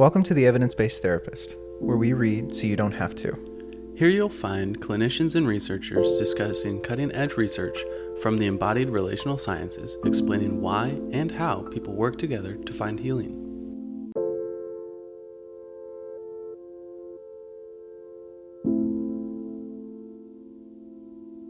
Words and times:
Welcome 0.00 0.22
to 0.22 0.32
the 0.32 0.46
Evidence 0.46 0.74
Based 0.74 1.02
Therapist, 1.02 1.56
where 1.78 1.98
we 1.98 2.14
read 2.14 2.54
so 2.54 2.62
you 2.62 2.74
don't 2.74 2.90
have 2.90 3.14
to. 3.16 3.36
Here 3.94 4.08
you'll 4.08 4.30
find 4.30 4.80
clinicians 4.80 5.34
and 5.34 5.46
researchers 5.46 6.18
discussing 6.18 6.80
cutting 6.80 7.12
edge 7.12 7.34
research 7.34 7.78
from 8.22 8.38
the 8.38 8.46
embodied 8.46 8.88
relational 8.88 9.36
sciences, 9.36 9.98
explaining 10.06 10.62
why 10.62 10.98
and 11.12 11.30
how 11.30 11.68
people 11.70 11.92
work 11.92 12.16
together 12.16 12.54
to 12.54 12.72
find 12.72 12.98
healing. 12.98 13.36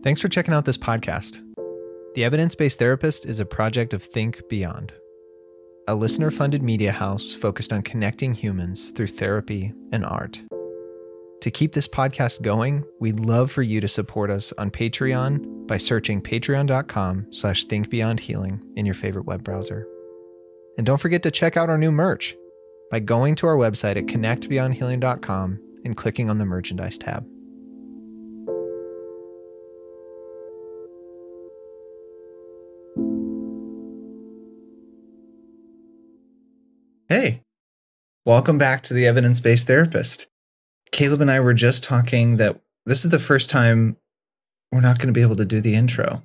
Thanks 0.03 0.21
for 0.21 0.29
checking 0.29 0.55
out 0.55 0.65
this 0.65 0.77
podcast. 0.77 1.39
The 2.17 2.25
Evidence 2.25 2.57
Based 2.57 2.81
Therapist 2.81 3.27
is 3.27 3.39
a 3.39 3.47
project 3.47 3.95
of 3.95 4.03
Think 4.03 4.49
Beyond, 4.49 4.95
a 5.91 5.95
listener 5.95 6.31
funded 6.31 6.63
media 6.63 6.93
house 6.93 7.33
focused 7.33 7.73
on 7.73 7.83
connecting 7.83 8.33
humans 8.33 8.93
through 8.93 9.09
therapy 9.09 9.73
and 9.91 10.05
art. 10.05 10.41
To 11.41 11.51
keep 11.51 11.73
this 11.73 11.89
podcast 11.89 12.43
going, 12.43 12.85
we'd 13.01 13.19
love 13.19 13.51
for 13.51 13.63
you 13.63 13.81
to 13.81 13.89
support 13.89 14.31
us 14.31 14.53
on 14.57 14.71
Patreon 14.71 15.67
by 15.67 15.79
searching 15.79 16.23
patreon.com 16.23 17.27
slash 17.33 17.67
thinkbeyondhealing 17.67 18.63
in 18.77 18.87
your 18.87 18.95
favorite 18.95 19.27
web 19.27 19.43
browser. 19.43 19.85
And 20.79 20.87
don't 20.87 21.01
forget 21.01 21.25
to 21.25 21.31
check 21.33 21.57
out 21.57 21.69
our 21.69 21.79
new 21.79 21.91
merch 21.91 22.37
by 22.93 23.01
going 23.01 23.35
to 23.37 23.49
our 23.49 23.57
website 23.57 23.97
at 23.97 24.07
connectbeyondhealing.com 24.07 25.59
and 25.85 25.97
clicking 25.97 26.31
on 26.31 26.39
the 26.39 26.47
merchandise 26.47 26.99
tab. 26.99 27.27
Hey, 37.11 37.43
welcome 38.25 38.57
back 38.57 38.85
to 38.85 38.95
the 38.95 39.05
Evidence 39.05 39.41
Based 39.41 39.67
Therapist. 39.67 40.29
Caleb 40.93 41.21
and 41.21 41.29
I 41.29 41.41
were 41.41 41.55
just 41.55 41.83
talking 41.83 42.37
that 42.37 42.61
this 42.87 43.05
is 43.05 43.11
the 43.11 43.19
first 43.19 43.51
time 43.51 43.97
we're 44.71 44.81
not 44.81 44.99
going 44.99 45.09
to 45.09 45.13
be 45.13 45.21
able 45.21 45.35
to 45.35 45.45
do 45.45 45.61
the 45.61 45.75
intro. 45.75 46.23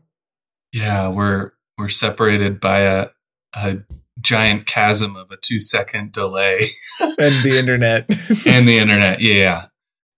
Yeah, 0.72 1.08
we're 1.08 1.54
we're 1.80 1.90
separated 1.90 2.60
by 2.60 2.82
a 2.82 3.08
a 3.56 3.80
giant 4.22 4.68
chasm 4.68 5.16
of 5.16 5.32
a 5.32 5.38
two 5.38 5.60
second 5.60 6.12
delay 6.12 6.68
and 7.00 7.18
the 7.18 7.58
internet 7.58 8.04
and 8.46 8.68
the 8.68 8.78
internet. 8.78 9.22
Yeah, 9.22 9.70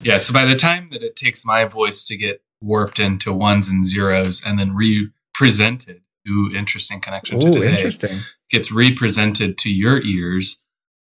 yeah. 0.02 0.18
So 0.18 0.34
by 0.34 0.44
the 0.44 0.58
time 0.58 0.90
that 0.92 1.02
it 1.02 1.16
takes 1.16 1.45
my 1.45 1.64
voice 1.64 2.04
to 2.08 2.18
get 2.18 2.42
warped 2.60 3.00
into 3.00 3.32
ones 3.32 3.70
and 3.70 3.86
zeros 3.86 4.44
and 4.45 4.60
then 4.60 4.76
represented 4.76 6.02
Ooh, 6.30 6.52
interesting 6.56 7.00
connection 7.02 7.39
to 7.39 7.47
Ooh, 7.47 7.52
today. 7.53 7.72
interesting. 7.72 8.20
Gets 8.50 8.72
represented 8.72 9.58
to 9.59 9.70
your 9.72 10.02
ears. 10.03 10.61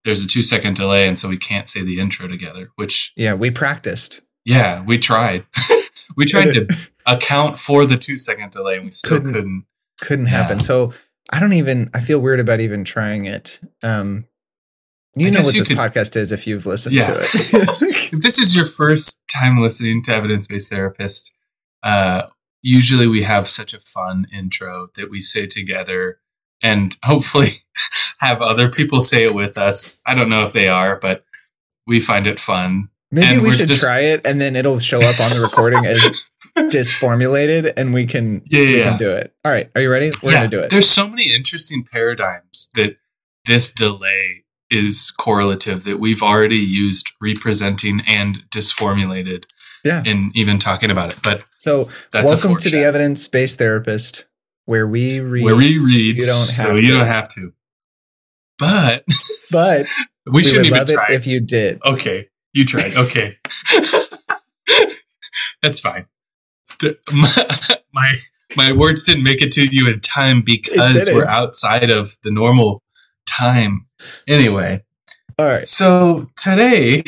There's 0.04 0.24
a 0.24 0.28
two 0.28 0.44
second 0.44 0.76
delay, 0.76 1.08
and 1.08 1.18
so 1.18 1.28
we 1.28 1.38
can't 1.38 1.68
say 1.68 1.82
the 1.84 2.00
intro 2.00 2.28
together. 2.28 2.70
Which, 2.76 3.14
Yeah, 3.16 3.34
we 3.34 3.52
practiced. 3.52 4.22
yeah, 4.46 4.82
we 4.84 4.98
tried. 4.98 5.46
we 6.16 6.26
tried 6.26 6.54
to 6.54 6.68
account 7.06 7.60
for 7.60 7.86
the 7.86 7.98
two 7.98 8.18
second 8.18 8.52
delay, 8.52 8.76
and 8.76 8.86
we 8.86 8.92
still 8.92 9.18
Couldn't. 9.18 9.34
couldn't. 9.34 9.66
Couldn't 10.02 10.26
Yeah. 10.26 10.32
happen. 10.32 10.60
So 10.60 10.94
I 11.32 11.40
don't 11.40 11.54
even, 11.54 11.90
I 11.94 12.00
feel 12.00 12.20
weird 12.20 12.40
about 12.40 12.60
even 12.62 12.84
trying 12.84 13.26
it. 13.26 13.60
Um, 13.84 14.26
you 15.16 15.28
I 15.28 15.30
know 15.32 15.42
what 15.42 15.54
you 15.56 15.62
this 15.62 15.68
could- 15.70 15.78
podcast 15.78 16.16
is 16.16 16.32
if 16.32 16.46
you've 16.48 16.66
listened 16.66 16.96
Yeah. 16.96 17.08
to 17.08 17.14
it. 17.20 17.94
If 18.14 18.22
this 18.22 18.40
is 18.40 18.56
your 18.56 18.66
first 18.66 19.24
time 19.28 19.60
listening 19.62 20.02
to 20.04 20.16
Evidence 20.16 20.48
Based 20.48 20.70
Therapist, 20.72 21.34
uh, 21.84 22.28
usually 22.68 23.08
we 23.08 23.24
have 23.24 23.48
such 23.48 23.74
a 23.74 23.80
fun 23.80 24.26
intro 24.34 24.90
that 24.96 25.10
we 25.10 25.22
say 25.22 25.48
together 25.48 26.20
and 26.62 26.98
hopefully 27.06 27.64
have 28.20 28.42
other 28.42 28.68
people 28.70 29.00
say 29.02 29.24
it 29.24 29.34
with 29.34 29.58
us. 29.58 30.02
I 30.06 30.16
don't 30.16 30.30
know 30.30 30.44
if 30.46 30.52
they 30.54 30.68
are, 30.68 30.98
but 31.00 31.24
we 31.86 32.00
find 32.02 32.28
it 32.28 32.40
fun. 32.40 32.90
Maybe 33.10 33.28
And 33.28 33.42
we 33.42 33.52
should 33.52 33.70
just- 33.70 33.84
try 33.84 34.02
it 34.02 34.26
and 34.26 34.42
then 34.42 34.56
it'll 34.58 34.80
show 34.80 35.00
up 35.02 35.20
on 35.22 35.30
the 35.32 35.40
recording 35.40 35.86
as 35.86 36.30
disformulated 36.58 37.72
and 37.78 37.94
we 37.94 38.06
can, 38.06 38.42
Yeah, 38.50 38.60
we 38.62 38.66
can 38.82 38.92
yeah. 38.94 38.98
do 38.98 39.12
it. 39.12 39.34
All 39.46 39.52
right. 39.52 39.70
Are 39.76 39.82
you 39.82 39.90
ready? 39.90 40.12
We're 40.22 40.32
Yeah, 40.34 40.40
going 40.40 40.52
to 40.52 40.58
do 40.58 40.64
it. 40.64 40.70
There's 40.70 40.90
so 40.90 41.08
many 41.08 41.34
interesting 41.34 41.84
paradigms 41.90 42.70
that 42.76 42.98
this 43.46 43.72
delay 43.72 44.44
is 44.70 45.12
correlative 45.18 45.86
that 45.86 45.98
we've 46.00 46.22
already 46.22 46.58
used 46.58 47.12
representing 47.22 48.02
and 48.06 48.44
disformulated 48.50 49.46
Yeah. 49.88 50.04
in 50.06 50.32
even 50.36 50.60
talking 50.60 50.92
about 50.92 51.12
it. 51.12 51.18
But 51.24 51.44
So, 51.58 51.90
welcome 52.14 52.56
to 52.58 52.70
the. 52.70 52.84
Evidence 52.84 53.28
Based 53.28 53.58
Therapist, 53.58 54.26
where 54.66 54.86
we 54.88 55.20
read, 55.20 55.44
where 55.44 55.56
we 55.56 55.78
read, 55.80 56.18
You 56.18 56.26
don't 56.26 56.36
so 56.36 56.64
have 56.64 56.76
you 56.76 56.84
to. 56.84 56.90
don't 56.92 57.08
have 57.08 57.30
to. 57.30 57.54
But 58.60 59.04
but 59.52 59.86
we, 60.26 60.32
we, 60.34 60.44
shouldn't 60.44 60.64
would 60.64 60.66
even 60.68 60.78
love 60.80 60.90
try. 60.90 61.06
it 61.10 61.16
if 61.16 61.28
you 61.28 61.40
did. 61.40 61.80
okay, 61.86 62.28
you 62.54 62.66
tried. 62.66 62.96
Okay, 62.98 63.32
that's 65.62 65.80
fine. 65.80 66.06
My, 67.12 67.48
my 67.94 68.14
my 68.56 68.72
words 68.72 69.04
didn't 69.04 69.24
make 69.24 69.42
it 69.42 69.52
to 69.54 69.64
you 69.64 69.88
in 69.92 70.00
time 70.02 70.42
because 70.42 71.10
we're 71.12 71.26
outside 71.28 71.90
of 71.90 72.18
the 72.24 72.32
normal 72.32 72.84
time. 73.26 73.88
Anyway, 74.28 74.84
All 75.40 75.46
right. 75.48 75.68
so 75.68 76.30
today, 76.38 77.04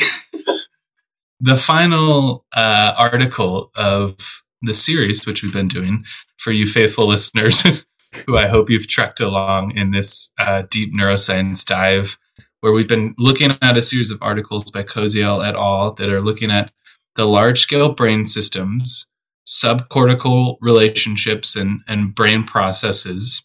the 1.40 1.56
final 1.56 2.44
uh, 2.54 2.92
article 2.96 3.70
of 3.74 4.42
the 4.62 4.74
series, 4.74 5.24
which 5.24 5.42
we've 5.42 5.52
been 5.52 5.68
doing 5.68 6.04
for 6.36 6.52
you 6.52 6.66
faithful 6.66 7.06
listeners, 7.06 7.62
who 8.26 8.36
I 8.36 8.48
hope 8.48 8.68
you've 8.68 8.88
trekked 8.88 9.20
along 9.20 9.72
in 9.72 9.90
this 9.90 10.32
uh, 10.38 10.64
deep 10.70 10.94
neuroscience 10.94 11.64
dive, 11.64 12.18
where 12.60 12.72
we've 12.72 12.88
been 12.88 13.14
looking 13.18 13.52
at 13.62 13.76
a 13.76 13.82
series 13.82 14.10
of 14.10 14.18
articles 14.20 14.70
by 14.70 14.82
Koziol 14.82 15.46
et 15.46 15.54
al. 15.54 15.94
that 15.94 16.10
are 16.10 16.20
looking 16.20 16.50
at 16.50 16.72
the 17.16 17.26
large 17.26 17.60
scale 17.60 17.92
brain 17.92 18.26
systems, 18.26 19.06
subcortical 19.46 20.56
relationships, 20.60 21.56
and, 21.56 21.80
and 21.88 22.14
brain 22.14 22.44
processes, 22.44 23.42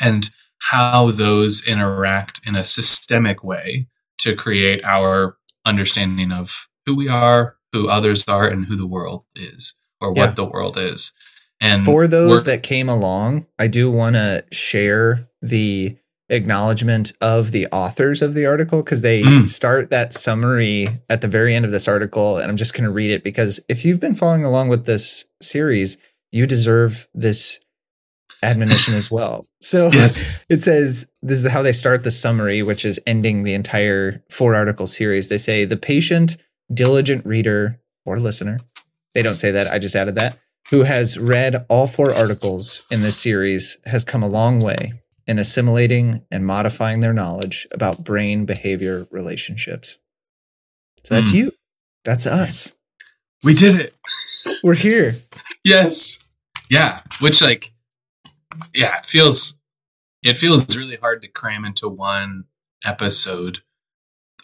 and 0.00 0.30
how 0.70 1.10
those 1.10 1.66
interact 1.66 2.40
in 2.46 2.54
a 2.54 2.64
systemic 2.64 3.42
way 3.42 3.88
to 4.18 4.34
create 4.34 4.82
our 4.84 5.36
understanding 5.64 6.32
of 6.32 6.67
who 6.88 6.96
we 6.96 7.06
are, 7.08 7.56
who 7.72 7.86
others 7.88 8.24
are, 8.26 8.48
and 8.48 8.64
who 8.64 8.74
the 8.74 8.86
world 8.86 9.24
is, 9.36 9.74
or 10.00 10.14
Yeah. 10.14 10.26
what 10.26 10.36
the 10.36 10.44
world 10.46 10.78
is. 10.78 11.12
And 11.60 11.84
For 11.84 12.06
those 12.06 12.44
that 12.44 12.62
came 12.62 12.88
along, 12.88 13.46
I 13.58 13.66
do 13.66 13.90
want 13.90 14.14
to 14.16 14.42
share 14.50 15.28
the 15.42 15.96
acknowledgement 16.30 17.12
of 17.20 17.50
the 17.50 17.66
authors 17.72 18.22
of 18.22 18.32
the 18.34 18.46
article 18.46 18.82
because 18.82 19.02
they 19.02 19.22
Mm. 19.22 19.48
start 19.48 19.90
that 19.90 20.12
summary 20.14 20.88
at 21.10 21.20
the 21.20 21.28
very 21.28 21.54
end 21.54 21.64
of 21.66 21.70
this 21.70 21.88
article. 21.88 22.38
And 22.38 22.50
I'm 22.50 22.56
just 22.56 22.72
going 22.74 22.84
to 22.84 22.90
read 22.92 23.10
it 23.10 23.22
because 23.24 23.60
if 23.68 23.84
you've 23.84 24.00
been 24.00 24.14
following 24.14 24.44
along 24.44 24.68
with 24.68 24.84
this 24.86 25.26
series, 25.42 25.98
you 26.32 26.46
deserve 26.46 27.08
this 27.14 27.60
admonition 28.42 28.94
as 28.94 29.10
well. 29.10 29.44
So 29.60 29.90
yes, 29.92 30.46
it 30.48 30.62
says 30.62 31.06
this 31.22 31.38
is 31.44 31.50
how 31.50 31.62
they 31.62 31.72
start 31.72 32.04
the 32.04 32.12
summary, 32.12 32.62
which 32.62 32.84
is 32.84 33.00
ending 33.06 33.42
the 33.42 33.54
entire 33.54 34.22
four 34.30 34.54
article 34.54 34.86
series. 34.86 35.28
They 35.28 35.38
say 35.38 35.64
the 35.64 35.76
patient, 35.76 36.36
diligent 36.72 37.24
reader 37.26 37.80
or 38.04 38.18
listener, 38.18 38.60
they 39.14 39.22
don't 39.22 39.36
say 39.36 39.50
that, 39.50 39.66
I 39.72 39.78
just 39.78 39.96
added 39.96 40.16
that, 40.16 40.38
who 40.70 40.82
has 40.84 41.18
read 41.18 41.64
all 41.68 41.86
four 41.86 42.12
articles 42.12 42.86
in 42.90 43.00
this 43.02 43.18
series 43.18 43.78
has 43.86 44.04
come 44.04 44.22
a 44.22 44.28
long 44.28 44.60
way 44.60 44.92
in 45.26 45.38
assimilating 45.38 46.22
and 46.30 46.46
modifying 46.46 47.00
their 47.00 47.12
knowledge 47.12 47.66
about 47.72 48.04
brain 48.04 48.44
behavior 48.44 49.06
relationships. 49.10 49.98
So 51.04 51.14
that's 51.14 51.32
Mm. 51.32 51.36
you. 51.36 51.52
That's 52.04 52.26
us. 52.26 52.74
we 53.44 53.54
did 53.54 53.78
it. 53.80 53.94
We're 54.64 54.74
here. 54.74 55.14
Yes, 55.64 56.18
yeah. 56.70 57.02
Which 57.20 57.40
like, 57.42 57.72
yeah, 58.74 58.98
it 58.98 59.06
feels 59.06 59.54
it 60.22 60.36
feels 60.36 60.76
really 60.76 60.96
hard 60.96 61.22
to 61.22 61.28
cram 61.28 61.64
into 61.64 61.88
one 61.88 62.46
episode 62.84 63.60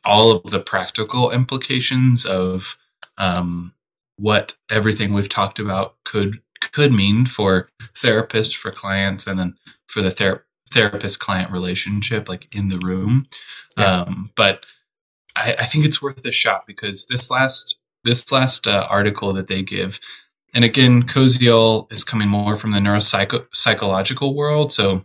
all 0.05 0.33
of 0.33 0.51
the 0.51 0.61
practical 0.61 1.31
implications 1.31 2.25
of 2.25 2.77
um, 3.19 3.75
what 4.17 4.55
everything 4.71 5.13
we've 5.13 5.29
talked 5.29 5.59
about 5.59 5.97
could 6.05 6.41
could 6.73 6.93
mean 6.93 7.27
for 7.27 7.69
therapists, 7.95 8.57
for 8.57 8.71
clients, 8.71 9.27
and 9.27 9.39
then 9.39 9.57
for 9.87 10.03
the 10.03 10.11
ther- 10.11 10.45
therapist 10.71 11.19
client 11.19 11.51
relationship, 11.51 12.29
like 12.29 12.49
in 12.55 12.69
the 12.69 12.79
room. 12.79 13.27
Yeah. 13.77 14.03
Um, 14.03 14.31
but 14.35 14.65
I, 15.37 15.57
I 15.59 15.65
think 15.65 15.85
it's 15.85 16.03
worth 16.03 16.25
a 16.25 16.33
shot 16.33 16.67
because 16.67 17.07
this 17.07 17.31
last 17.31 17.81
this 18.05 18.31
last 18.31 18.67
uh, 18.67 18.87
article 18.91 19.33
that 19.33 19.49
they 19.49 19.63
give, 19.63 20.01
and 20.53 20.65
again, 20.65 21.03
Koziol 21.03 21.91
is 21.93 22.05
coming 22.05 22.29
more 22.29 22.57
from 22.57 22.73
the 22.73 22.79
neuropsychological 22.79 24.35
world, 24.35 24.73
so 24.73 25.05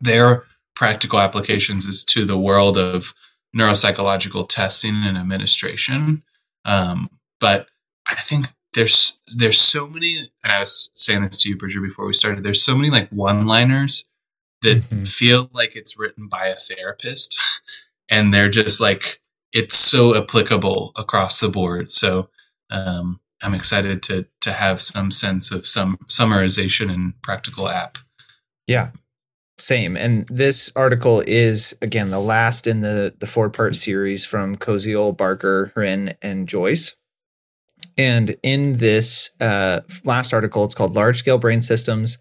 their 0.00 0.44
practical 0.74 1.20
applications 1.20 1.86
is 1.86 2.04
to 2.04 2.24
the 2.24 2.38
world 2.38 2.76
of 2.76 3.14
neuropsychological 3.56 4.48
testing 4.48 5.02
and 5.04 5.16
administration. 5.18 6.22
Um, 6.64 7.10
but 7.40 7.68
I 8.08 8.14
think 8.14 8.46
there's 8.74 9.18
there's 9.36 9.60
so 9.60 9.86
many, 9.86 10.30
and 10.42 10.52
I 10.52 10.60
was 10.60 10.90
saying 10.94 11.22
this 11.22 11.42
to 11.42 11.48
you, 11.48 11.56
Bridger, 11.56 11.80
before 11.80 12.06
we 12.06 12.14
started. 12.14 12.42
There's 12.42 12.62
so 12.64 12.74
many 12.74 12.90
like 12.90 13.08
one-liners 13.10 14.04
that 14.62 14.78
Mhm. 14.78 15.06
feel 15.08 15.50
like 15.52 15.76
it's 15.76 15.98
written 15.98 16.28
by 16.28 16.46
a 16.46 16.56
therapist, 16.56 17.36
and 18.08 18.32
they're 18.32 18.48
just 18.48 18.80
like 18.80 19.20
it's 19.52 19.76
so 19.76 20.16
applicable 20.16 20.92
across 20.96 21.40
the 21.40 21.48
board. 21.48 21.90
So 21.90 22.30
um, 22.70 23.20
I'm 23.42 23.52
excited 23.54 24.02
to 24.04 24.26
to 24.40 24.52
have 24.52 24.80
some 24.80 25.10
sense 25.10 25.50
of 25.50 25.66
some 25.66 25.98
summarization 26.08 26.90
and 26.90 27.20
practical 27.22 27.68
app. 27.68 27.98
Yeah, 28.66 28.92
same. 29.62 29.96
And 29.96 30.26
this 30.28 30.70
article 30.74 31.22
is 31.26 31.76
again 31.80 32.10
the 32.10 32.20
last 32.20 32.66
in 32.66 32.80
the 32.80 33.14
the 33.18 33.26
four 33.26 33.48
part 33.48 33.74
series 33.74 34.24
from 34.24 34.56
Koziol, 34.56 35.16
Barker, 35.16 35.72
Hrin, 35.74 36.14
and 36.20 36.48
Joyce. 36.48 36.96
And 37.96 38.36
in 38.42 38.74
this 38.74 39.30
uh, 39.40 39.80
last 40.04 40.32
article, 40.32 40.64
it's 40.64 40.74
called 40.74 40.94
"Large 40.94 41.18
Scale 41.18 41.38
Brain 41.38 41.60
Systems 41.60 42.18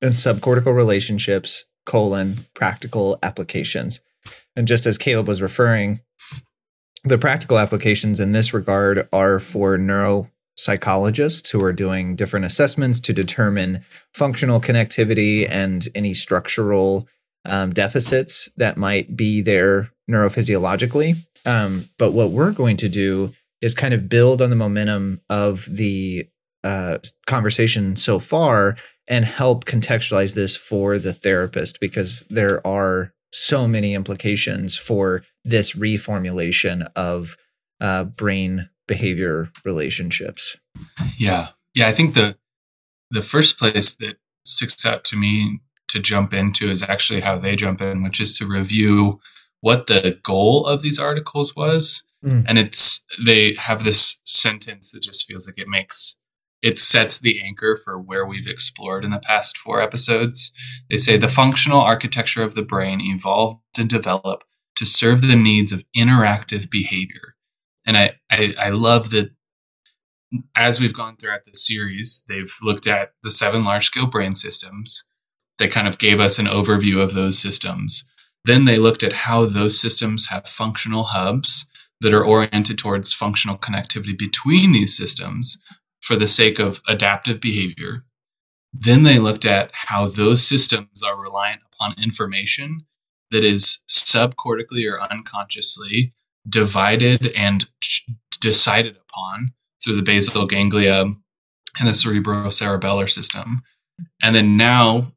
and 0.00 0.14
Subcortical 0.14 0.74
Relationships: 0.74 1.66
colon 1.84 2.46
Practical 2.54 3.18
Applications." 3.22 4.00
And 4.56 4.66
just 4.66 4.86
as 4.86 4.96
Caleb 4.96 5.28
was 5.28 5.42
referring, 5.42 6.00
the 7.04 7.18
practical 7.18 7.58
applications 7.58 8.18
in 8.18 8.32
this 8.32 8.54
regard 8.54 9.08
are 9.12 9.38
for 9.38 9.76
neuropsychologists 10.56 11.52
who 11.52 11.62
are 11.62 11.72
doing 11.72 12.16
different 12.16 12.44
assessments 12.46 13.00
to 13.00 13.12
determine 13.12 13.82
functional 14.14 14.60
connectivity 14.60 15.46
and 15.48 15.88
any 15.94 16.14
structural 16.14 17.08
um, 17.44 17.72
deficits 17.72 18.50
that 18.56 18.76
might 18.76 19.16
be 19.16 19.40
there 19.40 19.90
neurophysiologically. 20.10 21.16
Um, 21.44 21.84
but 21.98 22.12
what 22.12 22.30
we're 22.30 22.52
going 22.52 22.76
to 22.78 22.88
do 22.88 23.32
is 23.60 23.74
kind 23.74 23.94
of 23.94 24.08
build 24.08 24.42
on 24.42 24.50
the 24.50 24.56
momentum 24.56 25.20
of 25.30 25.66
the 25.70 26.28
uh, 26.64 26.98
conversation 27.26 27.94
so 27.94 28.18
far 28.18 28.76
and 29.06 29.24
help 29.24 29.64
contextualize 29.64 30.34
this 30.34 30.56
for 30.56 30.98
the 30.98 31.12
therapist 31.12 31.78
because 31.80 32.24
there 32.28 32.66
are 32.66 33.12
so 33.32 33.68
many 33.68 33.94
implications 33.94 34.76
for 34.76 35.22
this 35.44 35.72
reformulation 35.72 36.88
of 36.96 37.36
uh, 37.80 38.02
brain 38.04 38.68
behavior 38.86 39.50
relationships. 39.64 40.58
Yeah, 41.18 41.48
yeah. 41.74 41.88
I 41.88 41.92
think 41.92 42.14
the 42.14 42.36
the 43.10 43.22
first 43.22 43.58
place 43.58 43.94
that 43.96 44.16
sticks 44.44 44.84
out 44.84 45.04
to 45.04 45.16
me 45.16 45.60
to 45.88 46.00
jump 46.00 46.34
into 46.34 46.70
is 46.70 46.82
actually 46.82 47.20
how 47.20 47.38
they 47.38 47.56
jump 47.56 47.80
in, 47.80 48.02
which 48.02 48.20
is 48.20 48.36
to 48.38 48.46
review 48.46 49.20
what 49.60 49.86
the 49.86 50.18
goal 50.22 50.66
of 50.66 50.82
these 50.82 50.98
articles 50.98 51.54
was. 51.54 52.02
Mm. 52.24 52.44
And 52.48 52.58
it's 52.58 53.04
they 53.24 53.54
have 53.54 53.84
this 53.84 54.20
sentence 54.24 54.92
that 54.92 55.02
just 55.02 55.26
feels 55.26 55.46
like 55.46 55.58
it 55.58 55.68
makes 55.68 56.16
it 56.62 56.78
sets 56.78 57.20
the 57.20 57.40
anchor 57.40 57.76
for 57.76 57.98
where 58.00 58.26
we've 58.26 58.48
explored 58.48 59.04
in 59.04 59.10
the 59.10 59.20
past 59.20 59.56
four 59.56 59.80
episodes. 59.80 60.50
They 60.90 60.96
say 60.96 61.16
the 61.16 61.28
functional 61.28 61.80
architecture 61.80 62.42
of 62.42 62.54
the 62.54 62.62
brain 62.62 63.00
evolved 63.00 63.60
and 63.78 63.88
developed 63.88 64.46
to 64.76 64.84
serve 64.84 65.20
the 65.20 65.36
needs 65.36 65.70
of 65.70 65.84
interactive 65.96 66.70
behavior. 66.70 67.35
And 67.86 67.96
I, 67.96 68.12
I, 68.30 68.54
I 68.58 68.70
love 68.70 69.10
that 69.10 69.30
as 70.56 70.80
we've 70.80 70.92
gone 70.92 71.16
throughout 71.16 71.44
this 71.44 71.66
series, 71.66 72.24
they've 72.28 72.52
looked 72.62 72.86
at 72.86 73.12
the 73.22 73.30
seven 73.30 73.64
large 73.64 73.86
scale 73.86 74.06
brain 74.06 74.34
systems. 74.34 75.04
They 75.58 75.68
kind 75.68 75.88
of 75.88 75.98
gave 75.98 76.20
us 76.20 76.38
an 76.38 76.46
overview 76.46 77.02
of 77.02 77.14
those 77.14 77.38
systems. 77.38 78.04
Then 78.44 78.64
they 78.64 78.78
looked 78.78 79.02
at 79.02 79.12
how 79.12 79.46
those 79.46 79.80
systems 79.80 80.26
have 80.26 80.48
functional 80.48 81.04
hubs 81.04 81.66
that 82.00 82.12
are 82.12 82.24
oriented 82.24 82.78
towards 82.78 83.12
functional 83.12 83.56
connectivity 83.56 84.16
between 84.16 84.72
these 84.72 84.96
systems 84.96 85.58
for 86.00 86.16
the 86.16 86.26
sake 86.26 86.58
of 86.58 86.82
adaptive 86.86 87.40
behavior. 87.40 88.04
Then 88.72 89.02
they 89.02 89.18
looked 89.18 89.44
at 89.44 89.70
how 89.72 90.08
those 90.08 90.46
systems 90.46 91.02
are 91.02 91.20
reliant 91.20 91.62
upon 91.72 91.94
information 92.00 92.86
that 93.30 93.42
is 93.42 93.78
subcortically 93.90 94.90
or 94.90 95.02
unconsciously 95.02 96.12
divided 96.48 97.28
and 97.36 97.68
decided 98.40 98.96
upon 98.96 99.52
through 99.82 99.96
the 99.96 100.02
basal 100.02 100.46
ganglia 100.46 101.02
and 101.02 101.88
the 101.88 101.92
cerebrocerebellar 101.92 103.08
system. 103.08 103.62
And 104.22 104.34
then 104.34 104.56
now 104.56 105.12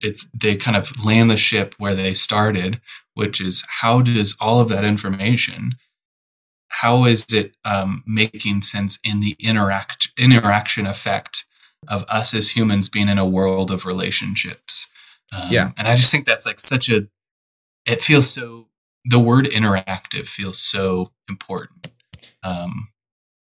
it's 0.00 0.26
they 0.38 0.56
kind 0.56 0.76
of 0.76 1.04
land 1.04 1.30
the 1.30 1.36
ship 1.36 1.74
where 1.78 1.94
they 1.94 2.14
started, 2.14 2.80
which 3.14 3.40
is 3.40 3.64
how 3.80 4.02
does 4.02 4.36
all 4.40 4.60
of 4.60 4.68
that 4.68 4.84
information 4.84 5.76
how 6.80 7.04
is 7.04 7.26
it 7.32 7.54
um, 7.64 8.02
making 8.06 8.62
sense 8.62 8.98
in 9.04 9.20
the 9.20 9.36
interact 9.38 10.10
interaction 10.18 10.86
effect 10.86 11.44
of 11.88 12.04
us 12.08 12.34
as 12.34 12.56
humans 12.56 12.88
being 12.88 13.08
in 13.08 13.18
a 13.18 13.26
world 13.26 13.70
of 13.70 13.84
relationships? 13.84 14.88
Um, 15.32 15.48
yeah, 15.50 15.72
and 15.76 15.86
I 15.86 15.94
just 15.94 16.10
think 16.10 16.26
that's 16.26 16.46
like 16.46 16.60
such 16.60 16.88
a. 16.88 17.06
It 17.86 18.00
feels 18.00 18.30
so. 18.30 18.68
The 19.04 19.20
word 19.20 19.46
interactive 19.46 20.26
feels 20.26 20.58
so 20.58 21.10
important. 21.28 21.90
Um, 22.42 22.88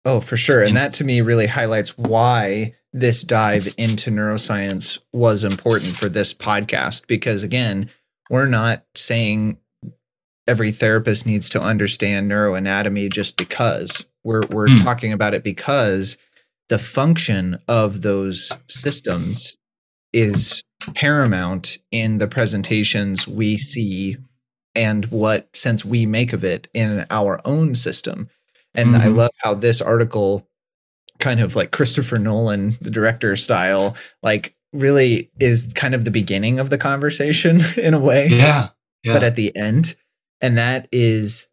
oh, 0.04 0.20
for 0.20 0.36
sure, 0.36 0.62
and 0.62 0.76
that 0.76 0.94
to 0.94 1.04
me 1.04 1.20
really 1.20 1.46
highlights 1.46 1.96
why 1.98 2.74
this 2.92 3.22
dive 3.22 3.72
into 3.78 4.10
neuroscience 4.10 4.98
was 5.12 5.44
important 5.44 5.94
for 5.94 6.08
this 6.08 6.34
podcast 6.34 7.06
because 7.06 7.44
again 7.44 7.88
we're 8.28 8.46
not 8.46 8.84
saying 8.96 9.58
every 10.46 10.72
therapist 10.72 11.26
needs 11.26 11.48
to 11.48 11.60
understand 11.60 12.28
neuroanatomy 12.28 13.12
just 13.12 13.36
because 13.36 14.06
we're 14.24 14.46
we're 14.50 14.66
mm. 14.66 14.82
talking 14.82 15.12
about 15.12 15.34
it 15.34 15.44
because 15.44 16.18
the 16.68 16.78
function 16.78 17.58
of 17.68 18.02
those 18.02 18.56
systems 18.68 19.56
is 20.12 20.62
paramount 20.94 21.78
in 21.92 22.18
the 22.18 22.26
presentations 22.26 23.28
we 23.28 23.56
see 23.56 24.16
and 24.74 25.06
what 25.06 25.54
sense 25.56 25.84
we 25.84 26.06
make 26.06 26.32
of 26.32 26.44
it 26.44 26.68
in 26.74 27.06
our 27.10 27.40
own 27.44 27.74
system. 27.74 28.28
And 28.74 28.90
mm-hmm. 28.90 29.02
I 29.02 29.06
love 29.08 29.32
how 29.38 29.54
this 29.54 29.80
article 29.80 30.46
kind 31.18 31.40
of 31.40 31.56
like 31.56 31.70
Christopher 31.70 32.18
Nolan, 32.18 32.74
the 32.80 32.90
director 32.90 33.36
style, 33.36 33.96
like 34.22 34.54
really 34.72 35.30
is 35.38 35.72
kind 35.74 35.94
of 35.94 36.04
the 36.04 36.10
beginning 36.10 36.58
of 36.58 36.70
the 36.70 36.78
conversation 36.78 37.58
in 37.76 37.94
a 37.94 38.00
way. 38.00 38.28
Yeah. 38.28 38.68
yeah. 39.02 39.12
But 39.12 39.24
at 39.24 39.36
the 39.36 39.54
end, 39.56 39.96
and 40.40 40.56
that 40.56 40.88
is 40.92 41.48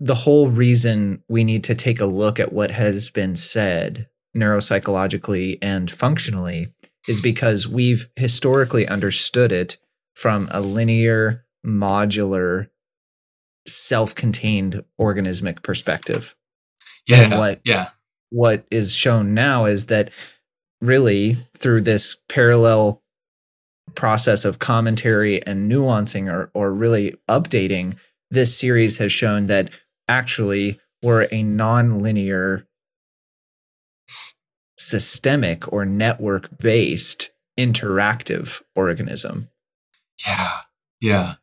the 0.00 0.14
whole 0.14 0.48
reason 0.48 1.22
we 1.28 1.44
need 1.44 1.64
to 1.64 1.74
take 1.74 2.00
a 2.00 2.06
look 2.06 2.40
at 2.40 2.52
what 2.52 2.70
has 2.70 3.10
been 3.10 3.36
said 3.36 4.08
neuropsychologically 4.36 5.58
and 5.62 5.90
functionally 5.90 6.74
is 7.06 7.20
because 7.20 7.68
we've 7.68 8.08
historically 8.16 8.88
understood 8.88 9.52
it 9.52 9.76
from 10.14 10.48
a 10.50 10.60
linear, 10.60 11.43
modular, 11.64 12.68
self 13.66 14.14
contained 14.14 14.84
organismic 15.00 15.62
perspective. 15.62 16.34
Yeah. 17.06 17.22
And 17.22 17.38
what, 17.38 17.60
yeah. 17.64 17.90
What 18.30 18.66
is 18.70 18.94
shown 18.94 19.34
now 19.34 19.64
is 19.66 19.86
that 19.86 20.10
really 20.80 21.46
through 21.56 21.82
this 21.82 22.16
parallel 22.28 23.02
process 23.94 24.44
of 24.44 24.58
commentary 24.58 25.44
and 25.46 25.70
nuancing 25.70 26.32
or, 26.32 26.50
or 26.52 26.72
really 26.72 27.14
updating 27.28 27.96
this 28.30 28.58
series 28.58 28.98
has 28.98 29.12
shown 29.12 29.46
that 29.46 29.70
actually 30.08 30.80
we're 31.02 31.28
a 31.30 31.42
non-linear 31.42 32.66
systemic 34.78 35.72
or 35.72 35.84
network 35.84 36.58
based 36.58 37.30
interactive 37.58 38.62
organism. 38.74 39.48
Yeah. 40.26 40.50
Yeah. 41.00 41.34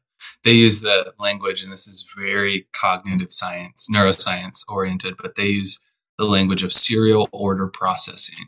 They 0.43 0.53
use 0.53 0.81
the 0.81 1.13
language, 1.19 1.63
and 1.63 1.71
this 1.71 1.87
is 1.87 2.11
very 2.17 2.67
cognitive 2.73 3.31
science, 3.31 3.87
neuroscience 3.93 4.63
oriented, 4.67 5.17
but 5.17 5.35
they 5.35 5.47
use 5.47 5.79
the 6.17 6.25
language 6.25 6.63
of 6.63 6.73
serial 6.73 7.29
order 7.31 7.67
processing 7.67 8.47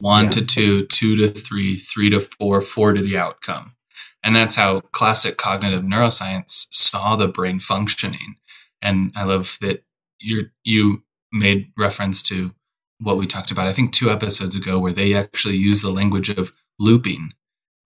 one 0.00 0.26
yeah. 0.26 0.30
to 0.30 0.44
two, 0.44 0.86
two 0.86 1.16
to 1.16 1.28
three, 1.28 1.76
three 1.76 2.10
to 2.10 2.20
four, 2.20 2.60
four 2.60 2.92
to 2.92 3.02
the 3.02 3.16
outcome. 3.16 3.74
And 4.22 4.34
that's 4.34 4.56
how 4.56 4.80
classic 4.92 5.36
cognitive 5.36 5.82
neuroscience 5.82 6.66
saw 6.70 7.16
the 7.16 7.28
brain 7.28 7.60
functioning. 7.60 8.36
And 8.82 9.12
I 9.16 9.24
love 9.24 9.58
that 9.60 9.84
you 10.20 10.50
you 10.64 11.02
made 11.32 11.72
reference 11.76 12.22
to 12.24 12.52
what 13.00 13.16
we 13.16 13.26
talked 13.26 13.50
about, 13.50 13.68
I 13.68 13.72
think 13.72 13.92
two 13.92 14.10
episodes 14.10 14.56
ago, 14.56 14.78
where 14.78 14.92
they 14.92 15.14
actually 15.14 15.56
use 15.56 15.82
the 15.82 15.90
language 15.90 16.30
of 16.30 16.52
looping 16.78 17.30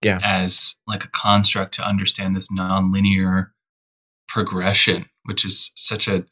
yeah. 0.04 0.18
as 0.22 0.76
like 0.86 1.04
a 1.04 1.08
construct 1.08 1.74
to 1.74 1.86
understand 1.86 2.34
this 2.34 2.50
nonlinear 2.50 3.50
progression, 4.28 5.06
which 5.24 5.44
is 5.44 5.72
such 5.76 6.08
a, 6.08 6.24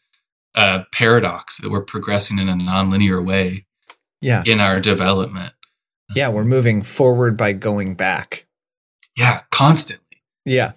a 0.55 0.87
paradox 0.93 1.59
that 1.59 1.71
we're 1.71 1.83
progressing 1.83 2.39
in 2.39 2.49
a 2.49 2.55
nonlinear 2.55 3.25
way 3.25 3.67
yeah. 4.21 4.43
in 4.47 4.61
our 4.61 4.81
development. 4.81 5.55
Yeah, 6.15 6.29
we're 6.29 6.45
moving 6.45 6.83
forward 6.83 7.37
by 7.37 7.53
going 7.53 7.95
back. 7.95 8.47
Yeah, 9.17 9.43
constantly. 9.50 10.23
Yeah. 10.45 10.73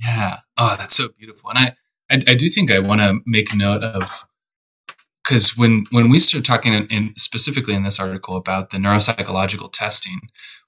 Yeah. 0.00 0.38
Oh, 0.56 0.76
that's 0.78 0.94
so 0.94 1.08
beautiful. 1.08 1.50
And 1.50 1.58
I, 1.58 1.74
I, 2.10 2.32
I 2.32 2.34
do 2.34 2.48
think 2.48 2.70
I 2.70 2.78
want 2.78 3.00
to 3.00 3.20
make 3.26 3.54
note 3.54 3.82
of 3.82 4.24
because 5.28 5.56
when 5.56 5.84
when 5.90 6.08
we 6.08 6.18
start 6.18 6.44
talking 6.44 6.72
in, 6.72 6.86
in, 6.86 7.12
specifically 7.18 7.74
in 7.74 7.82
this 7.82 8.00
article 8.00 8.36
about 8.36 8.70
the 8.70 8.78
neuropsychological 8.78 9.70
testing, 9.72 10.20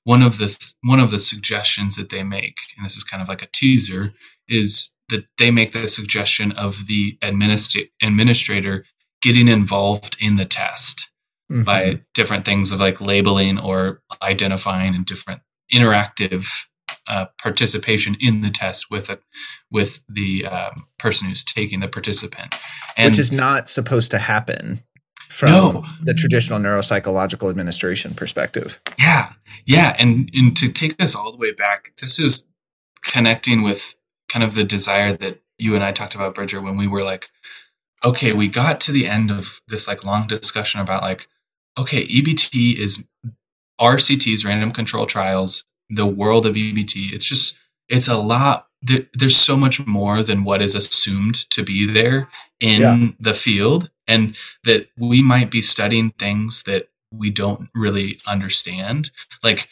one 0.05 0.23
of 0.23 0.39
the 0.39 0.49
th- 0.49 0.75
one 0.83 1.01
of 1.01 1.11
the 1.11 1.19
suggestions 1.19 1.97
that 1.97 2.11
they 2.11 2.23
make, 2.23 2.57
and 2.77 2.85
this 2.85 2.97
is 2.97 3.05
kind 3.05 3.23
of 3.23 3.29
like 3.29 3.43
a 3.43 3.49
teaser, 3.53 4.13
is 4.49 4.91
that 5.09 5.25
they 5.39 5.51
make 5.51 5.73
the 5.73 5.89
suggestion 5.89 6.53
of 6.53 6.87
the 6.87 7.17
administ- 7.23 7.89
administrator 8.03 8.85
getting 9.23 9.49
involved 9.49 10.17
in 10.21 10.37
the 10.37 10.45
test 10.45 11.11
mm-hmm. 11.51 11.63
by 11.63 12.01
different 12.15 12.45
things 12.45 12.71
of 12.71 12.81
like 12.81 13.01
labeling 13.01 13.59
or 13.59 14.03
identifying 14.23 14.95
and 14.95 15.07
different 15.07 15.41
interactive 15.73 16.47
uh, 17.11 17.27
participation 17.43 18.17
in 18.21 18.41
the 18.41 18.51
test 18.51 18.89
with 18.89 19.11
a 19.11 19.19
with 19.71 20.05
the 20.09 20.47
um, 20.47 20.87
person 20.97 21.29
who's 21.29 21.43
taking 21.43 21.81
the 21.81 21.89
participant, 21.89 22.55
and 22.97 23.11
which 23.11 23.19
is 23.19 23.33
not 23.33 23.69
supposed 23.69 24.13
to 24.13 24.19
happen 24.19 24.79
from 25.29 25.49
no. 25.51 25.85
the 26.01 26.15
traditional 26.15 26.61
neuropsychological 26.61 27.51
administration 27.51 28.15
perspective. 28.15 28.81
Yeah, 28.97 29.33
yeah, 29.67 29.97
and 29.99 30.31
and 30.33 30.57
to 30.57 30.71
take 30.71 30.99
this 30.99 31.17
all 31.17 31.33
the 31.33 31.39
way 31.39 31.51
back, 31.51 31.93
this 32.01 32.21
is 32.21 32.47
connecting 33.03 33.63
with 33.63 33.97
kind 34.29 34.45
of 34.45 34.55
the 34.55 34.65
desire 34.65 35.13
that 35.15 35.41
you 35.59 35.75
and 35.75 35.83
I 35.83 35.91
talked 35.91 36.15
about, 36.15 36.37
Bridger, 36.37 36.61
when 36.61 36.77
we 36.77 36.87
were 36.87 37.03
like, 37.03 37.29
okay, 38.05 38.33
we 38.33 38.47
got 38.47 38.81
to 38.83 38.93
the 38.93 39.09
end 39.09 39.33
of 39.33 39.61
this 39.67 39.89
like 39.89 40.05
long 40.05 40.29
discussion 40.29 40.81
about 40.81 41.03
like, 41.03 41.27
okay, 41.77 42.07
EBT 42.07 42.79
is 42.79 43.05
RCTs, 43.81 44.45
random 44.45 44.71
control 44.71 45.07
trials, 45.07 45.65
the 45.91 46.07
world 46.07 46.47
of 46.47 46.55
EBT. 46.55 47.13
It's 47.13 47.27
just, 47.27 47.59
it's 47.89 48.09
a 48.09 48.17
lot. 48.17 48.69
There, 48.83 49.07
there's 49.13 49.37
so 49.37 49.57
much 49.57 49.87
more 49.87 50.23
than 50.23 50.45
what 50.45 50.63
is 50.63 50.75
assumed 50.75 51.35
to 51.51 51.63
be 51.63 51.87
there 51.87 52.31
in 52.61 52.81
yeah. 52.81 53.09
the 53.19 53.35
field, 53.35 53.91
and 54.09 54.37
that 54.65 54.89
we 54.97 55.23
might 55.23 55.51
be 55.51 55.61
studying 55.61 56.11
things 56.13 56.63
that 56.63 56.89
we 57.13 57.31
don't 57.31 57.69
really 57.75 58.21
understand. 58.27 59.11
Like 59.43 59.69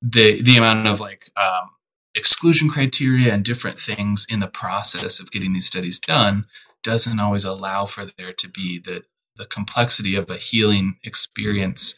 the 0.00 0.40
the 0.42 0.56
amount 0.56 0.86
of 0.86 1.00
like 1.00 1.30
um, 1.36 1.70
exclusion 2.14 2.68
criteria 2.68 3.32
and 3.32 3.44
different 3.44 3.78
things 3.78 4.26
in 4.28 4.40
the 4.40 4.46
process 4.46 5.18
of 5.18 5.30
getting 5.30 5.52
these 5.52 5.66
studies 5.66 5.98
done 5.98 6.46
doesn't 6.82 7.18
always 7.18 7.44
allow 7.44 7.86
for 7.86 8.06
there 8.18 8.32
to 8.32 8.48
be 8.48 8.78
the 8.78 9.04
the 9.36 9.46
complexity 9.46 10.14
of 10.14 10.30
a 10.30 10.36
healing 10.36 10.98
experience 11.02 11.96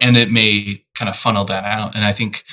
and 0.00 0.16
it 0.16 0.30
may 0.30 0.84
kind 0.98 1.08
of 1.08 1.16
funnel 1.16 1.44
that 1.44 1.64
out. 1.64 1.94
And 1.94 2.04
i 2.04 2.12
think 2.12 2.44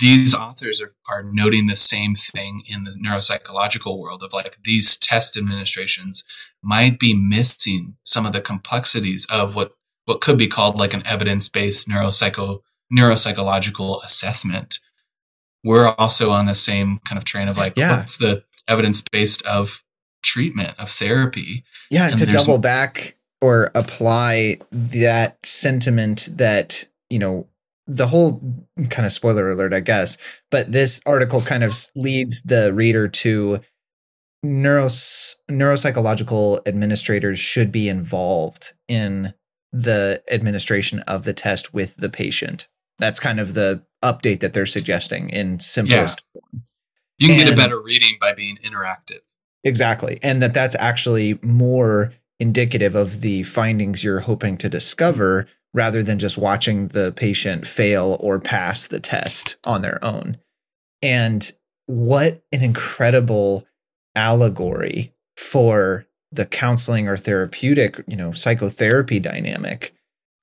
these 0.00 0.34
authors 0.34 0.80
are, 0.80 0.94
are 1.08 1.22
noting 1.22 1.66
the 1.66 1.76
same 1.76 2.14
thing 2.14 2.62
in 2.66 2.84
the 2.84 2.92
neuropsychological 2.92 3.98
world 3.98 4.22
of 4.22 4.32
like 4.32 4.58
these 4.64 4.96
test 4.96 5.36
administrations 5.36 6.24
might 6.62 6.98
be 6.98 7.14
missing 7.14 7.96
some 8.04 8.26
of 8.26 8.32
the 8.32 8.40
complexities 8.40 9.26
of 9.30 9.54
what 9.54 9.72
what 10.06 10.20
could 10.20 10.36
be 10.36 10.46
called 10.46 10.78
like 10.78 10.92
an 10.92 11.06
evidence-based 11.06 11.88
neuropsycho 11.88 12.60
neuropsychological 12.92 14.04
assessment. 14.04 14.78
We're 15.62 15.88
also 15.88 16.30
on 16.30 16.46
the 16.46 16.54
same 16.54 16.98
kind 17.06 17.18
of 17.18 17.24
train 17.24 17.48
of 17.48 17.56
like 17.56 17.74
yeah. 17.76 17.98
what's 17.98 18.18
the 18.18 18.44
evidence 18.68 19.02
based 19.12 19.42
of 19.46 19.82
treatment 20.22 20.78
of 20.78 20.90
therapy? 20.90 21.64
Yeah 21.90 22.08
and 22.08 22.18
to 22.18 22.26
double 22.26 22.58
back 22.58 23.16
or 23.40 23.70
apply 23.74 24.58
that 24.70 25.44
sentiment 25.44 26.28
that 26.32 26.86
you 27.14 27.18
know 27.18 27.48
the 27.86 28.06
whole 28.06 28.40
kind 28.90 29.06
of 29.06 29.12
spoiler 29.12 29.50
alert 29.50 29.72
i 29.72 29.80
guess 29.80 30.18
but 30.50 30.72
this 30.72 31.00
article 31.06 31.40
kind 31.40 31.62
of 31.62 31.74
leads 31.94 32.42
the 32.42 32.72
reader 32.74 33.08
to 33.08 33.60
neuros 34.44 35.36
neuropsychological 35.50 36.66
administrators 36.66 37.38
should 37.38 37.70
be 37.70 37.88
involved 37.88 38.72
in 38.88 39.32
the 39.72 40.22
administration 40.30 41.00
of 41.00 41.24
the 41.24 41.32
test 41.32 41.72
with 41.72 41.96
the 41.96 42.08
patient 42.08 42.68
that's 42.98 43.20
kind 43.20 43.40
of 43.40 43.54
the 43.54 43.82
update 44.02 44.40
that 44.40 44.52
they're 44.52 44.66
suggesting 44.66 45.30
in 45.30 45.58
simplest 45.58 46.26
yeah. 46.34 46.40
form. 46.40 46.64
You 47.18 47.28
can 47.28 47.40
and, 47.40 47.48
get 47.48 47.52
a 47.52 47.56
better 47.56 47.82
reading 47.82 48.16
by 48.20 48.34
being 48.34 48.58
interactive. 48.64 49.20
Exactly. 49.64 50.18
And 50.22 50.42
that 50.42 50.52
that's 50.52 50.76
actually 50.76 51.38
more 51.42 52.12
indicative 52.38 52.94
of 52.94 53.20
the 53.22 53.42
findings 53.44 54.04
you're 54.04 54.20
hoping 54.20 54.56
to 54.58 54.68
discover 54.68 55.46
rather 55.74 56.02
than 56.02 56.18
just 56.18 56.38
watching 56.38 56.88
the 56.88 57.12
patient 57.12 57.66
fail 57.66 58.16
or 58.20 58.38
pass 58.38 58.86
the 58.86 59.00
test 59.00 59.56
on 59.64 59.82
their 59.82 60.02
own. 60.02 60.38
And 61.02 61.52
what 61.86 62.42
an 62.52 62.62
incredible 62.62 63.66
allegory 64.14 65.12
for 65.36 66.06
the 66.32 66.46
counseling 66.46 67.08
or 67.08 67.16
therapeutic, 67.16 68.00
you 68.06 68.16
know, 68.16 68.32
psychotherapy 68.32 69.20
dynamic 69.20 69.92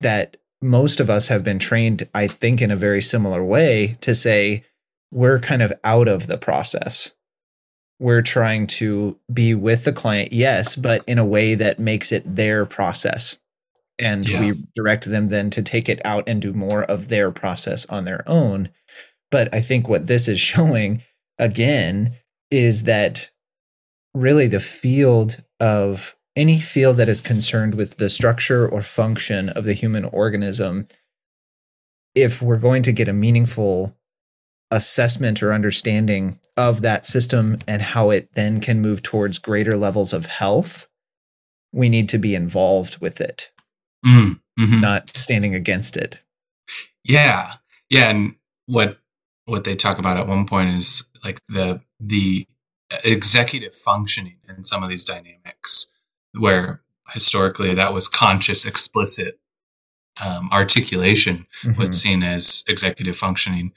that 0.01 0.37
most 0.61 0.99
of 0.99 1.09
us 1.09 1.29
have 1.29 1.43
been 1.43 1.59
trained, 1.59 2.07
I 2.13 2.27
think, 2.27 2.61
in 2.61 2.69
a 2.69 2.75
very 2.75 3.01
similar 3.01 3.43
way 3.43 3.97
to 4.01 4.13
say, 4.13 4.63
we're 5.11 5.39
kind 5.39 5.61
of 5.61 5.73
out 5.83 6.07
of 6.07 6.27
the 6.27 6.37
process. 6.37 7.13
We're 7.99 8.21
trying 8.21 8.67
to 8.67 9.19
be 9.31 9.53
with 9.53 9.83
the 9.83 9.93
client, 9.93 10.33
yes, 10.33 10.75
but 10.75 11.03
in 11.07 11.17
a 11.17 11.25
way 11.25 11.55
that 11.55 11.79
makes 11.79 12.11
it 12.11 12.35
their 12.35 12.65
process. 12.65 13.37
And 14.01 14.27
yeah. 14.27 14.39
we 14.39 14.63
direct 14.75 15.05
them 15.05 15.29
then 15.29 15.49
to 15.51 15.61
take 15.61 15.87
it 15.87 16.01
out 16.03 16.27
and 16.27 16.41
do 16.41 16.53
more 16.53 16.83
of 16.83 17.09
their 17.09 17.31
process 17.31 17.85
on 17.85 18.05
their 18.05 18.23
own. 18.27 18.69
But 19.29 19.53
I 19.53 19.61
think 19.61 19.87
what 19.87 20.07
this 20.07 20.27
is 20.27 20.39
showing 20.51 21.03
again 21.37 22.15
is 22.49 22.83
that 22.83 23.29
really 24.13 24.47
the 24.47 24.59
field 24.59 25.43
of 25.59 26.15
any 26.35 26.59
field 26.59 26.97
that 26.97 27.09
is 27.09 27.21
concerned 27.21 27.75
with 27.75 27.97
the 27.97 28.09
structure 28.09 28.67
or 28.67 28.81
function 28.81 29.49
of 29.49 29.65
the 29.65 29.73
human 29.73 30.05
organism, 30.05 30.87
if 32.15 32.41
we're 32.41 32.57
going 32.57 32.83
to 32.83 32.91
get 32.91 33.07
a 33.07 33.13
meaningful 33.13 33.95
assessment 34.69 35.43
or 35.43 35.51
understanding 35.51 36.39
of 36.55 36.81
that 36.81 37.05
system 37.05 37.57
and 37.67 37.81
how 37.81 38.09
it 38.09 38.29
then 38.33 38.61
can 38.61 38.81
move 38.81 39.03
towards 39.03 39.39
greater 39.39 39.75
levels 39.75 40.13
of 40.13 40.25
health, 40.27 40.87
we 41.73 41.89
need 41.89 42.07
to 42.09 42.17
be 42.17 42.35
involved 42.35 42.99
with 42.99 43.19
it, 43.19 43.51
mm, 44.05 44.39
mm-hmm. 44.59 44.81
not 44.81 45.15
standing 45.15 45.55
against 45.55 45.97
it. 45.97 46.23
Yeah, 47.03 47.55
yeah, 47.89 48.09
and 48.09 48.35
what 48.65 48.99
what 49.45 49.63
they 49.63 49.75
talk 49.75 49.97
about 49.97 50.17
at 50.17 50.27
one 50.27 50.45
point 50.45 50.69
is 50.71 51.03
like 51.23 51.39
the 51.47 51.81
the 51.99 52.47
executive 53.03 53.73
functioning 53.73 54.37
in 54.47 54.63
some 54.63 54.83
of 54.83 54.89
these 54.89 55.05
dynamics 55.05 55.87
where 56.33 56.81
historically 57.09 57.73
that 57.73 57.93
was 57.93 58.07
conscious, 58.07 58.65
explicit 58.65 59.39
um, 60.21 60.49
articulation, 60.51 61.47
mm-hmm. 61.61 61.81
what's 61.81 61.97
seen 61.97 62.23
as 62.23 62.63
executive 62.67 63.17
functioning. 63.17 63.73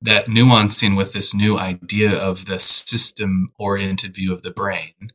That 0.00 0.26
nuancing 0.26 0.96
with 0.96 1.12
this 1.12 1.32
new 1.32 1.56
idea 1.58 2.10
of 2.10 2.46
the 2.46 2.58
system-oriented 2.58 4.12
view 4.12 4.32
of 4.32 4.42
the 4.42 4.50
brain, 4.50 5.12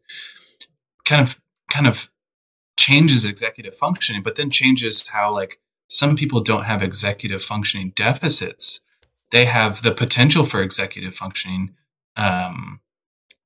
kind 1.04 1.22
of, 1.22 1.42
kind 1.70 1.88
of 1.88 2.10
changes 2.78 3.26
executive 3.26 3.76
functioning, 3.76 4.22
but 4.22 4.36
then 4.36 4.50
changes 4.50 5.10
how 5.10 5.34
like 5.34 5.60
some 5.90 6.16
people 6.16 6.42
don't 6.42 6.66
have 6.66 6.84
executive 6.84 7.42
functioning 7.42 7.92
deficits; 7.96 8.82
they 9.32 9.46
have 9.46 9.82
the 9.82 9.92
potential 9.92 10.46
for 10.46 10.62
executive 10.62 11.16
functioning 11.16 11.76
um, 12.16 12.82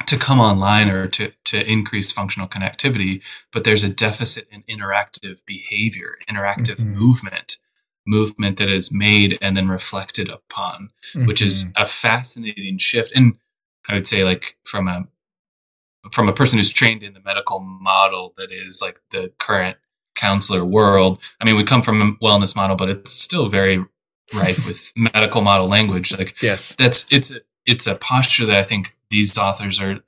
to 0.05 0.17
come 0.17 0.39
online 0.39 0.89
or 0.89 1.07
to, 1.07 1.31
to 1.45 1.69
increase 1.69 2.11
functional 2.11 2.47
connectivity, 2.47 3.21
but 3.51 3.63
there's 3.63 3.83
a 3.83 3.89
deficit 3.89 4.47
in 4.51 4.63
interactive 4.63 5.45
behavior, 5.45 6.17
interactive 6.29 6.75
mm-hmm. 6.75 6.95
movement, 6.95 7.57
movement 8.05 8.57
that 8.57 8.69
is 8.69 8.91
made 8.91 9.37
and 9.41 9.55
then 9.55 9.69
reflected 9.69 10.29
upon, 10.29 10.91
mm-hmm. 11.13 11.27
which 11.27 11.41
is 11.41 11.65
mm-hmm. 11.65 11.83
a 11.83 11.85
fascinating 11.85 12.77
shift. 12.77 13.11
And 13.15 13.35
I 13.89 13.93
would 13.93 14.07
say 14.07 14.23
like 14.23 14.57
from 14.63 14.87
a 14.87 15.07
from 16.11 16.27
a 16.27 16.33
person 16.33 16.57
who's 16.57 16.71
trained 16.71 17.03
in 17.03 17.13
the 17.13 17.19
medical 17.19 17.59
model 17.59 18.33
that 18.37 18.51
is 18.51 18.81
like 18.81 18.99
the 19.11 19.31
current 19.37 19.77
counselor 20.15 20.65
world. 20.65 21.19
I 21.39 21.45
mean, 21.45 21.55
we 21.55 21.63
come 21.63 21.81
from 21.81 22.01
a 22.01 22.25
wellness 22.25 22.55
model, 22.55 22.75
but 22.75 22.89
it's 22.89 23.11
still 23.11 23.49
very 23.49 23.85
rife 24.33 24.65
with 24.67 24.91
medical 24.95 25.41
model 25.41 25.67
language. 25.67 26.11
Like 26.17 26.41
yes, 26.41 26.75
that's 26.75 27.05
it's 27.11 27.31
a, 27.31 27.41
it's 27.65 27.87
a 27.87 27.95
posture 27.95 28.45
that 28.45 28.57
I 28.57 28.63
think 28.63 28.95
these 29.09 29.37
authors 29.37 29.79
are 29.79 29.99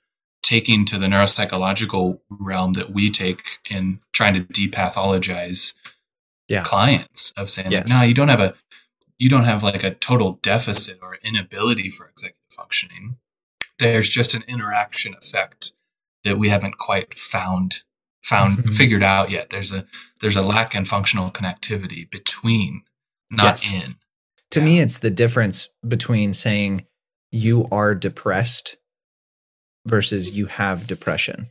taking 0.42 0.86
to 0.86 0.98
the 0.98 1.08
neuropsychological 1.08 2.20
realm 2.30 2.74
that 2.74 2.92
we 2.92 3.10
take 3.10 3.60
in 3.70 4.02
trying 4.12 4.34
to 4.34 4.42
depathologize 4.42 5.74
yeah. 6.50 6.64
clients 6.64 7.32
of 7.38 7.50
saying 7.50 7.72
yes. 7.72 7.90
like, 7.90 8.02
no, 8.02 8.06
you 8.06 8.14
don't 8.14 8.28
have 8.28 8.42
a 8.42 8.54
you 9.18 9.30
don't 9.30 9.46
have 9.46 9.64
like 9.64 9.84
a 9.84 9.92
total 9.92 10.40
deficit 10.42 11.00
or 11.02 11.18
inability 11.24 11.90
for 11.90 12.08
executive 12.08 12.40
functioning. 12.50 13.18
There's 13.80 14.10
just 14.10 14.34
an 14.34 14.44
interaction 14.48 15.16
effect 15.16 15.72
that 16.24 16.38
we 16.38 16.50
haven't 16.50 16.78
quite 16.78 17.18
found 17.18 17.82
found 18.22 18.76
figured 18.76 19.04
out 19.04 19.32
yet. 19.32 19.50
There's 19.50 19.72
a 19.72 19.86
there's 20.22 20.36
a 20.36 20.42
lack 20.42 20.76
in 20.76 20.86
functional 20.86 21.32
connectivity 21.32 22.10
between, 22.10 22.84
not 23.32 23.64
yes. 23.64 23.74
in. 23.74 23.96
To 24.52 24.60
yeah. 24.60 24.66
me, 24.66 24.80
it's 24.80 25.00
the 25.00 25.10
difference 25.10 25.70
between 25.88 26.34
saying 26.34 26.86
you 27.32 27.66
are 27.72 27.96
depressed 27.96 28.78
versus 29.86 30.38
you 30.38 30.46
have 30.46 30.88
depression. 30.88 31.50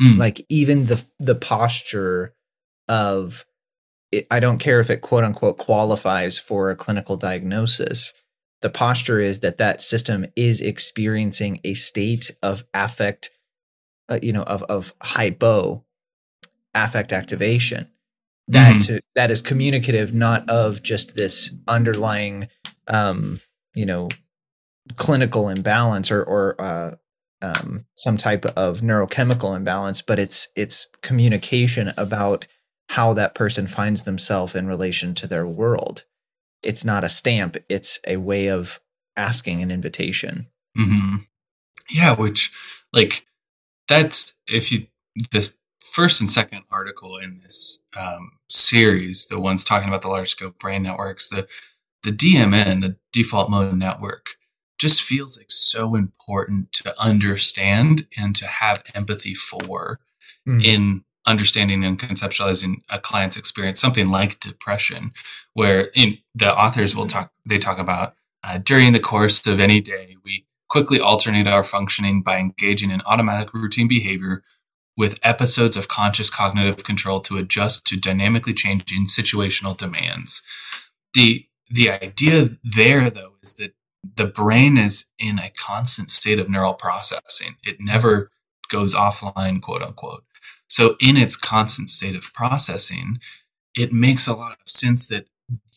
Mm. 0.00 0.18
Like 0.18 0.44
even 0.48 0.86
the 0.86 1.04
the 1.18 1.34
posture 1.34 2.34
of 2.88 3.46
it, 4.12 4.26
I 4.30 4.40
don't 4.40 4.58
care 4.58 4.80
if 4.80 4.90
it 4.90 5.00
quote 5.00 5.24
unquote 5.24 5.56
qualifies 5.56 6.38
for 6.38 6.70
a 6.70 6.76
clinical 6.76 7.16
diagnosis, 7.16 8.12
the 8.62 8.70
posture 8.70 9.20
is 9.20 9.40
that 9.40 9.58
that 9.58 9.80
system 9.80 10.26
is 10.36 10.60
experiencing 10.60 11.60
a 11.64 11.74
state 11.74 12.30
of 12.42 12.64
affect, 12.74 13.30
uh, 14.08 14.18
you 14.22 14.32
know, 14.32 14.42
of 14.42 14.62
of 14.64 14.94
hypo 15.02 15.84
affect 16.74 17.12
activation 17.12 17.88
that 18.48 18.76
mm-hmm. 18.76 18.78
to, 18.80 19.00
that 19.14 19.30
is 19.30 19.42
communicative 19.42 20.14
not 20.14 20.48
of 20.48 20.82
just 20.82 21.16
this 21.16 21.54
underlying 21.66 22.48
um, 22.88 23.40
you 23.74 23.86
know 23.86 24.08
clinical 24.96 25.48
imbalance 25.48 26.10
or 26.10 26.22
or 26.22 26.60
uh, 26.60 26.94
um, 27.42 27.86
some 27.94 28.16
type 28.16 28.44
of 28.44 28.80
neurochemical 28.80 29.56
imbalance 29.56 30.00
but 30.02 30.18
it's 30.18 30.48
it's 30.56 30.88
communication 31.02 31.92
about 31.96 32.46
how 32.90 33.12
that 33.12 33.34
person 33.34 33.66
finds 33.66 34.04
themselves 34.04 34.54
in 34.54 34.66
relation 34.66 35.14
to 35.14 35.26
their 35.26 35.46
world 35.46 36.04
it's 36.62 36.84
not 36.84 37.04
a 37.04 37.08
stamp 37.08 37.56
it's 37.68 37.98
a 38.06 38.16
way 38.16 38.48
of 38.48 38.80
asking 39.16 39.60
an 39.60 39.70
invitation 39.70 40.46
mm-hmm. 40.78 41.16
yeah 41.90 42.14
which 42.14 42.52
like 42.92 43.26
that's 43.88 44.34
if 44.48 44.72
you 44.72 44.86
this 45.30 45.54
first 45.80 46.20
and 46.20 46.30
second 46.30 46.64
article 46.70 47.16
in 47.16 47.40
this 47.42 47.80
um, 47.96 48.32
series, 48.48 49.26
the 49.26 49.40
ones 49.40 49.64
talking 49.64 49.88
about 49.88 50.02
the 50.02 50.08
large 50.08 50.30
scope 50.30 50.58
brain 50.58 50.82
networks, 50.82 51.28
the 51.28 51.46
the 52.02 52.10
DMN, 52.10 52.82
the 52.82 52.96
default 53.12 53.50
mode 53.50 53.76
network, 53.76 54.36
just 54.78 55.02
feels 55.02 55.38
like 55.38 55.50
so 55.50 55.94
important 55.94 56.72
to 56.72 56.94
understand 57.00 58.06
and 58.16 58.36
to 58.36 58.46
have 58.46 58.82
empathy 58.94 59.34
for 59.34 59.98
mm. 60.46 60.64
in 60.64 61.04
understanding 61.26 61.84
and 61.84 61.98
conceptualizing 61.98 62.82
a 62.88 62.98
client's 62.98 63.36
experience, 63.36 63.80
something 63.80 64.08
like 64.08 64.38
depression, 64.38 65.10
where 65.54 65.90
in, 65.94 66.18
the 66.34 66.54
authors 66.54 66.94
will 66.94 67.06
talk, 67.06 67.32
they 67.44 67.58
talk 67.58 67.78
about 67.78 68.14
uh, 68.44 68.58
during 68.58 68.92
the 68.92 69.00
course 69.00 69.44
of 69.46 69.58
any 69.58 69.80
day, 69.80 70.16
we 70.24 70.44
quickly 70.76 71.00
alternate 71.00 71.46
our 71.46 71.64
functioning 71.64 72.20
by 72.20 72.36
engaging 72.36 72.90
in 72.90 73.00
automatic 73.06 73.54
routine 73.54 73.88
behavior 73.88 74.42
with 74.94 75.18
episodes 75.22 75.74
of 75.74 75.88
conscious 75.88 76.28
cognitive 76.28 76.84
control 76.84 77.18
to 77.18 77.38
adjust 77.38 77.86
to 77.86 77.96
dynamically 77.98 78.52
changing 78.52 79.06
situational 79.06 79.74
demands. 79.74 80.42
The 81.14 81.46
the 81.70 81.90
idea 81.90 82.58
there 82.62 83.08
though 83.08 83.36
is 83.42 83.54
that 83.54 83.72
the 84.16 84.26
brain 84.26 84.76
is 84.76 85.06
in 85.18 85.38
a 85.38 85.48
constant 85.48 86.10
state 86.10 86.38
of 86.38 86.50
neural 86.50 86.74
processing. 86.74 87.56
It 87.64 87.76
never 87.80 88.30
goes 88.68 88.94
offline, 88.94 89.62
quote 89.62 89.80
unquote. 89.80 90.24
So 90.68 90.96
in 91.00 91.16
its 91.16 91.38
constant 91.38 91.88
state 91.88 92.14
of 92.14 92.34
processing, 92.34 93.18
it 93.74 93.94
makes 93.94 94.26
a 94.26 94.34
lot 94.34 94.52
of 94.52 94.58
sense 94.66 95.08
that 95.08 95.24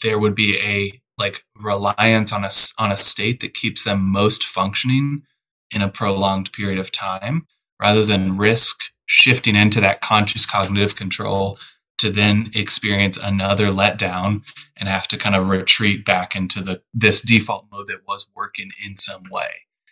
there 0.04 0.20
would 0.20 0.36
be 0.36 0.60
a 0.60 1.02
like 1.20 1.44
reliance 1.56 2.32
on 2.32 2.44
a 2.44 2.50
on 2.80 2.92
a 2.92 2.98
state 2.98 3.42
that 3.42 3.54
keeps 3.54 3.84
them 3.84 4.02
most 4.02 4.44
functioning 4.44 5.24
in 5.72 5.82
a 5.82 5.90
prolonged 5.90 6.52
period 6.54 6.80
of 6.80 6.92
time 6.92 7.46
rather 7.80 8.04
than 8.04 8.38
risk 8.38 8.80
shifting 9.06 9.56
into 9.56 9.82
that 9.82 10.02
conscious 10.02 10.46
cognitive 10.46 10.96
control 10.96 11.60
to 11.98 12.10
then 12.10 12.50
experience 12.56 13.18
another 13.18 13.68
letdown 13.68 14.42
and 14.78 14.88
have 14.88 15.08
to 15.08 15.18
kind 15.18 15.36
of 15.36 15.50
retreat 15.50 16.06
back 16.06 16.36
into 16.36 16.62
the 16.62 16.82
this 16.94 17.22
default 17.22 17.66
mode 17.72 17.88
that 17.88 18.08
was 18.08 18.28
working 18.36 18.72
in 18.84 18.96
some 18.96 19.24
way. 19.30 19.50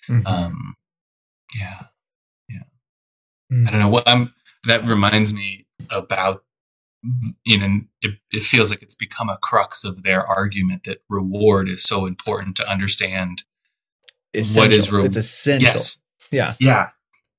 Mm-hmm. 0.10 0.25
Um, 0.25 0.75
yeah, 1.60 1.88
yeah. 2.50 2.63
Mm-hmm. 3.51 3.67
I 3.67 3.72
don't 3.72 3.79
know 3.81 3.89
what 3.89 4.07
I'm. 4.07 4.34
That 4.65 4.88
reminds 4.88 5.34
me 5.34 5.65
about 5.89 6.43
you 7.43 7.57
know 7.57 7.81
it, 8.01 8.15
it 8.31 8.43
feels 8.43 8.69
like 8.69 8.81
it's 8.81 8.95
become 8.95 9.29
a 9.29 9.37
crux 9.41 9.83
of 9.83 10.03
their 10.03 10.25
argument 10.25 10.83
that 10.83 11.01
reward 11.09 11.69
is 11.69 11.83
so 11.83 12.05
important 12.05 12.55
to 12.58 12.69
understand 12.69 13.43
essential. 14.34 14.63
what 14.63 14.73
is 14.73 14.91
reward. 14.91 15.08
It's 15.08 15.17
essential. 15.17 15.67
Yes. 15.67 15.97
Yeah. 16.32 16.55
Yeah. 16.60 16.89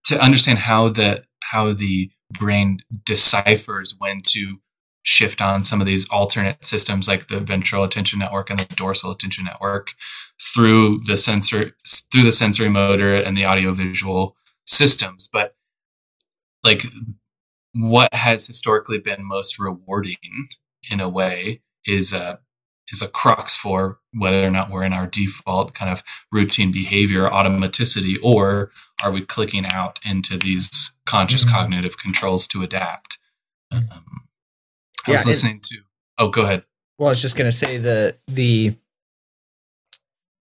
To 0.07 0.21
understand 0.21 0.61
how 0.61 0.89
the 0.89 1.25
how 1.41 1.73
the 1.73 2.11
brain 2.39 2.81
deciphers 3.05 3.95
when 3.99 4.21
to 4.23 4.61
shift 5.03 5.41
on 5.41 5.65
some 5.65 5.81
of 5.81 5.87
these 5.87 6.07
alternate 6.11 6.65
systems 6.65 7.09
like 7.09 7.29
the 7.29 7.41
ventral 7.41 7.83
attention 7.83 8.19
network 8.19 8.51
and 8.51 8.61
the 8.61 8.75
dorsal 8.75 9.11
attention 9.11 9.45
network 9.45 9.95
through 10.55 11.01
the 11.07 11.17
sensor 11.17 11.75
through 12.13 12.23
the 12.23 12.33
sensory 12.33 12.69
motor 12.69 13.15
and 13.15 13.35
the 13.35 13.45
audio 13.45 13.73
visual 13.73 14.37
systems 14.67 15.27
but 15.33 15.55
like 16.63 16.85
what 17.75 18.13
has 18.15 18.47
historically 18.47 18.99
been 18.99 19.25
most 19.25 19.59
rewarding 19.59 20.17
in 20.91 21.01
a 21.01 21.09
way 21.09 21.63
is 21.87 22.13
a 22.13 22.41
is 22.91 23.03
a 23.03 23.09
crux 23.09 23.55
for 23.55 23.99
whether 24.15 24.47
or 24.47 24.51
not 24.51 24.71
we're 24.71 24.83
in 24.83 24.95
our 24.95 25.07
default 25.07 25.75
kind 25.75 25.91
of 25.91 26.03
routine 26.33 26.73
behavior 26.73 27.29
automaticity 27.29 28.17
or 28.23 28.71
are 29.03 29.13
we 29.13 29.21
clicking 29.21 29.67
out 29.67 29.99
into 30.05 30.39
these 30.39 30.93
conscious 31.07 31.45
mm-hmm. 31.45 31.55
cognitive 31.55 31.99
controls 31.99 32.47
to 32.47 32.63
adapt 32.63 33.19
mm-hmm. 33.73 33.93
um, 33.93 34.05
i 35.07 35.11
yeah, 35.11 35.17
was 35.17 35.27
listening 35.27 35.61
to 35.61 35.77
oh 36.19 36.29
go 36.29 36.43
ahead 36.43 36.65
well 36.99 37.09
i 37.09 37.11
was 37.11 37.23
just 37.23 37.37
going 37.37 37.51
to 37.51 37.57
say 37.57 37.77
the 37.77 38.17
the 38.27 38.75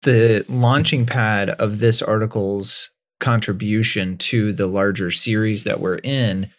the 0.04 0.46
launching 0.48 1.06
pad 1.06 1.50
of 1.50 1.80
this 1.80 2.02
article's 2.02 2.92
contribution 3.20 4.18
to 4.18 4.54
the 4.54 4.68
larger 4.68 5.12
series 5.12 5.64
that 5.64 5.80
we're 5.80 6.00
in 6.04 6.50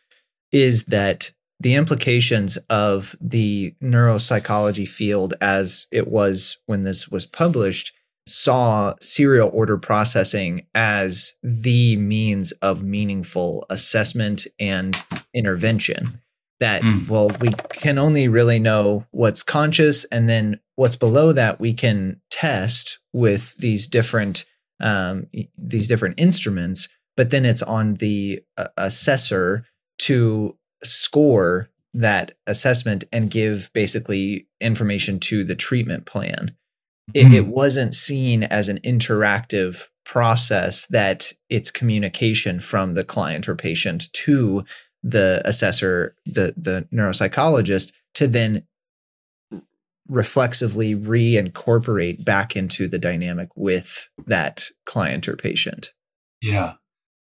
is 0.52 0.84
that 0.86 1.32
the 1.60 1.74
implications 1.74 2.56
of 2.70 3.16
the 3.20 3.74
neuropsychology 3.82 4.86
field 4.86 5.34
as 5.40 5.86
it 5.90 6.08
was 6.08 6.58
when 6.66 6.84
this 6.84 7.08
was 7.08 7.26
published 7.26 7.92
saw 8.26 8.94
serial 9.00 9.50
order 9.52 9.78
processing 9.78 10.66
as 10.74 11.34
the 11.42 11.96
means 11.96 12.52
of 12.52 12.82
meaningful 12.82 13.64
assessment 13.70 14.46
and 14.60 15.02
intervention 15.34 16.20
that 16.60 16.82
mm. 16.82 17.08
well 17.08 17.30
we 17.40 17.50
can 17.72 17.98
only 17.98 18.28
really 18.28 18.58
know 18.58 19.06
what's 19.10 19.42
conscious 19.42 20.04
and 20.06 20.28
then 20.28 20.60
what's 20.76 20.96
below 20.96 21.32
that 21.32 21.58
we 21.58 21.72
can 21.72 22.20
test 22.30 22.98
with 23.12 23.56
these 23.56 23.86
different 23.86 24.44
um, 24.80 25.26
these 25.56 25.88
different 25.88 26.20
instruments 26.20 26.88
but 27.16 27.30
then 27.30 27.44
it's 27.44 27.62
on 27.62 27.94
the 27.94 28.40
uh, 28.56 28.68
assessor 28.76 29.64
to 30.08 30.56
score 30.82 31.68
that 31.92 32.32
assessment 32.46 33.04
and 33.12 33.30
give 33.30 33.70
basically 33.74 34.46
information 34.58 35.20
to 35.20 35.44
the 35.44 35.54
treatment 35.54 36.06
plan. 36.06 36.56
It, 37.12 37.26
mm. 37.26 37.34
it, 37.34 37.46
wasn't 37.46 37.94
seen 37.94 38.42
as 38.42 38.70
an 38.70 38.78
interactive 38.78 39.88
process 40.06 40.86
that 40.86 41.34
it's 41.50 41.70
communication 41.70 42.58
from 42.58 42.94
the 42.94 43.04
client 43.04 43.50
or 43.50 43.54
patient 43.54 44.10
to 44.14 44.64
the 45.02 45.42
assessor, 45.44 46.16
the, 46.24 46.54
the 46.56 46.88
neuropsychologist, 46.90 47.92
to 48.14 48.26
then 48.26 48.66
reflexively 50.08 50.94
reincorporate 50.94 52.24
back 52.24 52.56
into 52.56 52.88
the 52.88 52.98
dynamic 52.98 53.50
with 53.56 54.08
that 54.26 54.68
client 54.86 55.28
or 55.28 55.36
patient. 55.36 55.92
Yeah. 56.40 56.74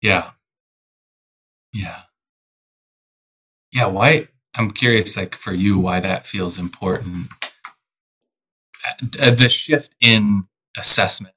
Yeah. 0.01 0.31
Yeah 1.73 2.03
yeah 3.73 3.87
why 3.87 4.29
i'm 4.55 4.71
curious 4.71 5.17
like 5.17 5.35
for 5.35 5.53
you 5.53 5.79
why 5.79 6.01
that 6.01 6.27
feels 6.27 6.59
important. 6.59 7.29
Uh, 9.21 9.31
the 9.31 9.49
shift 9.49 9.95
in 10.01 10.45
assessment 10.77 11.35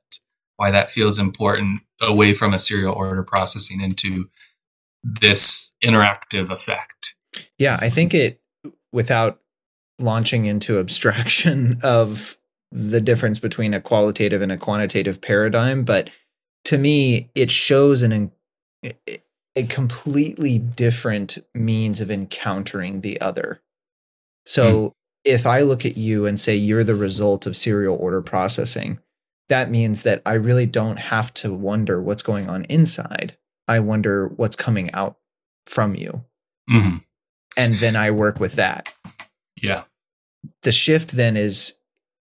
why 0.57 0.69
that 0.69 0.91
feels 0.91 1.17
important 1.17 1.81
away 1.99 2.33
from 2.33 2.53
a 2.53 2.59
serial 2.59 2.93
order 2.93 3.23
processing 3.23 3.81
into 3.81 4.29
this 5.03 5.71
interactive 5.83 6.51
effect. 6.51 7.15
Yeah 7.57 7.77
i 7.81 7.89
think 7.89 8.13
it 8.13 8.41
without 8.93 9.39
launching 9.99 10.45
into 10.45 10.79
abstraction 10.79 11.79
of 11.83 12.37
the 12.71 13.01
difference 13.01 13.39
between 13.39 13.73
a 13.73 13.81
qualitative 13.81 14.41
and 14.41 14.51
a 14.51 14.57
quantitative 14.57 15.21
paradigm 15.21 15.83
but 15.83 16.09
to 16.63 16.77
me 16.77 17.29
it 17.35 17.51
shows 17.51 18.01
an 18.01 18.31
a 19.55 19.63
completely 19.63 20.57
different 20.57 21.37
means 21.53 21.99
of 21.99 22.09
encountering 22.09 23.01
the 23.01 23.19
other. 23.19 23.61
So 24.45 24.89
mm. 24.89 24.91
if 25.25 25.45
I 25.45 25.61
look 25.61 25.85
at 25.85 25.97
you 25.97 26.25
and 26.25 26.39
say 26.39 26.55
you're 26.55 26.83
the 26.83 26.95
result 26.95 27.45
of 27.45 27.57
serial 27.57 27.95
order 27.95 28.21
processing, 28.21 28.99
that 29.49 29.69
means 29.69 30.03
that 30.03 30.21
I 30.25 30.33
really 30.33 30.65
don't 30.65 30.97
have 30.97 31.33
to 31.35 31.53
wonder 31.53 32.01
what's 32.01 32.23
going 32.23 32.49
on 32.49 32.63
inside. 32.65 33.37
I 33.67 33.79
wonder 33.79 34.27
what's 34.27 34.55
coming 34.55 34.91
out 34.93 35.17
from 35.65 35.95
you. 35.95 36.23
Mm-hmm. 36.69 36.97
And 37.57 37.73
then 37.75 37.95
I 37.95 38.11
work 38.11 38.39
with 38.39 38.53
that. 38.53 38.91
Yeah. 39.61 39.83
The 40.63 40.71
shift 40.71 41.11
then 41.11 41.35
is 41.35 41.75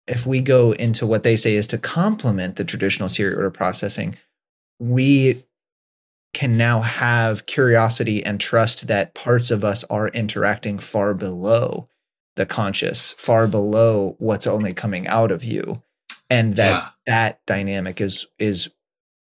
if 0.06 0.26
we 0.26 0.40
go 0.40 0.72
into 0.72 1.06
what 1.06 1.22
they 1.22 1.36
say 1.36 1.54
is 1.54 1.66
to 1.68 1.78
complement 1.78 2.56
the 2.56 2.64
traditional 2.64 3.10
serial 3.10 3.36
order 3.36 3.50
processing, 3.50 4.16
we 4.80 5.44
can 6.34 6.56
now 6.56 6.80
have 6.80 7.46
curiosity 7.46 8.24
and 8.24 8.40
trust 8.40 8.86
that 8.88 9.14
parts 9.14 9.50
of 9.50 9.64
us 9.64 9.84
are 9.84 10.08
interacting 10.08 10.78
far 10.78 11.14
below 11.14 11.88
the 12.36 12.46
conscious, 12.46 13.12
far 13.14 13.46
below 13.48 14.14
what's 14.18 14.46
only 14.46 14.72
coming 14.72 15.06
out 15.06 15.30
of 15.30 15.42
you. 15.42 15.82
and 16.30 16.54
that 16.54 16.70
yeah. 16.70 16.88
that 17.06 17.40
dynamic 17.46 18.00
is 18.00 18.26
is 18.38 18.70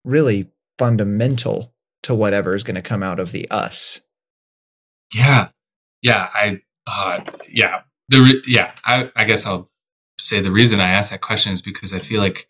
really 0.04 0.50
fundamental 0.78 1.74
to 2.02 2.14
whatever 2.14 2.54
is 2.54 2.64
going 2.64 2.74
to 2.74 2.82
come 2.82 3.02
out 3.02 3.18
of 3.18 3.32
the 3.32 3.48
us. 3.50 4.02
Yeah, 5.14 5.48
yeah, 6.02 6.28
I, 6.34 6.60
uh, 6.86 7.20
yeah, 7.48 7.82
the 8.08 8.20
re- 8.20 8.42
yeah, 8.46 8.72
I, 8.84 9.10
I 9.16 9.24
guess 9.24 9.46
I'll 9.46 9.70
say 10.20 10.40
the 10.40 10.50
reason 10.50 10.80
I 10.80 10.88
asked 10.88 11.10
that 11.10 11.20
question 11.20 11.52
is 11.52 11.62
because 11.62 11.92
I 11.92 11.98
feel 11.98 12.20
like 12.20 12.48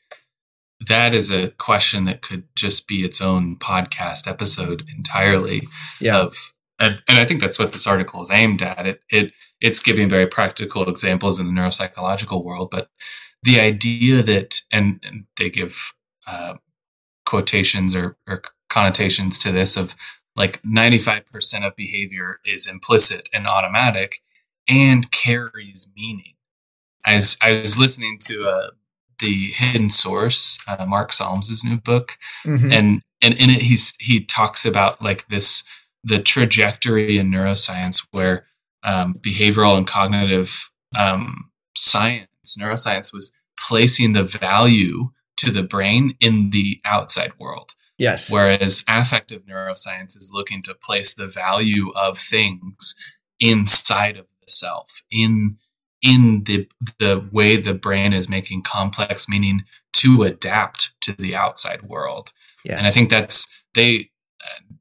that 0.87 1.15
is 1.15 1.31
a 1.31 1.49
question 1.51 2.05
that 2.05 2.23
could 2.23 2.45
just 2.55 2.87
be 2.87 3.05
its 3.05 3.21
own 3.21 3.57
podcast 3.57 4.29
episode 4.29 4.85
entirely. 4.97 5.67
Yeah. 6.01 6.21
Of 6.21 6.53
and, 6.79 7.01
and 7.09 7.19
I 7.19 7.25
think 7.25 7.41
that's 7.41 7.59
what 7.59 7.73
this 7.73 7.87
article 7.87 8.21
is 8.21 8.31
aimed 8.31 8.63
at. 8.63 8.87
It 8.87 9.01
it 9.11 9.33
it's 9.61 9.83
giving 9.83 10.09
very 10.09 10.27
practical 10.27 10.89
examples 10.89 11.41
in 11.41 11.47
the 11.47 11.53
neuropsychological 11.53 12.45
world, 12.45 12.71
but 12.71 12.89
the 13.43 13.61
idea 13.61 14.23
that 14.23 14.63
and, 14.71 15.03
and 15.07 15.25
they 15.37 15.51
give 15.51 15.93
uh, 16.27 16.55
quotations 17.25 17.97
or, 17.97 18.17
or 18.27 18.43
connotations 18.69 19.39
to 19.41 19.53
this 19.53 19.77
of 19.77 19.97
like 20.37 20.63
95% 20.63 21.67
of 21.67 21.75
behavior 21.75 22.39
is 22.45 22.67
implicit 22.67 23.29
and 23.35 23.47
automatic 23.47 24.21
and 24.69 25.11
carries 25.11 25.91
meaning. 25.97 26.35
As 27.05 27.37
I 27.41 27.61
was 27.61 27.79
listening 27.79 28.19
to 28.23 28.47
uh, 28.47 28.71
the 29.19 29.51
Hidden 29.53 29.91
Source, 29.91 30.59
uh, 30.67 30.87
Mark 30.87 31.13
Solms' 31.13 31.65
new 31.65 31.79
book, 31.79 32.17
mm-hmm. 32.45 32.73
and 32.73 33.03
and 33.21 33.35
in 33.35 33.51
it 33.51 33.63
he's 33.63 33.95
he 33.99 34.25
talks 34.25 34.65
about 34.65 35.03
like 35.03 35.29
this 35.29 35.65
the 36.05 36.19
trajectory 36.19 37.19
in 37.19 37.31
neuroscience 37.31 38.07
where 38.13 38.47
um, 38.85 39.15
behavioral 39.15 39.77
and 39.77 39.87
cognitive 39.87 40.71
um, 40.97 41.51
science, 41.77 42.29
neuroscience 42.59 43.13
was 43.13 43.33
placing 43.59 44.13
the 44.13 44.23
value 44.23 45.09
to 45.37 45.51
the 45.51 45.63
brain 45.63 46.17
in 46.21 46.51
the 46.51 46.81
outside 46.85 47.33
world. 47.39 47.73
Yes. 47.99 48.33
Whereas 48.33 48.85
affective 48.89 49.43
neuroscience 49.45 50.17
is 50.17 50.31
looking 50.33 50.63
to 50.63 50.75
place 50.75 51.15
the 51.15 51.27
value 51.27 51.91
of 51.97 52.17
things 52.17 52.95
inside 53.41 54.17
of 54.17 54.27
the 54.41 54.51
self, 54.51 55.03
in 55.11 55.57
in 56.03 56.45
the 56.45 56.69
the 56.99 57.29
way 57.33 57.57
the 57.57 57.75
brain 57.75 58.13
is 58.13 58.29
making 58.29 58.63
complex 58.63 59.29
meaning 59.29 59.65
to 59.93 60.23
adapt 60.23 60.93
to 61.01 61.13
the 61.13 61.35
outside 61.35 61.83
world. 61.83 62.33
Yes. 62.65 62.79
And 62.79 62.87
I 62.87 62.91
think 62.91 63.11
that's 63.11 63.47
they 63.75 64.11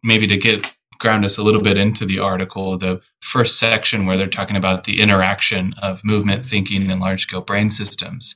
maybe 0.04 0.28
to 0.28 0.38
get 0.38 0.74
ground 1.00 1.26
us 1.26 1.38
a 1.38 1.44
little 1.44 1.62
bit 1.62 1.78
into 1.78 2.06
the 2.06 2.20
article, 2.20 2.78
the 2.78 3.02
first 3.22 3.60
section 3.60 4.06
where 4.06 4.18
they're 4.18 4.28
talking 4.28 4.56
about 4.56 4.84
the 4.84 5.02
interaction 5.02 5.74
of 5.82 6.04
movement 6.04 6.46
thinking 6.46 6.90
and 6.90 7.02
large 7.02 7.24
scale 7.24 7.42
brain 7.42 7.70
systems. 7.70 8.36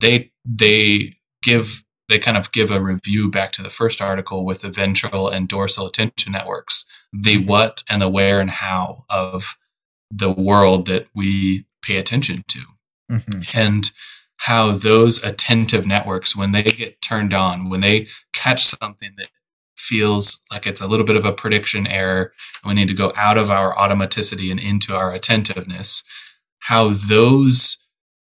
They 0.00 0.32
they 0.44 1.16
give 1.42 1.84
they 2.08 2.18
kind 2.18 2.36
of 2.36 2.50
give 2.50 2.72
a 2.72 2.80
review 2.80 3.30
back 3.30 3.52
to 3.52 3.62
the 3.62 3.70
first 3.70 4.00
article 4.00 4.44
with 4.44 4.62
the 4.62 4.70
ventral 4.70 5.28
and 5.28 5.48
dorsal 5.48 5.86
attention 5.86 6.32
networks, 6.32 6.84
the 7.12 7.38
what 7.44 7.84
and 7.88 8.02
the 8.02 8.08
where 8.08 8.40
and 8.40 8.50
how 8.50 9.04
of 9.08 9.56
the 10.10 10.30
world 10.30 10.86
that 10.86 11.06
we 11.14 11.66
pay 11.82 11.96
attention 11.96 12.44
to. 12.48 12.60
Mm-hmm. 13.10 13.58
And 13.58 13.90
how 14.40 14.72
those 14.72 15.22
attentive 15.22 15.86
networks, 15.86 16.34
when 16.34 16.52
they 16.52 16.62
get 16.62 17.02
turned 17.02 17.34
on, 17.34 17.68
when 17.68 17.80
they 17.80 18.08
catch 18.32 18.64
something 18.64 19.12
that 19.18 19.28
feels 19.76 20.40
like 20.50 20.66
it's 20.66 20.80
a 20.80 20.86
little 20.86 21.04
bit 21.04 21.16
of 21.16 21.24
a 21.24 21.32
prediction 21.32 21.86
error, 21.86 22.32
and 22.62 22.68
we 22.68 22.74
need 22.74 22.88
to 22.88 22.94
go 22.94 23.12
out 23.16 23.36
of 23.36 23.50
our 23.50 23.74
automaticity 23.74 24.50
and 24.50 24.60
into 24.60 24.94
our 24.94 25.12
attentiveness, 25.12 26.02
how 26.60 26.90
those 26.92 27.78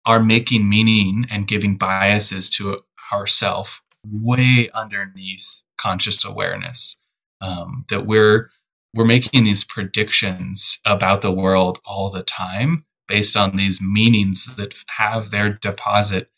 are 0.05 0.19
making 0.19 0.67
meaning 0.67 1.25
and 1.29 1.47
giving 1.47 1.77
biases 1.77 2.49
to 2.49 2.81
ourself 3.13 3.81
way 4.05 4.69
underneath 4.73 5.63
conscious 5.77 6.25
awareness. 6.25 6.97
Um, 7.39 7.85
that 7.89 8.05
we're 8.05 8.51
we're 8.93 9.05
making 9.05 9.45
these 9.45 9.63
predictions 9.63 10.79
about 10.85 11.21
the 11.21 11.31
world 11.31 11.79
all 11.85 12.09
the 12.09 12.23
time 12.23 12.85
based 13.07 13.35
on 13.35 13.55
these 13.55 13.81
meanings 13.81 14.55
that 14.55 14.73
have 14.97 15.31
their 15.31 15.49
deposit 15.49 16.29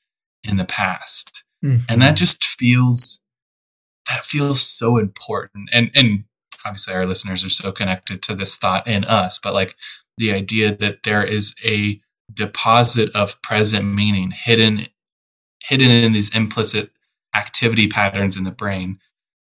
in 0.44 0.58
the 0.58 0.66
past. 0.66 1.44
Mm-hmm. 1.64 1.86
And 1.90 2.02
that 2.02 2.16
just 2.18 2.44
feels 2.44 3.22
that 4.10 4.26
feels 4.26 4.62
so 4.62 4.98
important. 4.98 5.70
And 5.72 5.92
and 5.96 6.26
obviously 6.66 6.94
our 6.94 7.06
listeners 7.06 7.44
are 7.44 7.50
so 7.50 7.72
connected 7.72 8.22
to 8.24 8.36
this 8.36 8.58
thought 8.58 8.88
in 8.88 9.06
us, 9.06 9.40
but 9.42 9.54
like 9.54 9.76
the 10.18 10.34
idea 10.34 10.76
that 10.76 11.04
there 11.04 11.24
is 11.24 11.56
a 11.66 12.02
deposit 12.34 13.10
of 13.16 13.42
present 13.42 13.86
meaning 13.86 14.32
hidden 14.32 14.88
hidden 15.62 15.92
in 15.92 16.12
these 16.12 16.34
implicit 16.36 16.92
activity 17.36 17.88
patterns 17.88 18.38
in 18.38 18.44
the 18.44 18.52
brain 18.52 19.00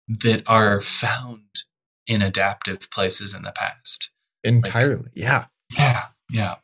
that 0.09 0.43
are 0.47 0.81
found 0.81 1.65
in 2.07 2.23
adaptive 2.23 2.91
places 2.91 3.35
in 3.35 3.43
the 3.43 3.53
past. 3.53 4.11
Entirely. 4.45 5.05
Like, 5.05 5.13
yeah. 5.15 5.45
Yeah. 5.77 6.03
Yeah. 6.31 6.57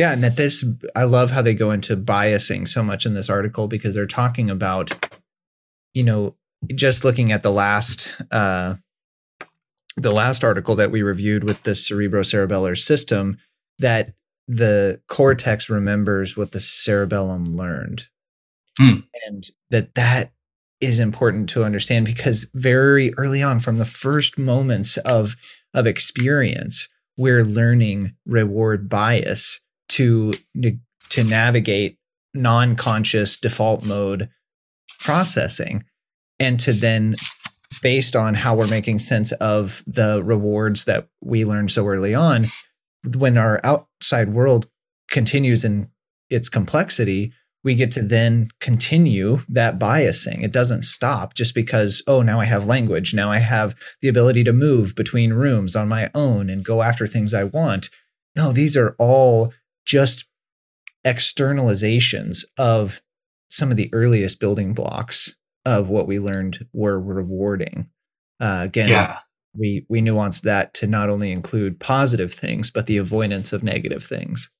Yeah, 0.00 0.12
and 0.12 0.24
that 0.24 0.36
this 0.36 0.64
I 0.96 1.04
love 1.04 1.30
how 1.30 1.42
they 1.42 1.52
go 1.52 1.72
into 1.72 1.94
biasing 1.94 2.66
so 2.66 2.82
much 2.82 3.04
in 3.04 3.12
this 3.12 3.28
article 3.28 3.68
because 3.68 3.94
they're 3.94 4.06
talking 4.06 4.48
about 4.48 4.92
you 5.92 6.02
know 6.02 6.36
just 6.74 7.04
looking 7.04 7.30
at 7.30 7.42
the 7.42 7.50
last 7.50 8.18
uh 8.30 8.76
the 9.98 10.10
last 10.10 10.42
article 10.42 10.74
that 10.76 10.90
we 10.90 11.02
reviewed 11.02 11.44
with 11.44 11.64
the 11.64 11.72
cerebrocerebellar 11.72 12.78
system 12.78 13.36
that 13.78 14.14
the 14.48 15.02
cortex 15.06 15.68
remembers 15.68 16.34
what 16.34 16.52
the 16.52 16.60
cerebellum 16.60 17.54
learned 17.54 18.08
mm. 18.80 19.04
and 19.26 19.48
that 19.68 19.94
that 19.96 20.32
is 20.80 20.98
important 20.98 21.46
to 21.50 21.62
understand 21.62 22.06
because 22.06 22.50
very 22.54 23.12
early 23.18 23.42
on 23.42 23.60
from 23.60 23.76
the 23.76 23.84
first 23.84 24.38
moments 24.38 24.96
of 24.96 25.36
of 25.74 25.86
experience 25.86 26.88
we're 27.18 27.44
learning 27.44 28.14
reward 28.24 28.88
bias 28.88 29.60
to 29.90 30.32
to 31.10 31.24
navigate 31.24 31.98
non-conscious 32.34 33.36
default 33.36 33.84
mode 33.84 34.28
processing 35.00 35.84
and 36.38 36.60
to 36.60 36.72
then 36.72 37.16
based 37.82 38.14
on 38.14 38.34
how 38.34 38.54
we're 38.54 38.66
making 38.66 38.98
sense 38.98 39.32
of 39.32 39.82
the 39.86 40.22
rewards 40.22 40.84
that 40.84 41.08
we 41.20 41.44
learned 41.44 41.70
so 41.70 41.86
early 41.86 42.14
on 42.14 42.44
when 43.16 43.36
our 43.36 43.60
outside 43.64 44.28
world 44.28 44.68
continues 45.10 45.64
in 45.64 45.90
its 46.28 46.48
complexity 46.48 47.32
we 47.62 47.74
get 47.74 47.90
to 47.92 48.02
then 48.02 48.48
continue 48.60 49.38
that 49.48 49.78
biasing. 49.78 50.42
It 50.42 50.52
doesn't 50.52 50.82
stop 50.82 51.34
just 51.34 51.54
because, 51.54 52.02
oh, 52.06 52.22
now 52.22 52.40
I 52.40 52.46
have 52.46 52.66
language. 52.66 53.12
Now 53.12 53.30
I 53.30 53.38
have 53.38 53.74
the 54.00 54.08
ability 54.08 54.44
to 54.44 54.52
move 54.52 54.94
between 54.94 55.34
rooms 55.34 55.76
on 55.76 55.88
my 55.88 56.08
own 56.14 56.48
and 56.48 56.64
go 56.64 56.82
after 56.82 57.06
things 57.06 57.34
I 57.34 57.44
want. 57.44 57.90
No, 58.34 58.52
these 58.52 58.76
are 58.76 58.94
all 58.98 59.52
just 59.86 60.26
externalizations 61.06 62.44
of 62.58 63.00
some 63.48 63.70
of 63.70 63.76
the 63.76 63.90
earliest 63.92 64.38
building 64.38 64.74
blocks 64.74 65.34
of 65.64 65.88
what 65.88 66.06
we 66.06 66.18
learned 66.18 66.66
were 66.72 67.00
rewarding. 67.00 67.88
Uh, 68.38 68.62
again, 68.64 68.88
yeah. 68.88 69.18
we 69.54 69.84
we 69.88 70.00
nuanced 70.00 70.42
that 70.42 70.72
to 70.74 70.86
not 70.86 71.10
only 71.10 71.32
include 71.32 71.80
positive 71.80 72.32
things 72.32 72.70
but 72.70 72.86
the 72.86 72.96
avoidance 72.96 73.52
of 73.52 73.62
negative 73.62 74.04
things. 74.04 74.50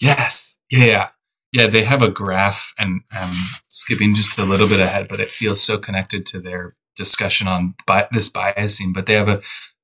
Yes. 0.00 0.56
Yeah. 0.70 1.10
Yeah, 1.52 1.66
they 1.66 1.82
have 1.82 2.00
a 2.00 2.10
graph, 2.10 2.72
and 2.78 3.00
um, 3.20 3.32
skipping 3.68 4.14
just 4.14 4.38
a 4.38 4.44
little 4.44 4.68
bit 4.68 4.78
ahead, 4.78 5.08
but 5.08 5.18
it 5.18 5.30
feels 5.30 5.60
so 5.60 5.78
connected 5.78 6.24
to 6.26 6.40
their 6.40 6.74
discussion 6.96 7.48
on 7.48 7.74
bi- 7.86 8.06
this 8.12 8.28
biasing. 8.28 8.94
But 8.94 9.06
they 9.06 9.14
have 9.14 9.28
a 9.28 9.40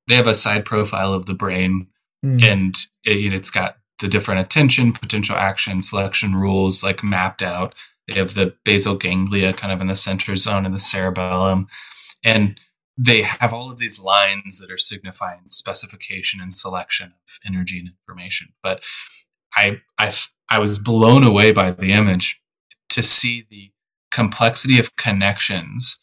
they 0.06 0.14
have 0.14 0.28
a 0.28 0.34
side 0.34 0.64
profile 0.64 1.12
of 1.12 1.26
the 1.26 1.34
brain, 1.34 1.88
mm. 2.24 2.40
and 2.40 2.76
it, 3.04 3.32
it's 3.32 3.50
got 3.50 3.78
the 4.00 4.08
different 4.08 4.40
attention, 4.40 4.92
potential 4.92 5.36
action, 5.36 5.82
selection 5.82 6.34
rules 6.34 6.82
like 6.82 7.02
mapped 7.02 7.42
out. 7.42 7.74
They 8.06 8.18
have 8.18 8.34
the 8.34 8.54
basal 8.64 8.96
ganglia 8.96 9.52
kind 9.52 9.72
of 9.72 9.80
in 9.80 9.86
the 9.86 9.96
center 9.96 10.36
zone 10.36 10.66
in 10.66 10.72
the 10.72 10.78
cerebellum. 10.78 11.68
And 12.22 12.60
they 12.98 13.22
have 13.22 13.52
all 13.52 13.70
of 13.70 13.78
these 13.78 14.00
lines 14.00 14.58
that 14.58 14.70
are 14.70 14.78
signifying 14.78 15.42
specification 15.50 16.40
and 16.40 16.56
selection 16.56 17.12
of 17.26 17.38
energy 17.46 17.78
and 17.78 17.88
information. 17.88 18.48
But 18.62 18.82
I, 19.54 19.80
I, 19.98 20.12
I 20.50 20.58
was 20.58 20.78
blown 20.78 21.24
away 21.24 21.52
by 21.52 21.70
the 21.70 21.92
image 21.92 22.40
to 22.90 23.02
see 23.02 23.46
the 23.48 23.72
complexity 24.10 24.78
of 24.78 24.96
connections. 24.96 25.98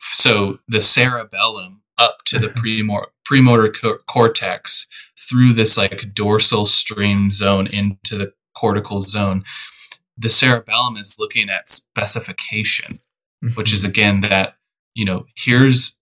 So 0.00 0.58
the 0.68 0.80
cerebellum 0.80 1.82
up 1.98 2.18
to 2.26 2.38
the 2.38 2.48
premotor, 2.54 3.06
premotor 3.24 3.72
cortex 4.06 4.86
through 5.18 5.52
this 5.52 5.76
like 5.76 6.14
dorsal 6.14 6.66
stream 6.66 7.30
zone 7.30 7.66
into 7.66 8.16
the 8.16 8.32
cortical 8.56 9.00
zone. 9.00 9.44
The 10.16 10.30
cerebellum 10.30 10.96
is 10.96 11.16
looking 11.18 11.50
at 11.50 11.68
specification, 11.68 13.00
mm-hmm. 13.44 13.54
which 13.54 13.72
is 13.72 13.84
again 13.84 14.20
that, 14.20 14.56
you 14.94 15.04
know, 15.04 15.26
here's 15.36 15.96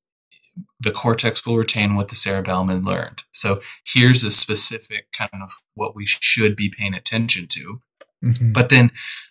the 0.78 0.92
cortex 0.92 1.44
will 1.44 1.56
retain 1.56 1.96
what 1.96 2.08
the 2.08 2.14
cerebellum 2.14 2.68
had 2.68 2.84
learned. 2.84 3.24
So 3.32 3.60
here's 3.84 4.22
a 4.22 4.30
specific 4.30 5.06
kind 5.12 5.42
of 5.42 5.50
what 5.74 5.96
we 5.96 6.06
should 6.06 6.54
be 6.56 6.68
paying 6.68 6.94
attention 6.94 7.46
to. 7.48 7.80
Mm-hmm. 8.24 8.52
But 8.52 8.68
then 8.68 8.90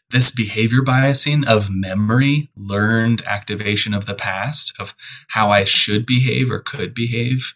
this 0.10 0.32
behavior 0.32 0.82
biasing 0.82 1.46
of 1.46 1.70
memory, 1.72 2.52
learned 2.56 3.24
activation 3.26 3.94
of 3.94 4.06
the 4.06 4.14
past, 4.14 4.74
of 4.80 4.96
how 5.30 5.50
I 5.50 5.64
should 5.64 6.06
behave 6.06 6.52
or 6.52 6.60
could 6.60 6.94
behave 6.94 7.54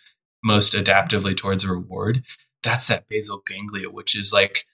most 0.48 0.74
adaptively 0.74 1.36
towards 1.36 1.64
a 1.64 1.70
reward, 1.70 2.24
that's 2.64 2.88
that 2.88 3.08
basal 3.08 3.44
ganglia, 3.46 3.90
which 3.90 4.18
is 4.18 4.34
like 4.34 4.66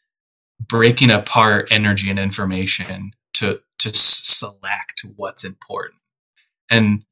breaking 0.66 1.12
apart 1.12 1.68
energy 1.72 2.10
and 2.10 2.20
information 2.20 3.12
to 3.34 3.62
to 3.80 3.94
select 3.94 5.04
what's 5.18 5.44
important. 5.44 6.00
And 6.70 7.04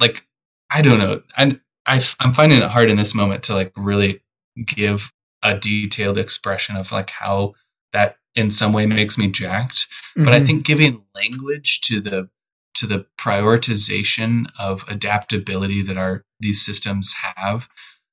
like 0.00 0.26
I 0.70 0.82
don't 0.82 0.98
know, 0.98 1.22
I, 1.36 1.58
I 1.86 2.02
I'm 2.20 2.34
finding 2.34 2.60
it 2.60 2.70
hard 2.70 2.90
in 2.90 2.96
this 2.96 3.14
moment 3.14 3.42
to 3.44 3.54
like 3.54 3.72
really 3.76 4.20
give 4.66 5.12
a 5.42 5.56
detailed 5.56 6.18
expression 6.18 6.76
of 6.76 6.90
like 6.92 7.10
how 7.10 7.54
that 7.92 8.16
in 8.34 8.50
some 8.50 8.72
way 8.72 8.86
makes 8.86 9.16
me 9.16 9.28
jacked. 9.28 9.86
Mm-hmm. 9.86 10.24
But 10.24 10.32
I 10.32 10.36
mm-hmm. 10.38 10.46
think 10.46 10.66
giving 10.66 11.04
language 11.14 11.80
to 11.82 12.00
the 12.00 12.28
to 12.74 12.86
the 12.86 13.06
prioritization 13.18 14.46
of 14.58 14.84
adaptability 14.88 15.82
that 15.82 15.96
our 15.96 16.24
these 16.38 16.64
systems 16.64 17.14
have, 17.34 17.68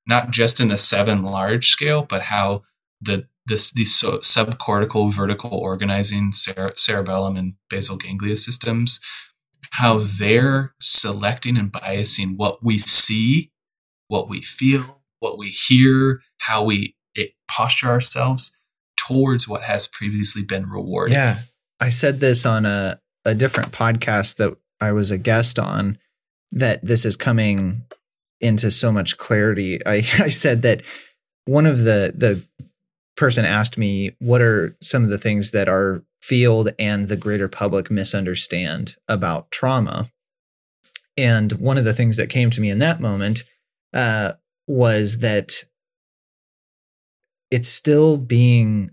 not 0.07 0.31
just 0.31 0.59
in 0.59 0.67
the 0.67 0.77
seven 0.77 1.23
large 1.23 1.67
scale, 1.67 2.03
but 2.03 2.23
how 2.23 2.63
the 3.01 3.27
this 3.47 3.71
these 3.71 3.95
so, 3.95 4.17
subcortical 4.19 5.13
vertical 5.13 5.51
organizing 5.53 6.31
cere- 6.33 6.73
cerebellum 6.75 7.35
and 7.35 7.53
basal 7.69 7.97
ganglia 7.97 8.37
systems 8.37 8.99
how 9.71 10.03
they're 10.03 10.73
selecting 10.79 11.57
and 11.57 11.71
biasing 11.71 12.37
what 12.37 12.63
we 12.63 12.77
see 12.77 13.51
what 14.07 14.27
we 14.27 14.41
feel 14.41 15.01
what 15.19 15.37
we 15.37 15.49
hear 15.49 16.21
how 16.39 16.63
we 16.63 16.95
posture 17.55 17.87
ourselves 17.87 18.51
towards 18.97 19.47
what 19.47 19.63
has 19.63 19.87
previously 19.87 20.43
been 20.43 20.69
rewarded. 20.69 21.13
Yeah. 21.13 21.39
I 21.79 21.89
said 21.89 22.19
this 22.19 22.45
on 22.45 22.65
a, 22.65 22.99
a 23.23 23.35
different 23.35 23.71
podcast 23.71 24.37
that 24.37 24.55
i 24.81 24.91
was 24.91 25.09
a 25.09 25.17
guest 25.17 25.57
on 25.57 25.97
that 26.51 26.83
this 26.83 27.05
is 27.05 27.15
coming 27.15 27.83
into 28.45 28.71
so 28.71 28.91
much 28.91 29.17
clarity 29.17 29.85
i, 29.85 29.95
I 30.19 30.29
said 30.29 30.61
that 30.61 30.81
one 31.45 31.65
of 31.65 31.79
the 31.79 32.13
the 32.15 32.43
person 33.15 33.45
asked 33.45 33.77
me, 33.77 34.11
what 34.19 34.41
are 34.41 34.75
some 34.81 35.03
of 35.03 35.09
the 35.09 35.17
things 35.17 35.51
that 35.51 35.69
our 35.69 36.03
field 36.21 36.69
and 36.77 37.07
the 37.07 37.15
greater 37.15 37.47
public 37.47 37.89
misunderstand 37.89 38.95
about 39.07 39.51
trauma? 39.51 40.09
And 41.17 41.53
one 41.53 41.77
of 41.77 41.85
the 41.85 41.93
things 41.93 42.17
that 42.17 42.29
came 42.29 42.49
to 42.49 42.61
me 42.61 42.69
in 42.69 42.79
that 42.79 42.99
moment 42.99 43.45
uh, 43.93 44.33
was 44.67 45.19
that 45.19 45.63
it's 47.51 47.69
still 47.69 48.17
being, 48.17 48.91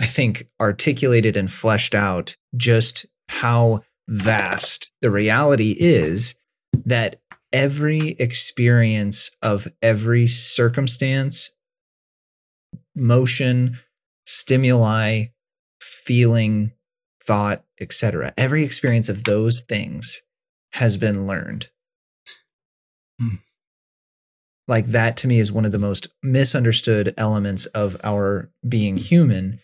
I 0.00 0.06
think, 0.06 0.46
articulated 0.58 1.36
and 1.36 1.52
fleshed 1.52 1.94
out 1.94 2.36
just 2.56 3.04
how 3.28 3.82
vast 4.08 4.94
the 5.02 5.10
reality 5.10 5.76
is 5.78 6.36
that 6.86 7.20
every 7.54 8.08
experience 8.18 9.30
of 9.40 9.68
every 9.80 10.26
circumstance 10.26 11.52
motion, 12.96 13.78
stimuli, 14.26 15.26
feeling, 15.80 16.72
thought, 17.24 17.64
etc. 17.80 18.34
Every 18.36 18.64
experience 18.64 19.08
of 19.08 19.24
those 19.24 19.60
things 19.60 20.22
has 20.72 20.96
been 20.96 21.26
learned. 21.26 21.70
Hmm. 23.20 23.36
Like 24.66 24.86
that 24.86 25.16
to 25.18 25.28
me 25.28 25.38
is 25.38 25.52
one 25.52 25.64
of 25.64 25.72
the 25.72 25.78
most 25.78 26.08
misunderstood 26.22 27.14
elements 27.16 27.66
of 27.66 27.96
our 28.02 28.50
being 28.68 28.96
human. 28.96 29.60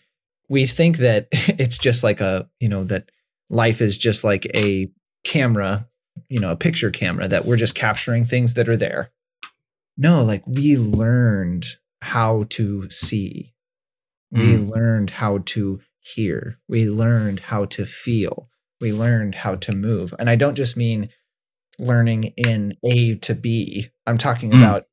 We 0.49 0.65
think 0.65 0.97
that 0.97 1.27
it's 1.31 1.77
just 1.77 2.03
like 2.03 2.21
a, 2.21 2.49
you 2.61 2.69
know, 2.69 2.85
that 2.85 3.11
life 3.49 3.81
is 3.81 3.97
just 3.97 4.23
like 4.23 4.45
a 4.55 4.89
camera, 5.25 5.89
you 6.29 6.39
know, 6.39 6.51
a 6.51 6.57
picture 6.57 6.91
camera 6.91 7.27
that 7.27 7.45
we're 7.45 7.57
just 7.57 7.75
capturing 7.75 8.25
things 8.25 8.53
that 8.53 8.69
are 8.69 8.77
there. 8.77 9.11
No, 9.97 10.23
like 10.23 10.43
we 10.47 10.77
learned 10.77 11.65
how 12.01 12.45
to 12.49 12.89
see. 12.89 13.53
We 14.31 14.53
mm. 14.53 14.69
learned 14.69 15.11
how 15.11 15.39
to 15.39 15.81
hear. 15.99 16.57
We 16.67 16.89
learned 16.89 17.41
how 17.41 17.65
to 17.65 17.85
feel. 17.85 18.49
We 18.79 18.93
learned 18.93 19.35
how 19.35 19.55
to 19.55 19.73
move. 19.73 20.13
And 20.17 20.29
I 20.29 20.35
don't 20.35 20.55
just 20.55 20.77
mean 20.77 21.09
learning 21.77 22.33
in 22.37 22.77
A 22.83 23.15
to 23.15 23.35
B. 23.35 23.89
I'm 24.07 24.17
talking 24.17 24.51
mm. 24.51 24.57
about 24.57 24.85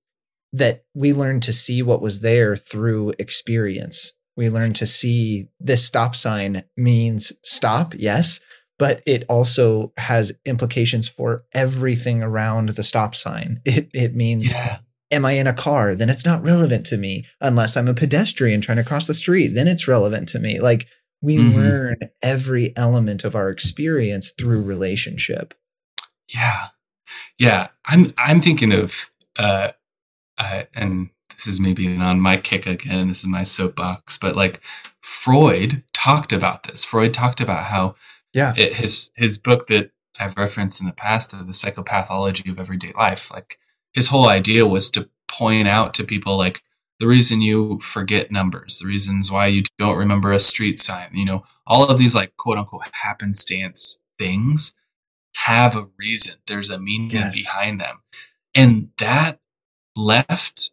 that 0.52 0.85
we 0.94 1.12
learned 1.12 1.42
to 1.44 1.52
see 1.52 1.83
what 1.83 2.02
was 2.02 2.20
there 2.20 2.57
through 2.57 3.12
experience. 3.18 4.12
We 4.37 4.48
learned 4.50 4.76
to 4.76 4.87
see 4.87 5.48
this 5.59 5.85
stop 5.85 6.14
sign 6.14 6.64
means 6.76 7.33
stop, 7.42 7.94
yes, 7.96 8.40
but 8.78 9.02
it 9.06 9.24
also 9.28 9.92
has 9.96 10.32
implications 10.44 11.08
for 11.08 11.42
everything 11.52 12.22
around 12.22 12.70
the 12.70 12.84
stop 12.84 13.14
sign. 13.14 13.60
It 13.64 13.90
it 13.92 14.14
means 14.14 14.52
yeah 14.52 14.78
am 15.10 15.24
I 15.24 15.32
in 15.32 15.46
a 15.46 15.54
car? 15.54 15.94
Then 15.94 16.08
it's 16.08 16.24
not 16.24 16.42
relevant 16.42 16.86
to 16.86 16.96
me 16.96 17.26
unless 17.40 17.76
I'm 17.76 17.88
a 17.88 17.94
pedestrian 17.94 18.60
trying 18.60 18.76
to 18.78 18.84
cross 18.84 19.06
the 19.06 19.14
street. 19.14 19.48
Then 19.48 19.68
it's 19.68 19.88
relevant 19.88 20.28
to 20.30 20.38
me. 20.38 20.60
Like 20.60 20.86
we 21.20 21.36
mm-hmm. 21.36 21.58
learn 21.58 21.96
every 22.22 22.76
element 22.76 23.24
of 23.24 23.34
our 23.34 23.50
experience 23.50 24.30
through 24.30 24.62
relationship. 24.62 25.54
Yeah. 26.32 26.68
Yeah. 27.38 27.68
I'm, 27.86 28.12
I'm 28.18 28.40
thinking 28.40 28.72
of, 28.72 29.10
uh, 29.38 29.72
uh, 30.36 30.64
and 30.74 31.10
this 31.34 31.46
is 31.46 31.58
maybe 31.58 31.96
on 31.96 32.20
my 32.20 32.36
kick 32.36 32.66
again. 32.66 33.08
This 33.08 33.20
is 33.20 33.26
my 33.26 33.42
soapbox, 33.42 34.18
but 34.18 34.36
like 34.36 34.60
Freud 35.00 35.82
talked 35.92 36.32
about 36.32 36.64
this. 36.64 36.84
Freud 36.84 37.14
talked 37.14 37.40
about 37.40 37.64
how, 37.64 37.94
yeah, 38.32 38.54
it, 38.56 38.74
his, 38.74 39.10
his 39.16 39.38
book 39.38 39.66
that 39.68 39.90
I've 40.20 40.36
referenced 40.36 40.80
in 40.80 40.86
the 40.86 40.92
past 40.92 41.32
of 41.32 41.46
the 41.46 41.52
psychopathology 41.52 42.50
of 42.50 42.58
everyday 42.58 42.92
life, 42.92 43.30
like 43.30 43.58
his 43.92 44.08
whole 44.08 44.28
idea 44.28 44.66
was 44.66 44.90
to 44.92 45.08
point 45.28 45.68
out 45.68 45.94
to 45.94 46.04
people 46.04 46.36
like 46.36 46.62
the 46.98 47.06
reason 47.06 47.40
you 47.40 47.78
forget 47.80 48.32
numbers, 48.32 48.78
the 48.78 48.86
reasons 48.86 49.30
why 49.30 49.46
you 49.46 49.62
don't 49.78 49.96
remember 49.96 50.32
a 50.32 50.40
street 50.40 50.78
sign, 50.78 51.10
you 51.12 51.24
know, 51.24 51.44
all 51.66 51.88
of 51.88 51.98
these 51.98 52.14
like 52.14 52.36
quote 52.36 52.58
unquote 52.58 52.82
happenstance 52.92 54.00
things 54.18 54.74
have 55.44 55.76
a 55.76 55.88
reason. 55.98 56.34
There's 56.46 56.70
a 56.70 56.78
meaning 56.78 57.10
yes. 57.10 57.44
behind 57.44 57.80
them. 57.80 58.02
And 58.54 58.90
that 58.98 59.38
left, 59.94 60.72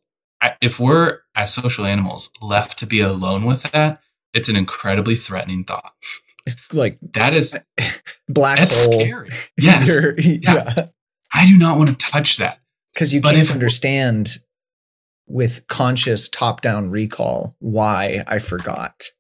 if 0.62 0.80
we're 0.80 1.20
as 1.36 1.54
social 1.54 1.86
animals 1.86 2.32
left 2.42 2.78
to 2.80 2.88
be 2.88 3.02
alone 3.02 3.46
with 3.46 3.64
that, 3.72 4.02
it's 4.34 4.50
an 4.50 4.56
incredibly 4.56 5.16
threatening 5.16 5.64
thought. 5.64 5.94
Like 6.74 7.00
that 7.14 7.34
is 7.34 7.58
black 8.30 8.60
that's 8.60 8.86
hole. 8.86 9.00
scary. 9.00 9.30
Yes. 9.58 10.04
yeah. 10.18 10.38
yeah. 10.42 10.88
I 11.34 11.46
do 11.46 11.58
not 11.58 11.78
want 11.78 11.90
to 11.90 11.96
touch 11.96 12.38
that 12.38 12.60
because 12.94 13.14
you 13.14 13.22
can't 13.22 13.52
understand 13.52 14.38
with 15.28 15.68
conscious 15.68 16.30
top 16.30 16.62
down 16.62 16.92
recall 16.92 17.56
why 17.60 18.24
I 18.28 18.40
forgot. 18.40 19.12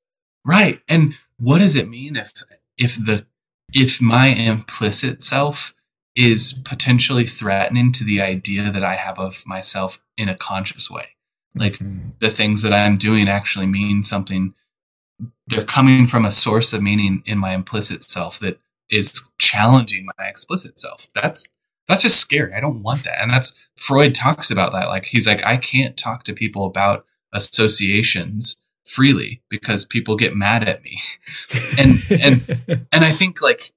Right. 0.45 0.81
And 0.87 1.15
what 1.37 1.57
does 1.59 1.75
it 1.75 1.89
mean 1.89 2.15
if 2.15 2.31
if 2.77 2.95
the 2.95 3.25
if 3.73 4.01
my 4.01 4.27
implicit 4.27 5.23
self 5.23 5.73
is 6.15 6.53
potentially 6.53 7.25
threatening 7.25 7.91
to 7.91 8.03
the 8.03 8.21
idea 8.21 8.71
that 8.71 8.83
I 8.83 8.95
have 8.95 9.19
of 9.19 9.43
myself 9.45 9.99
in 10.17 10.29
a 10.29 10.35
conscious 10.35 10.89
way? 10.89 11.15
Like 11.55 11.73
mm-hmm. 11.73 12.09
the 12.19 12.29
things 12.29 12.61
that 12.61 12.73
I'm 12.73 12.97
doing 12.97 13.27
actually 13.27 13.65
mean 13.65 14.03
something. 14.03 14.53
They're 15.47 15.63
coming 15.63 16.07
from 16.07 16.25
a 16.25 16.31
source 16.31 16.73
of 16.73 16.81
meaning 16.81 17.23
in 17.25 17.37
my 17.37 17.53
implicit 17.53 18.03
self 18.03 18.39
that 18.39 18.59
is 18.89 19.21
challenging 19.37 20.07
my 20.17 20.25
explicit 20.25 20.79
self. 20.79 21.07
That's 21.13 21.47
that's 21.87 22.01
just 22.01 22.19
scary. 22.19 22.53
I 22.53 22.59
don't 22.59 22.81
want 22.81 23.03
that. 23.03 23.21
And 23.21 23.29
that's 23.29 23.53
Freud 23.75 24.15
talks 24.15 24.49
about 24.49 24.71
that. 24.71 24.87
Like 24.87 25.05
he's 25.05 25.27
like, 25.27 25.45
I 25.45 25.57
can't 25.57 25.95
talk 25.95 26.23
to 26.23 26.33
people 26.33 26.65
about 26.65 27.05
associations 27.33 28.57
freely 28.85 29.41
because 29.49 29.85
people 29.85 30.15
get 30.15 30.35
mad 30.35 30.67
at 30.67 30.83
me. 30.83 30.99
and 31.79 32.21
and 32.21 32.85
and 32.91 33.05
I 33.05 33.11
think 33.11 33.41
like 33.41 33.71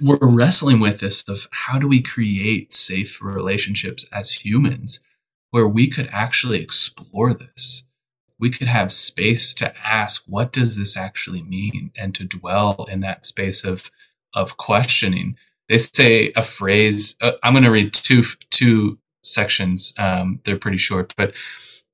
we're 0.00 0.18
wrestling 0.20 0.80
with 0.80 1.00
this 1.00 1.28
of 1.28 1.46
how 1.52 1.78
do 1.78 1.86
we 1.86 2.02
create 2.02 2.72
safe 2.72 3.22
relationships 3.22 4.04
as 4.12 4.44
humans 4.44 5.00
where 5.50 5.68
we 5.68 5.88
could 5.88 6.08
actually 6.10 6.60
explore 6.60 7.34
this. 7.34 7.84
We 8.40 8.50
could 8.50 8.68
have 8.68 8.90
space 8.90 9.54
to 9.54 9.72
ask, 9.86 10.24
what 10.26 10.52
does 10.52 10.76
this 10.76 10.96
actually 10.96 11.42
mean? 11.42 11.92
And 11.96 12.14
to 12.16 12.24
dwell 12.24 12.86
in 12.90 13.00
that 13.00 13.24
space 13.24 13.64
of 13.64 13.90
of 14.34 14.56
questioning 14.56 15.36
they 15.70 15.78
say 15.78 16.32
a 16.34 16.42
phrase. 16.42 17.14
Uh, 17.22 17.32
I'm 17.44 17.52
going 17.52 17.64
to 17.64 17.70
read 17.70 17.94
two 17.94 18.24
two 18.50 18.98
sections. 19.22 19.94
Um, 19.96 20.40
they're 20.44 20.58
pretty 20.58 20.78
short, 20.78 21.14
but 21.16 21.32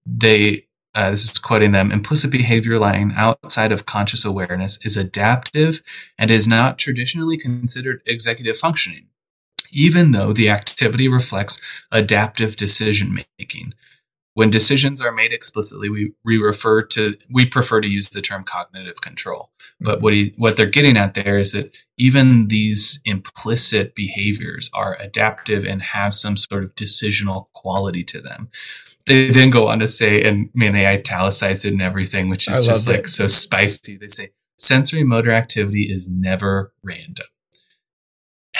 they 0.07 0.67
uh, 0.95 1.11
this 1.11 1.25
is 1.25 1.39
quoting 1.39 1.73
them 1.73 1.93
implicit 1.93 2.31
behavior 2.31 2.79
lying 2.79 3.13
outside 3.15 3.73
of 3.73 3.85
conscious 3.85 4.25
awareness 4.25 4.79
is 4.83 4.97
adaptive 4.97 5.83
and 6.19 6.31
is 6.31 6.49
not 6.49 6.79
traditionally 6.79 7.37
considered 7.37 8.01
executive 8.07 8.57
functioning, 8.57 9.09
even 9.71 10.13
though 10.13 10.33
the 10.33 10.49
activity 10.49 11.07
reflects 11.07 11.61
adaptive 11.93 12.57
decision 12.57 13.13
making. 13.39 13.75
When 14.37 14.51
decisions 14.51 15.01
are 15.01 15.13
made 15.13 15.33
explicitly, 15.33 15.89
we, 15.89 16.13
we 16.23 16.37
refer 16.37 16.83
to 16.83 17.17
we 17.31 17.47
prefer 17.47 17.81
to 17.81 17.89
use 17.89 18.11
the 18.11 18.21
term 18.21 18.45
cognitive 18.45 19.01
control. 19.01 19.51
But 19.81 19.95
mm-hmm. 19.95 20.03
what 20.03 20.13
he, 20.13 20.35
what 20.37 20.59
they're 20.59 20.67
getting 20.67 20.99
at 20.99 21.15
there 21.15 21.39
is 21.39 21.53
that 21.53 21.75
even 21.97 22.49
these 22.49 23.01
implicit 23.07 23.95
behaviors 23.95 24.69
are 24.75 25.01
adaptive 25.01 25.65
and 25.65 25.81
have 25.81 26.13
some 26.13 26.37
sort 26.37 26.65
of 26.65 26.75
decisional 26.75 27.47
quality 27.55 28.05
to 28.05 28.21
them. 28.21 28.51
They 29.07 29.31
then 29.31 29.49
go 29.49 29.69
on 29.69 29.79
to 29.79 29.89
say, 29.89 30.23
and 30.23 30.51
man, 30.55 30.75
they 30.75 30.87
italicized 30.87 31.65
it 31.65 31.73
and 31.73 31.81
everything, 31.81 32.29
which 32.29 32.47
is 32.47 32.61
I 32.61 32.63
just 32.63 32.87
like 32.87 33.05
it. 33.05 33.09
so 33.09 33.27
spicy. 33.29 33.97
They 33.97 34.09
say 34.09 34.33
sensory 34.59 35.03
motor 35.03 35.31
activity 35.31 35.85
is 35.85 36.11
never 36.11 36.75
random. 36.83 37.27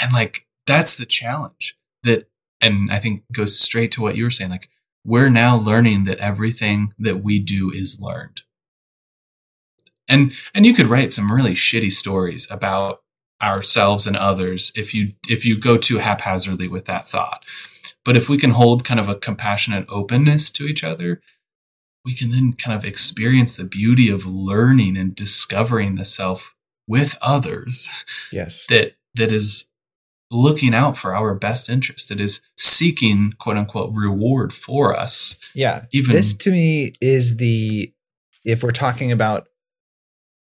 And 0.01 0.15
like 0.15 0.47
that's 0.67 0.97
the 0.97 1.05
challenge 1.05 1.77
that 2.03 2.31
and 2.63 2.91
I 2.91 2.99
think 2.99 3.25
goes 3.31 3.61
straight 3.61 3.93
to 3.93 4.01
what 4.01 4.17
you 4.17 4.25
were 4.25 4.31
saying. 4.31 4.51
Like 4.51 4.71
we're 5.07 5.31
now 5.31 5.57
learning 5.57 6.05
that 6.05 6.19
everything 6.19 6.93
that 6.99 7.23
we 7.23 7.39
do 7.39 7.71
is 7.73 7.99
learned. 8.01 8.43
And 10.09 10.33
and 10.55 10.67
you 10.67 10.75
could 10.75 10.89
write 10.89 11.13
some 11.13 11.33
really 11.33 11.55
shitty 11.55 11.93
stories 11.93 12.47
about 12.51 13.03
ourselves 13.43 14.07
and 14.07 14.17
others 14.17 14.73
if 14.75 14.95
you 14.95 15.13
if 15.29 15.45
you 15.45 15.59
go 15.59 15.77
too 15.77 15.99
haphazardly 15.99 16.69
with 16.69 16.85
that 16.87 17.07
thought. 17.09 17.45
But 18.05 18.17
if 18.17 18.29
we 18.29 18.39
can 18.39 18.51
hold 18.51 18.85
kind 18.85 19.01
of 19.01 19.09
a 19.09 19.17
compassionate 19.17 19.87
openness 19.89 20.51
to 20.51 20.65
each 20.65 20.85
other, 20.85 21.21
we 22.05 22.15
can 22.15 22.31
then 22.31 22.53
kind 22.53 22.77
of 22.77 22.85
experience 22.85 23.57
the 23.57 23.65
beauty 23.65 24.09
of 24.09 24.27
learning 24.27 24.97
and 24.97 25.15
discovering 25.15 25.97
the 25.97 26.05
self 26.05 26.55
with 26.89 27.17
others 27.21 27.89
Yes. 28.31 28.67
that 28.67 28.93
that 29.15 29.33
is 29.33 29.67
looking 30.31 30.75
out 30.75 30.97
for 30.97 31.15
our 31.15 31.35
best 31.35 31.69
interest 31.69 32.09
that 32.09 32.21
is 32.21 32.41
seeking 32.57 33.33
quote 33.39 33.57
unquote 33.57 33.93
reward 33.95 34.53
for 34.53 34.97
us 34.99 35.37
Yeah. 35.55 35.85
even 35.93 36.15
this 36.15 36.35
to 36.35 36.51
me 36.51 36.93
is 37.01 37.37
the 37.37 37.93
if 38.45 38.63
we're 38.63 38.71
talking 38.73 39.13
about 39.13 39.49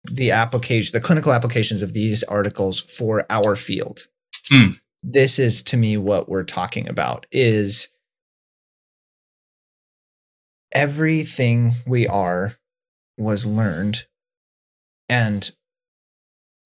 the 0.06 0.32
application 0.32 0.92
the 0.94 1.06
clinical 1.06 1.34
applications 1.34 1.82
of 1.84 1.94
these 1.94 2.24
articles 2.24 2.80
for 2.80 3.26
our 3.30 3.56
field 3.56 4.08
Hmm. 4.50 4.72
this 5.02 5.38
is 5.40 5.64
to 5.64 5.78
me 5.78 5.98
what 5.98 6.28
we're 6.30 6.44
talking 6.44 6.88
about 6.88 7.26
is 7.32 7.90
everything 10.74 11.72
we 11.86 12.08
are 12.08 12.56
was 13.18 13.46
learned 13.46 14.06
and 15.08 15.52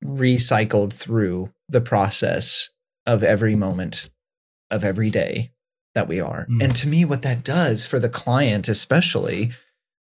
recycled 0.03 0.93
through 0.93 1.51
the 1.67 1.81
process 1.81 2.69
of 3.07 3.23
every 3.23 3.55
moment 3.55 4.09
of 4.69 4.83
every 4.83 5.09
day 5.09 5.51
that 5.95 6.07
we 6.07 6.19
are. 6.19 6.45
Mm. 6.47 6.63
And 6.63 6.75
to 6.75 6.87
me, 6.87 7.05
what 7.05 7.23
that 7.23 7.43
does 7.43 7.85
for 7.85 7.97
the 7.97 8.09
client, 8.09 8.67
especially, 8.67 9.51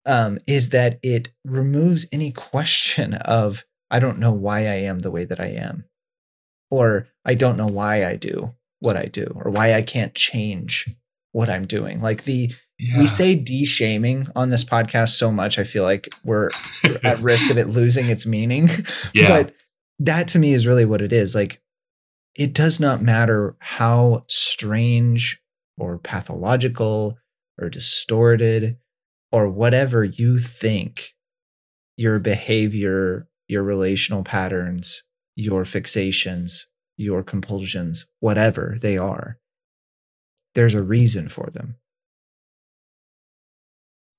um, 0.05 0.39
is 0.47 0.71
that 0.71 0.99
it 1.03 1.31
removes 1.45 2.07
any 2.13 2.33
question 2.33 3.15
of, 3.15 3.65
I 3.91 3.99
don't 3.99 4.19
know 4.19 4.33
why 4.33 4.61
I 4.61 4.75
am 4.75 4.99
the 4.99 5.11
way 5.11 5.25
that 5.25 5.41
I 5.41 5.47
am, 5.47 5.85
or 6.71 7.09
I 7.25 7.35
don't 7.35 7.57
know 7.57 7.69
why 7.69 8.05
I 8.05 8.17
do 8.17 8.55
what 8.81 8.97
I 8.97 9.07
do, 9.07 9.33
or 9.43 9.51
why 9.51 9.73
I 9.73 9.81
can't 9.81 10.15
change 10.15 10.87
what 11.33 11.49
I'm 11.49 11.67
doing. 11.67 12.03
Like 12.03 12.25
the, 12.25 12.53
yeah. 12.79 12.99
we 12.99 13.07
say 13.07 13.35
de-shaming 13.35 14.29
on 14.37 14.51
this 14.51 14.65
podcast 14.65 15.11
so 15.11 15.31
much, 15.31 15.59
I 15.59 15.65
feel 15.65 15.85
like 15.85 16.09
we're 16.25 16.51
at 17.03 17.21
risk 17.21 17.51
of 17.51 17.59
it 17.59 17.69
losing 17.69 18.07
its 18.07 18.27
meaning. 18.27 18.69
yeah 19.15 19.29
But 19.29 19.55
that 20.01 20.29
to 20.29 20.39
me 20.39 20.53
is 20.53 20.67
really 20.67 20.85
what 20.85 21.01
it 21.01 21.13
is. 21.13 21.35
Like, 21.35 21.63
it 22.37 22.53
does 22.53 22.79
not 22.79 23.01
matter 23.01 23.57
how 23.61 24.25
strange 24.29 25.41
or 25.79 25.99
pathological 25.99 27.19
or 27.61 27.71
distorted 27.71 28.77
or 29.33 29.49
whatever 29.49 30.05
you 30.05 30.39
think 30.39 31.15
your 31.97 32.19
behavior, 32.19 33.29
your 33.49 33.63
relational 33.63 34.23
patterns, 34.23 35.03
your 35.35 35.65
fixations, 35.65 36.65
your 36.97 37.23
compulsions, 37.23 38.07
whatever 38.21 38.77
they 38.81 38.99
are, 38.99 39.39
there's 40.55 40.75
a 40.75 40.83
reason 40.83 41.29
for 41.29 41.49
them. 41.51 41.77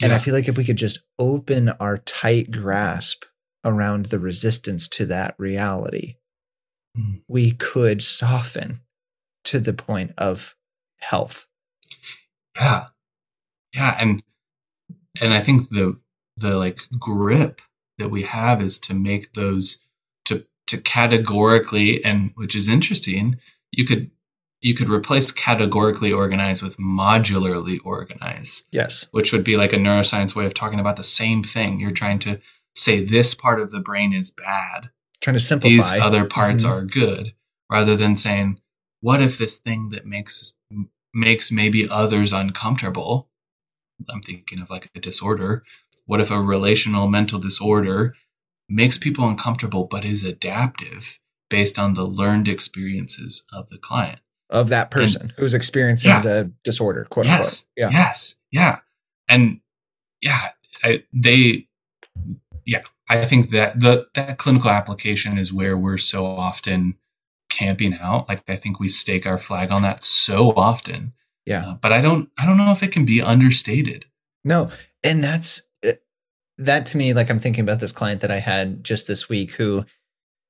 And 0.01 0.11
I 0.11 0.19
feel 0.19 0.35
like 0.35 0.47
if 0.47 0.57
we 0.57 0.63
could 0.63 0.77
just 0.77 1.03
open 1.17 1.69
our 1.79 1.97
tight 1.97 2.51
grasp 2.51 3.25
around 3.65 4.07
the 4.07 4.19
resistance 4.19 4.87
to 4.89 5.07
that 5.07 5.33
reality, 5.39 6.17
Mm. 6.97 7.21
we 7.27 7.51
could 7.51 8.01
soften 8.01 8.77
to 9.43 9.59
the 9.59 9.73
point 9.73 10.11
of 10.17 10.55
health. 10.99 11.47
yeah 12.55 12.85
yeah 13.73 13.95
and 13.99 14.23
and 15.21 15.33
i 15.33 15.39
think 15.39 15.69
the 15.69 15.99
the 16.37 16.57
like 16.57 16.79
grip 16.99 17.61
that 17.97 18.09
we 18.09 18.23
have 18.23 18.61
is 18.61 18.79
to 18.79 18.93
make 18.93 19.33
those 19.33 19.77
to 20.25 20.45
to 20.65 20.77
categorically 20.77 22.03
and 22.03 22.31
which 22.35 22.55
is 22.55 22.67
interesting 22.67 23.35
you 23.71 23.85
could 23.85 24.09
you 24.61 24.73
could 24.73 24.89
replace 24.89 25.31
categorically 25.31 26.11
organize 26.11 26.63
with 26.63 26.77
modularly 26.77 27.77
organize 27.85 28.63
Yes. 28.71 29.07
which 29.11 29.31
would 29.31 29.43
be 29.43 29.55
like 29.55 29.71
a 29.73 29.77
neuroscience 29.77 30.35
way 30.35 30.45
of 30.47 30.53
talking 30.55 30.79
about 30.79 30.95
the 30.95 31.03
same 31.03 31.43
thing 31.43 31.79
you're 31.79 31.91
trying 31.91 32.19
to 32.19 32.39
say 32.75 33.03
this 33.03 33.33
part 33.35 33.59
of 33.59 33.69
the 33.71 33.79
brain 33.79 34.13
is 34.13 34.31
bad 34.31 34.89
Trying 35.21 35.35
to 35.35 35.39
simplify. 35.39 35.75
these 35.75 35.93
other 35.93 36.25
parts 36.25 36.63
Mhm. 36.63 36.69
are 36.69 36.85
good 36.85 37.33
rather 37.71 37.95
than 37.95 38.15
saying 38.15 38.59
what 39.01 39.21
if 39.21 39.37
this 39.37 39.57
thing 39.59 39.89
that 39.89 40.05
makes 40.05 40.53
makes 41.13 41.51
maybe 41.51 41.89
others 41.89 42.31
uncomfortable 42.33 43.29
i'm 44.09 44.21
thinking 44.21 44.59
of 44.61 44.69
like 44.69 44.89
a 44.95 44.99
disorder 44.99 45.63
what 46.05 46.21
if 46.21 46.29
a 46.31 46.39
relational 46.41 47.07
mental 47.07 47.39
disorder 47.39 48.13
makes 48.69 48.97
people 48.97 49.27
uncomfortable 49.27 49.85
but 49.85 50.05
is 50.05 50.23
adaptive 50.23 51.19
based 51.49 51.79
on 51.79 51.93
the 51.95 52.03
learned 52.05 52.47
experiences 52.47 53.43
of 53.51 53.69
the 53.69 53.77
client 53.77 54.19
of 54.49 54.69
that 54.69 54.91
person 54.91 55.33
who's 55.37 55.53
experiencing 55.53 56.09
Yeah. 56.09 56.21
the 56.21 56.51
disorder, 56.63 57.05
quote 57.05 57.25
yes 57.25 57.65
unquote. 57.77 57.91
Yeah. 57.93 57.99
yes 57.99 58.35
yeah 58.51 58.79
and 59.27 59.61
yeah 60.21 60.49
I, 60.83 61.03
they 61.13 61.66
yeah 62.67 62.81
i 63.09 63.25
think 63.25 63.49
that 63.49 63.79
the 63.79 64.07
that 64.13 64.37
clinical 64.37 64.69
application 64.69 65.39
is 65.39 65.51
where 65.51 65.75
we're 65.75 65.97
so 65.97 66.25
often 66.27 66.95
camping 67.49 67.95
out 67.99 68.29
like 68.29 68.43
i 68.47 68.55
think 68.55 68.79
we 68.79 68.87
stake 68.87 69.25
our 69.25 69.39
flag 69.39 69.71
on 69.71 69.81
that 69.81 70.03
so 70.03 70.51
often 70.55 71.13
Yeah. 71.45 71.69
Uh, 71.69 71.73
but 71.81 71.91
i 71.91 71.99
don't 72.01 72.29
i 72.37 72.45
don't 72.45 72.57
know 72.57 72.71
if 72.71 72.83
it 72.83 72.91
can 72.91 73.05
be 73.05 73.21
understated 73.21 74.05
No, 74.43 74.69
and 75.03 75.23
that's 75.23 75.61
uh, 75.85 75.93
that 76.57 76.85
to 76.87 76.97
me. 76.97 77.13
Like 77.13 77.29
I'm 77.29 77.39
thinking 77.39 77.63
about 77.63 77.79
this 77.79 77.91
client 77.91 78.21
that 78.21 78.31
I 78.31 78.39
had 78.39 78.83
just 78.83 79.07
this 79.07 79.27
week, 79.27 79.51
who 79.51 79.85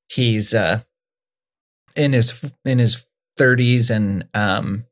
he's 0.10 0.54
uh, 0.54 0.82
in 1.96 2.14
his 2.14 2.52
in 2.64 2.80
his 2.80 3.06
30s 3.40 3.90
and 3.90 4.28
um, 4.34 4.86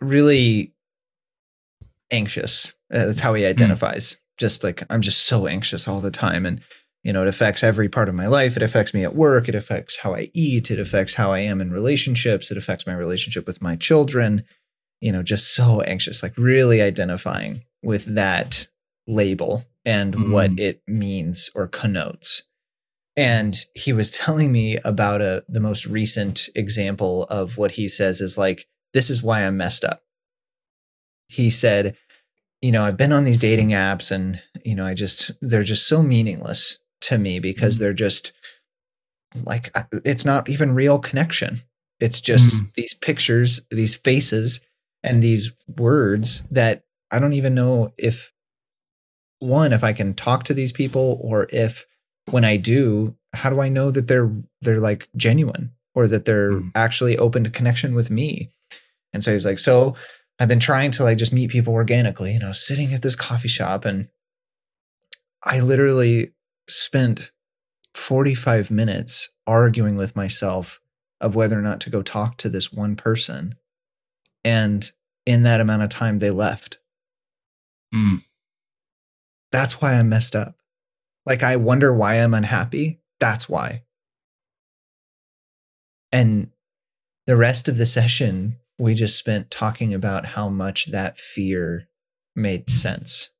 really 0.00 0.74
anxious. 2.10 2.74
Uh, 2.92 3.06
that's 3.06 3.20
how 3.20 3.34
he 3.34 3.46
identifies. 3.46 4.16
Just 4.40 4.64
like 4.64 4.82
I'm 4.90 5.02
just 5.02 5.26
so 5.26 5.46
anxious 5.46 5.86
all 5.86 6.00
the 6.00 6.10
time, 6.10 6.44
and 6.46 6.60
you 7.04 7.12
know 7.12 7.22
it 7.22 7.28
affects 7.28 7.62
every 7.62 7.88
part 7.88 8.08
of 8.08 8.14
my 8.16 8.26
life. 8.26 8.56
It 8.56 8.62
affects 8.62 8.92
me 8.92 9.04
at 9.04 9.14
work. 9.14 9.48
It 9.48 9.54
affects 9.54 10.00
how 10.00 10.14
I 10.14 10.30
eat. 10.34 10.70
It 10.70 10.80
affects 10.80 11.14
how 11.14 11.30
I 11.30 11.40
am 11.40 11.60
in 11.60 11.70
relationships. 11.70 12.50
It 12.50 12.56
affects 12.58 12.86
my 12.86 12.94
relationship 12.94 13.46
with 13.46 13.62
my 13.62 13.76
children. 13.76 14.42
You 15.00 15.12
know, 15.12 15.22
just 15.22 15.54
so 15.54 15.82
anxious. 15.82 16.22
Like 16.22 16.34
really 16.36 16.82
identifying 16.82 17.62
with 17.82 18.04
that 18.16 18.66
label 19.06 19.64
and 19.84 20.14
Mm. 20.14 20.32
what 20.32 20.50
it 20.58 20.82
means 20.86 21.50
or 21.54 21.66
connotes. 21.66 22.42
And 23.16 23.56
he 23.74 23.92
was 23.92 24.10
telling 24.24 24.52
me 24.52 24.78
about 24.84 25.20
a 25.22 25.44
the 25.48 25.60
most 25.60 25.86
recent 25.86 26.48
example 26.54 27.24
of 27.24 27.58
what 27.58 27.72
he 27.72 27.88
says 27.88 28.20
is 28.20 28.36
like, 28.38 28.66
this 28.94 29.08
is 29.10 29.22
why 29.22 29.40
I'm 29.44 29.56
messed 29.56 29.84
up. 29.84 30.00
He 31.28 31.50
said, 31.50 31.96
you 32.62 32.70
know, 32.72 32.84
I've 32.84 32.96
been 32.96 33.12
on 33.12 33.24
these 33.24 33.38
dating 33.38 33.68
apps 33.70 34.10
and, 34.10 34.42
you 34.64 34.74
know, 34.74 34.84
I 34.86 34.94
just 34.94 35.30
they're 35.40 35.62
just 35.62 35.88
so 35.88 36.02
meaningless 36.02 36.78
to 37.02 37.16
me 37.18 37.38
because 37.40 37.78
they're 37.78 37.92
just 37.94 38.32
like 39.44 39.70
it's 40.04 40.24
not 40.24 40.48
even 40.50 40.74
real 40.74 40.98
connection. 40.98 41.60
It's 42.00 42.20
just 42.20 42.58
Mm. 42.58 42.74
these 42.74 42.94
pictures, 42.94 43.62
these 43.70 43.94
faces 43.94 44.60
and 45.02 45.22
these 45.22 45.52
words 45.78 46.42
that 46.50 46.84
I 47.10 47.18
don't 47.18 47.32
even 47.32 47.54
know 47.54 47.92
if 47.98 48.32
one 49.38 49.72
if 49.72 49.82
I 49.84 49.92
can 49.92 50.14
talk 50.14 50.44
to 50.44 50.54
these 50.54 50.72
people 50.72 51.18
or 51.22 51.46
if 51.50 51.86
when 52.30 52.44
I 52.44 52.56
do, 52.56 53.16
how 53.32 53.50
do 53.50 53.60
I 53.60 53.68
know 53.68 53.90
that 53.90 54.06
they're 54.08 54.30
they're 54.60 54.80
like 54.80 55.08
genuine 55.16 55.72
or 55.94 56.06
that 56.08 56.24
they're 56.24 56.50
Mm. 56.52 56.72
actually 56.74 57.16
open 57.18 57.44
to 57.44 57.50
connection 57.50 57.94
with 57.94 58.10
me? 58.10 58.50
And 59.12 59.24
so 59.24 59.32
he's 59.32 59.46
like, 59.46 59.58
so 59.58 59.96
I've 60.40 60.48
been 60.48 60.58
trying 60.58 60.90
to 60.92 61.04
like 61.04 61.18
just 61.18 61.34
meet 61.34 61.50
people 61.50 61.74
organically, 61.74 62.32
you 62.32 62.38
know, 62.38 62.52
sitting 62.52 62.94
at 62.94 63.02
this 63.02 63.14
coffee 63.14 63.48
shop 63.48 63.84
and 63.84 64.08
I 65.44 65.60
literally 65.60 66.32
spent 66.66 67.32
45 67.94 68.70
minutes 68.70 69.30
arguing 69.46 69.96
with 69.96 70.16
myself 70.16 70.80
of 71.20 71.34
whether 71.34 71.58
or 71.58 71.62
not 71.62 71.80
to 71.82 71.90
go 71.90 72.00
talk 72.00 72.38
to 72.38 72.48
this 72.48 72.72
one 72.72 72.96
person. 72.96 73.54
And 74.42 74.90
in 75.26 75.42
that 75.42 75.60
amount 75.60 75.82
of 75.82 75.90
time, 75.90 76.18
they 76.18 76.30
left. 76.30 76.78
Mm. 77.94 78.24
That's 79.52 79.80
why 79.80 79.94
I'm 79.94 80.08
messed 80.08 80.34
up. 80.34 80.56
Like, 81.26 81.42
I 81.42 81.56
wonder 81.56 81.92
why 81.92 82.14
I'm 82.14 82.32
unhappy. 82.32 83.00
That's 83.18 83.48
why. 83.48 83.82
And 86.10 86.50
the 87.26 87.36
rest 87.36 87.68
of 87.68 87.76
the 87.76 87.86
session, 87.86 88.56
we 88.80 88.94
just 88.94 89.18
spent 89.18 89.50
talking 89.50 89.94
about 89.94 90.26
how 90.26 90.48
much 90.48 90.90
that 90.90 91.18
fear 91.18 91.88
made 92.34 92.70
sense. 92.70 93.30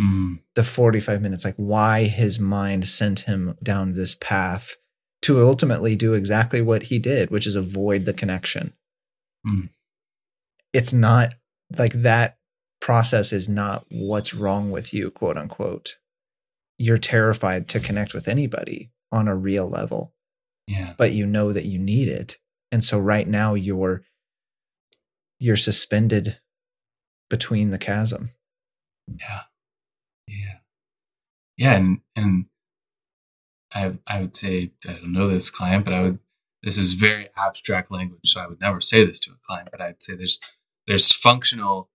Mm. 0.00 0.40
The 0.54 0.64
45 0.64 1.22
minutes, 1.22 1.44
like 1.44 1.54
why 1.56 2.04
his 2.04 2.40
mind 2.40 2.86
sent 2.88 3.20
him 3.20 3.56
down 3.62 3.92
this 3.92 4.14
path 4.14 4.76
to 5.22 5.42
ultimately 5.42 5.96
do 5.96 6.14
exactly 6.14 6.60
what 6.60 6.84
he 6.84 6.98
did, 6.98 7.30
which 7.30 7.46
is 7.46 7.54
avoid 7.54 8.04
the 8.04 8.12
connection. 8.12 8.72
Mm. 9.46 9.70
It's 10.72 10.92
not 10.92 11.34
like 11.78 11.92
that 11.92 12.38
process 12.80 13.32
is 13.32 13.48
not 13.48 13.86
what's 13.90 14.34
wrong 14.34 14.70
with 14.70 14.92
you, 14.92 15.10
quote 15.10 15.38
unquote. 15.38 15.96
You're 16.76 16.98
terrified 16.98 17.68
to 17.68 17.80
connect 17.80 18.12
with 18.12 18.26
anybody 18.26 18.90
on 19.12 19.28
a 19.28 19.36
real 19.36 19.68
level, 19.70 20.12
Yeah. 20.66 20.94
but 20.98 21.12
you 21.12 21.24
know 21.24 21.52
that 21.52 21.64
you 21.66 21.78
need 21.78 22.08
it. 22.08 22.36
And 22.72 22.82
so 22.84 22.98
right 22.98 23.28
now 23.28 23.54
you're 23.54 24.02
you're 25.38 25.56
suspended 25.56 26.38
between 27.30 27.70
the 27.70 27.78
chasm. 27.78 28.30
Yeah. 29.08 29.42
Yeah. 30.28 30.58
Yeah. 31.56 31.74
And, 31.74 32.00
and 32.16 32.46
I, 33.74 33.98
I 34.06 34.20
would 34.20 34.36
say, 34.36 34.72
I 34.88 34.94
don't 34.94 35.12
know 35.12 35.28
this 35.28 35.50
client, 35.50 35.84
but 35.84 35.94
I 35.94 36.02
would, 36.02 36.18
this 36.62 36.78
is 36.78 36.94
very 36.94 37.28
abstract 37.36 37.90
language. 37.90 38.20
So 38.24 38.40
I 38.40 38.46
would 38.46 38.60
never 38.60 38.80
say 38.80 39.04
this 39.04 39.20
to 39.20 39.32
a 39.32 39.46
client, 39.46 39.68
but 39.70 39.80
I'd 39.80 40.02
say 40.02 40.14
there's, 40.14 40.38
there's 40.86 41.12
functional, 41.12 41.90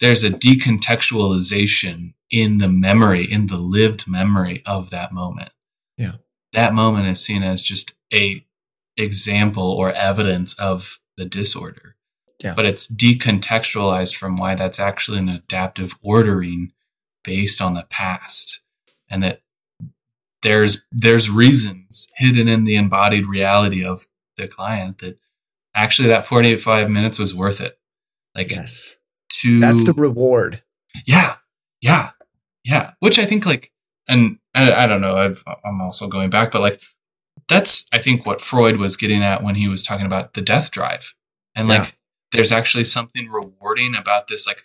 there's 0.00 0.24
a 0.24 0.30
decontextualization 0.30 2.14
in 2.30 2.58
the 2.58 2.68
memory, 2.68 3.30
in 3.30 3.48
the 3.48 3.56
lived 3.56 4.08
memory 4.08 4.62
of 4.64 4.90
that 4.90 5.12
moment. 5.12 5.50
Yeah. 5.98 6.14
That 6.52 6.72
moment 6.72 7.06
is 7.06 7.24
seen 7.24 7.42
as 7.42 7.62
just 7.62 7.92
a 8.12 8.46
example 8.96 9.70
or 9.70 9.92
evidence 9.92 10.54
of 10.54 11.00
the 11.16 11.24
disorder. 11.24 11.93
Yeah. 12.44 12.54
But 12.54 12.66
it's 12.66 12.86
decontextualized 12.86 14.14
from 14.16 14.36
why 14.36 14.54
that's 14.54 14.78
actually 14.78 15.18
an 15.18 15.28
adaptive 15.28 15.94
ordering 16.02 16.72
based 17.22 17.60
on 17.62 17.74
the 17.74 17.86
past. 17.90 18.60
And 19.08 19.22
that 19.22 19.40
there's 20.42 20.84
there's 20.92 21.30
reasons 21.30 22.08
hidden 22.16 22.48
in 22.48 22.64
the 22.64 22.76
embodied 22.76 23.26
reality 23.26 23.84
of 23.84 24.06
the 24.36 24.46
client 24.46 24.98
that 24.98 25.18
actually 25.74 26.08
that 26.08 26.26
45 26.26 26.90
minutes 26.90 27.18
was 27.18 27.34
worth 27.34 27.60
it. 27.60 27.78
Like 28.34 28.50
Yes. 28.50 28.96
to 29.40 29.60
That's 29.60 29.84
the 29.84 29.92
reward. 29.92 30.62
yeah, 31.06 31.36
yeah, 31.80 32.10
yeah. 32.64 32.92
Which 33.00 33.18
I 33.18 33.24
think 33.24 33.46
like, 33.46 33.72
and 34.08 34.38
I, 34.54 34.72
I 34.84 34.86
don't 34.86 35.00
know. 35.00 35.16
I've, 35.16 35.42
I'm 35.64 35.80
also 35.80 36.08
going 36.08 36.30
back, 36.30 36.50
but 36.50 36.60
like, 36.60 36.80
that's 37.48 37.86
I 37.92 37.98
think 37.98 38.26
what 38.26 38.40
Freud 38.40 38.76
was 38.76 38.96
getting 38.96 39.22
at 39.22 39.42
when 39.42 39.54
he 39.54 39.68
was 39.68 39.82
talking 39.82 40.06
about 40.06 40.34
the 40.34 40.40
death 40.42 40.70
drive, 40.70 41.14
and 41.54 41.68
like, 41.68 41.80
Yeah. 41.80 41.90
There's 42.34 42.52
actually 42.52 42.84
something 42.84 43.28
rewarding 43.30 43.94
about 43.94 44.28
this. 44.28 44.46
Like, 44.46 44.60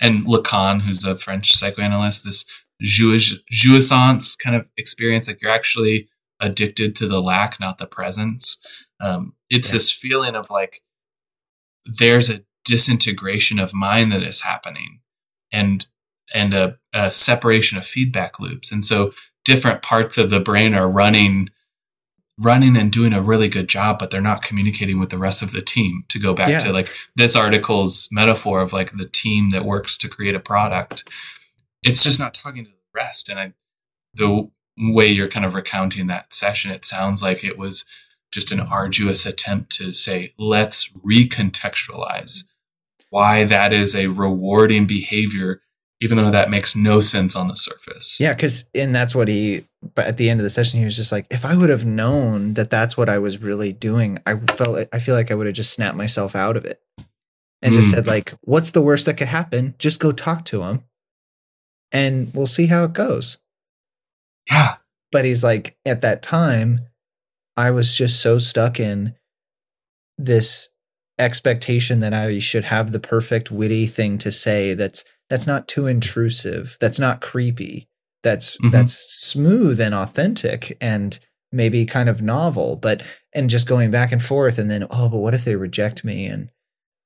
and 0.00 0.26
Lacan, 0.26 0.82
who's 0.82 1.04
a 1.04 1.16
French 1.16 1.52
psychoanalyst, 1.52 2.24
this 2.24 2.44
jouissance 2.82 4.36
kind 4.36 4.54
of 4.56 4.68
experience. 4.76 5.28
Like, 5.28 5.40
you're 5.40 5.50
actually 5.50 6.08
addicted 6.40 6.94
to 6.96 7.06
the 7.06 7.22
lack, 7.22 7.58
not 7.58 7.78
the 7.78 7.86
presence. 7.86 8.58
Um, 9.00 9.34
it's 9.48 9.68
Yeah. 9.68 9.72
this 9.74 9.90
feeling 9.92 10.34
of 10.34 10.50
like, 10.50 10.82
there's 11.86 12.28
a 12.28 12.42
disintegration 12.64 13.58
of 13.58 13.72
mind 13.72 14.12
that 14.12 14.22
is 14.22 14.40
happening 14.42 15.00
and 15.52 15.86
and 16.34 16.52
a, 16.52 16.76
a 16.92 17.12
separation 17.12 17.78
of 17.78 17.86
feedback 17.86 18.40
loops 18.40 18.72
and 18.72 18.84
so 18.84 19.12
different 19.44 19.80
parts 19.82 20.18
of 20.18 20.30
the 20.30 20.40
brain 20.40 20.74
are 20.74 20.90
running 20.90 21.48
running 22.38 22.76
and 22.76 22.92
doing 22.92 23.12
a 23.14 23.22
really 23.22 23.48
good 23.48 23.68
job 23.68 23.98
but 23.98 24.10
they're 24.10 24.20
not 24.20 24.42
communicating 24.42 24.98
with 24.98 25.08
the 25.10 25.18
rest 25.18 25.40
of 25.42 25.52
the 25.52 25.62
team 25.62 26.04
to 26.08 26.18
go 26.18 26.34
back 26.34 26.50
Yeah. 26.50 26.58
to 26.60 26.72
like 26.72 26.88
this 27.14 27.34
article's 27.34 28.08
metaphor 28.12 28.60
of 28.60 28.72
like 28.72 28.96
the 28.96 29.06
team 29.08 29.50
that 29.50 29.64
works 29.64 29.96
to 29.98 30.08
create 30.08 30.34
a 30.34 30.40
product 30.40 31.08
it's 31.82 32.02
just 32.02 32.18
not 32.18 32.34
talking 32.34 32.64
to 32.64 32.70
the 32.70 32.76
rest 32.94 33.28
and 33.30 33.38
i 33.40 33.52
the 34.14 34.48
way 34.78 35.06
you're 35.08 35.28
kind 35.28 35.46
of 35.46 35.54
recounting 35.54 36.06
that 36.08 36.34
session 36.34 36.70
it 36.70 36.84
sounds 36.84 37.22
like 37.22 37.42
it 37.42 37.56
was 37.56 37.84
just 38.32 38.52
an 38.52 38.60
arduous 38.60 39.24
attempt 39.24 39.70
to 39.72 39.90
say 39.90 40.34
let's 40.38 40.88
recontextualize 41.04 42.44
why 43.08 43.44
that 43.44 43.72
is 43.72 43.94
a 43.94 44.08
rewarding 44.08 44.86
behavior 44.86 45.62
even 46.00 46.18
though 46.18 46.30
that 46.30 46.50
makes 46.50 46.76
no 46.76 47.00
sense 47.00 47.34
on 47.34 47.48
the 47.48 47.56
surface 47.56 48.18
Yeah, 48.20 48.34
because 48.34 48.66
and 48.74 48.94
that's 48.94 49.14
what 49.14 49.28
he. 49.28 49.64
But 49.94 50.06
at 50.06 50.16
the 50.16 50.28
end 50.28 50.40
of 50.40 50.44
the 50.44 50.50
session, 50.50 50.78
he 50.78 50.84
was 50.84 50.96
just 50.96 51.12
like, 51.12 51.26
if 51.30 51.44
I 51.44 51.56
would 51.56 51.68
have 51.70 51.84
known 51.86 52.54
that 52.54 52.70
that's 52.70 52.96
what 52.96 53.08
I 53.08 53.18
was 53.18 53.38
really 53.38 53.72
doing, 53.72 54.18
I 54.26 54.34
felt 54.36 54.70
like, 54.70 54.88
I 54.92 54.98
feel 54.98 55.14
like 55.14 55.30
I 55.30 55.34
would 55.34 55.46
have 55.46 55.54
just 55.56 55.72
snapped 55.72 55.96
myself 55.96 56.34
out 56.36 56.56
of 56.56 56.64
it, 56.64 56.80
and 57.62 57.72
just 57.72 57.88
Mm. 57.88 57.94
said 57.94 58.06
like, 58.06 58.32
what's 58.42 58.72
the 58.72 58.82
worst 58.82 59.06
that 59.06 59.14
could 59.16 59.28
happen? 59.28 59.74
Just 59.78 60.00
go 60.00 60.10
talk 60.12 60.44
to 60.46 60.62
him, 60.64 60.82
and 61.92 62.32
we'll 62.34 62.46
see 62.46 62.66
how 62.66 62.84
it 62.84 62.92
goes. 62.92 63.38
yeah 64.50 64.76
But 65.12 65.24
he's 65.24 65.44
like, 65.44 65.76
at 65.86 66.00
that 66.02 66.20
time, 66.22 66.80
I 67.56 67.70
was 67.70 67.96
just 67.96 68.20
so 68.20 68.38
stuck 68.38 68.78
in 68.80 69.14
this 70.18 70.70
expectation 71.18 72.00
that 72.00 72.12
I 72.12 72.38
should 72.38 72.64
have 72.64 72.92
the 72.92 73.00
perfect 73.00 73.50
witty 73.50 73.86
thing 73.86 74.18
to 74.18 74.30
say 74.30 74.74
that's 74.74 75.04
that's 75.28 75.46
not 75.46 75.66
too 75.68 75.86
intrusive, 75.86 76.76
that's 76.80 76.98
not 77.00 77.20
creepy, 77.20 77.88
that's 78.22 78.56
Mhm. 78.58 78.70
that's 78.72 78.94
smooth 78.94 79.80
and 79.80 79.94
authentic 79.94 80.76
and 80.80 81.18
maybe 81.52 81.86
kind 81.86 82.08
of 82.08 82.22
novel, 82.22 82.76
but 82.76 83.02
and 83.32 83.48
just 83.50 83.66
going 83.66 83.90
back 83.90 84.12
and 84.12 84.22
forth 84.22 84.58
and 84.58 84.70
then 84.70 84.86
oh, 84.90 85.08
but 85.08 85.18
what 85.18 85.34
if 85.34 85.44
they 85.44 85.56
reject 85.56 86.04
me? 86.04 86.26
and 86.26 86.50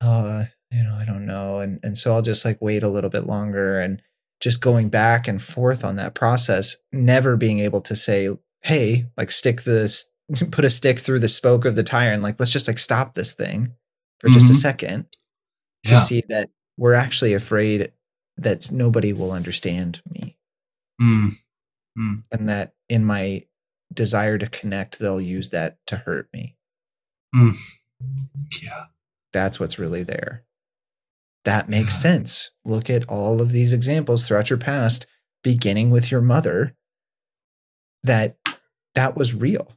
uh 0.00 0.44
you 0.72 0.84
know, 0.84 0.94
I 0.94 1.04
don't 1.04 1.26
know. 1.26 1.58
And 1.60 1.80
and 1.82 1.98
so 1.98 2.12
I'll 2.14 2.22
just 2.22 2.44
like 2.44 2.58
wait 2.60 2.82
a 2.82 2.88
little 2.88 3.10
bit 3.10 3.26
longer 3.26 3.80
and 3.80 4.00
just 4.40 4.60
going 4.60 4.88
back 4.88 5.28
and 5.28 5.40
forth 5.42 5.84
on 5.84 5.96
that 5.96 6.14
process, 6.14 6.76
never 6.92 7.36
being 7.36 7.58
able 7.58 7.80
to 7.82 7.94
say, 7.94 8.30
hey, 8.62 9.06
like 9.16 9.30
stick 9.30 9.62
this, 9.64 10.10
put 10.50 10.64
a 10.64 10.70
stick 10.70 10.98
through 11.00 11.18
the 11.18 11.28
spoke 11.28 11.64
of 11.66 11.74
the 11.74 11.82
tire 11.82 12.12
and 12.12 12.22
like, 12.22 12.36
let's 12.38 12.52
just 12.52 12.66
like 12.68 12.78
stop 12.78 13.14
this 13.14 13.32
thing 13.34 13.72
for 14.20 14.28
just 14.28 14.50
a 14.50 14.52
Mhm. 14.54 14.56
second 14.60 15.16
to 15.84 15.92
yeah 15.92 15.98
see 16.00 16.22
that 16.28 16.50
we're 16.76 16.94
actually 16.94 17.32
afraid 17.34 17.92
that 18.36 18.70
nobody 18.72 19.12
will 19.12 19.32
understand 19.32 20.02
me 20.10 20.36
Mm. 21.00 21.32
and 22.30 22.48
that 22.48 22.74
in 22.88 23.04
my 23.04 23.46
desire 23.92 24.38
to 24.38 24.46
connect, 24.46 24.98
they'll 24.98 25.20
use 25.20 25.50
that 25.50 25.78
to 25.86 25.96
hurt 25.96 26.28
me. 26.32 26.56
Mm. 27.34 27.54
yeah 28.62 28.86
That's 29.32 29.58
what's 29.60 29.78
really 29.78 30.02
there. 30.02 30.44
That 31.44 31.68
makes 31.68 31.94
Yeah. 31.94 32.00
sense. 32.12 32.50
Look 32.64 32.90
at 32.90 33.04
all 33.08 33.40
of 33.40 33.50
these 33.52 33.72
examples 33.72 34.26
throughout 34.26 34.50
your 34.50 34.58
past, 34.58 35.06
beginning 35.42 35.90
with 35.90 36.10
your 36.10 36.20
mother, 36.20 36.76
that 38.02 38.38
that 38.94 39.16
was 39.16 39.34
real. 39.34 39.76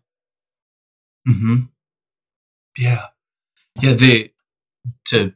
hmm 1.28 1.64
Yeah, 2.78 3.08
yeah. 3.82 3.94
They 3.94 4.33
to 5.06 5.34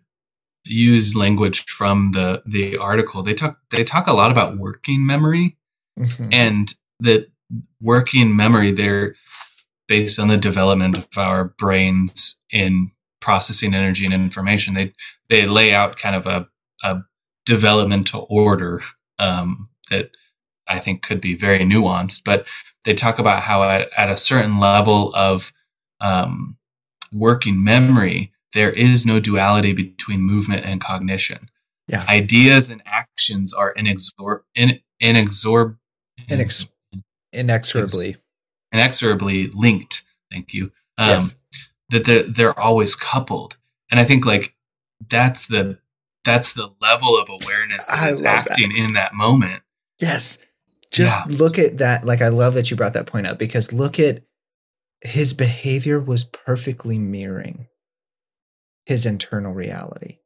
use 0.66 1.16
language 1.16 1.66
from 1.66 2.12
the 2.14 2.44
the 2.46 2.78
article. 2.78 3.24
They 3.24 3.34
talk 3.34 3.60
they 3.70 3.84
talk 3.84 4.08
a 4.08 4.14
lot 4.14 4.32
about 4.32 4.58
working 4.58 5.06
memory 5.06 5.58
Mhm. 6.00 6.30
and 6.32 6.74
that 7.00 7.32
working 7.82 8.36
memory. 8.36 8.72
They're 8.72 9.16
based 9.88 10.20
on 10.20 10.28
the 10.28 10.38
development 10.38 10.98
of 10.98 11.08
our 11.18 11.46
brains 11.46 12.38
in 12.52 12.92
processing 13.22 13.74
energy 13.74 14.06
and 14.06 14.14
information. 14.14 14.74
They 14.74 14.94
they 15.30 15.46
lay 15.46 15.74
out 15.74 15.98
kind 15.98 16.16
of 16.16 16.26
a 16.26 16.48
a 16.84 17.02
developmental 17.46 18.28
order 18.30 18.82
um, 19.20 19.70
that 19.90 20.12
I 20.68 20.80
think 20.80 21.02
could 21.02 21.22
be 21.22 21.36
very 21.36 21.60
nuanced, 21.60 22.22
but 22.26 22.46
they 22.84 22.94
talk 22.94 23.20
about 23.20 23.44
how 23.44 23.64
at, 23.64 23.90
at 23.98 24.10
a 24.10 24.18
certain 24.18 24.60
level 24.60 25.14
of 25.16 25.54
um, 26.02 26.58
working 27.12 27.64
memory, 27.64 28.34
there 28.58 28.72
is 28.72 29.06
no 29.06 29.20
duality 29.20 29.72
between 29.72 30.22
movement 30.22 30.66
and 30.66 30.82
cognition. 30.82 31.50
Yeah. 31.88 32.04
Ideas 32.10 32.70
and 32.70 32.82
actions 32.86 33.54
are 33.54 33.74
inexor- 33.76 34.42
in, 34.56 34.80
inexor- 35.02 35.78
Inex- 36.28 36.68
Inexorably. 37.32 38.16
inexorably 38.74 39.48
linked. 39.48 40.04
Thank 40.32 40.54
you. 40.54 40.72
Um, 40.98 41.10
Yes. 41.10 41.36
That 41.90 42.04
they're, 42.06 42.24
they're 42.24 42.60
always 42.60 42.98
coupled, 42.98 43.56
and 43.90 43.98
I 43.98 44.04
think 44.04 44.26
like 44.26 44.54
that's 45.10 45.48
the 45.48 45.78
that's 46.26 46.52
the 46.52 46.70
level 46.82 47.18
of 47.18 47.30
awareness 47.30 47.88
that 47.88 47.98
I 48.00 48.10
is 48.10 48.22
love 48.22 48.44
that. 48.44 48.52
acting 48.52 48.76
in 48.76 48.92
that 48.94 49.14
moment. 49.14 49.62
Yes. 50.02 50.40
Just 50.92 51.30
look 51.40 51.58
at 51.60 51.78
that. 51.78 52.04
Like, 52.06 52.22
I 52.22 52.28
love 52.28 52.56
that 52.56 52.70
you 52.70 52.76
brought 52.76 52.92
that 52.94 53.06
point 53.06 53.26
up 53.28 53.38
because 53.40 53.72
look 53.72 54.00
at 54.02 54.24
his 55.02 55.32
behavior 55.34 55.98
was 55.98 56.26
perfectly 56.26 56.98
mirroring 57.00 57.68
his 58.88 59.06
internal 59.06 59.54
reality. 59.54 60.20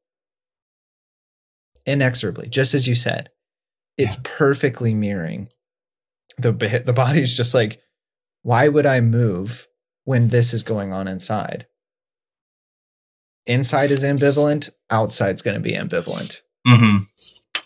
Inexorably, 1.86 2.47
just 2.47 2.76
as 2.76 2.88
you 2.88 2.93
said. 2.93 3.32
it's 3.97 4.16
yeah. 4.16 4.22
perfectly 4.24 4.93
mirroring 4.93 5.49
the 6.38 6.51
the 6.86 6.93
body's 6.93 7.36
just 7.36 7.53
like 7.53 7.82
why 8.43 8.68
would 8.68 8.86
I 8.86 9.01
move 9.01 9.68
when 10.03 10.30
this 10.30 10.53
is 10.53 10.64
going 10.64 10.93
on 10.93 11.07
inside? 11.07 11.68
Inside 13.45 13.91
is 13.91 14.03
ambivalent, 14.03 14.72
outside's 14.89 15.41
going 15.41 15.55
to 15.55 15.62
be 15.62 15.74
ambivalent. 15.74 16.41
Mm-hmm. 16.68 16.97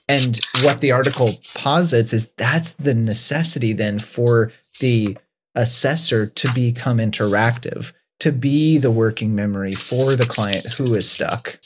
And 0.08 0.40
what 0.64 0.82
the 0.82 0.92
article 0.92 1.34
posits 1.54 2.14
is 2.14 2.30
that's 2.38 2.74
the 2.74 2.94
necessity 2.94 3.74
then 3.74 4.00
for 4.00 4.52
the 4.80 5.18
assessor 5.54 6.28
to 6.28 6.54
become 6.54 6.98
interactive, 6.98 7.94
to 8.20 8.32
be 8.32 8.78
the 8.78 8.92
working 8.92 9.36
memory 9.36 9.74
for 9.74 10.16
the 10.16 10.26
client 10.26 10.66
who 10.78 10.94
is 10.94 11.10
stuck. 11.10 11.60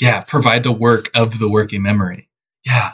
Yeah, 0.00 0.22
provide 0.22 0.62
the 0.62 0.72
work 0.72 1.10
of 1.14 1.38
the 1.38 1.48
working 1.48 1.82
memory. 1.82 2.28
Yeah. 2.64 2.92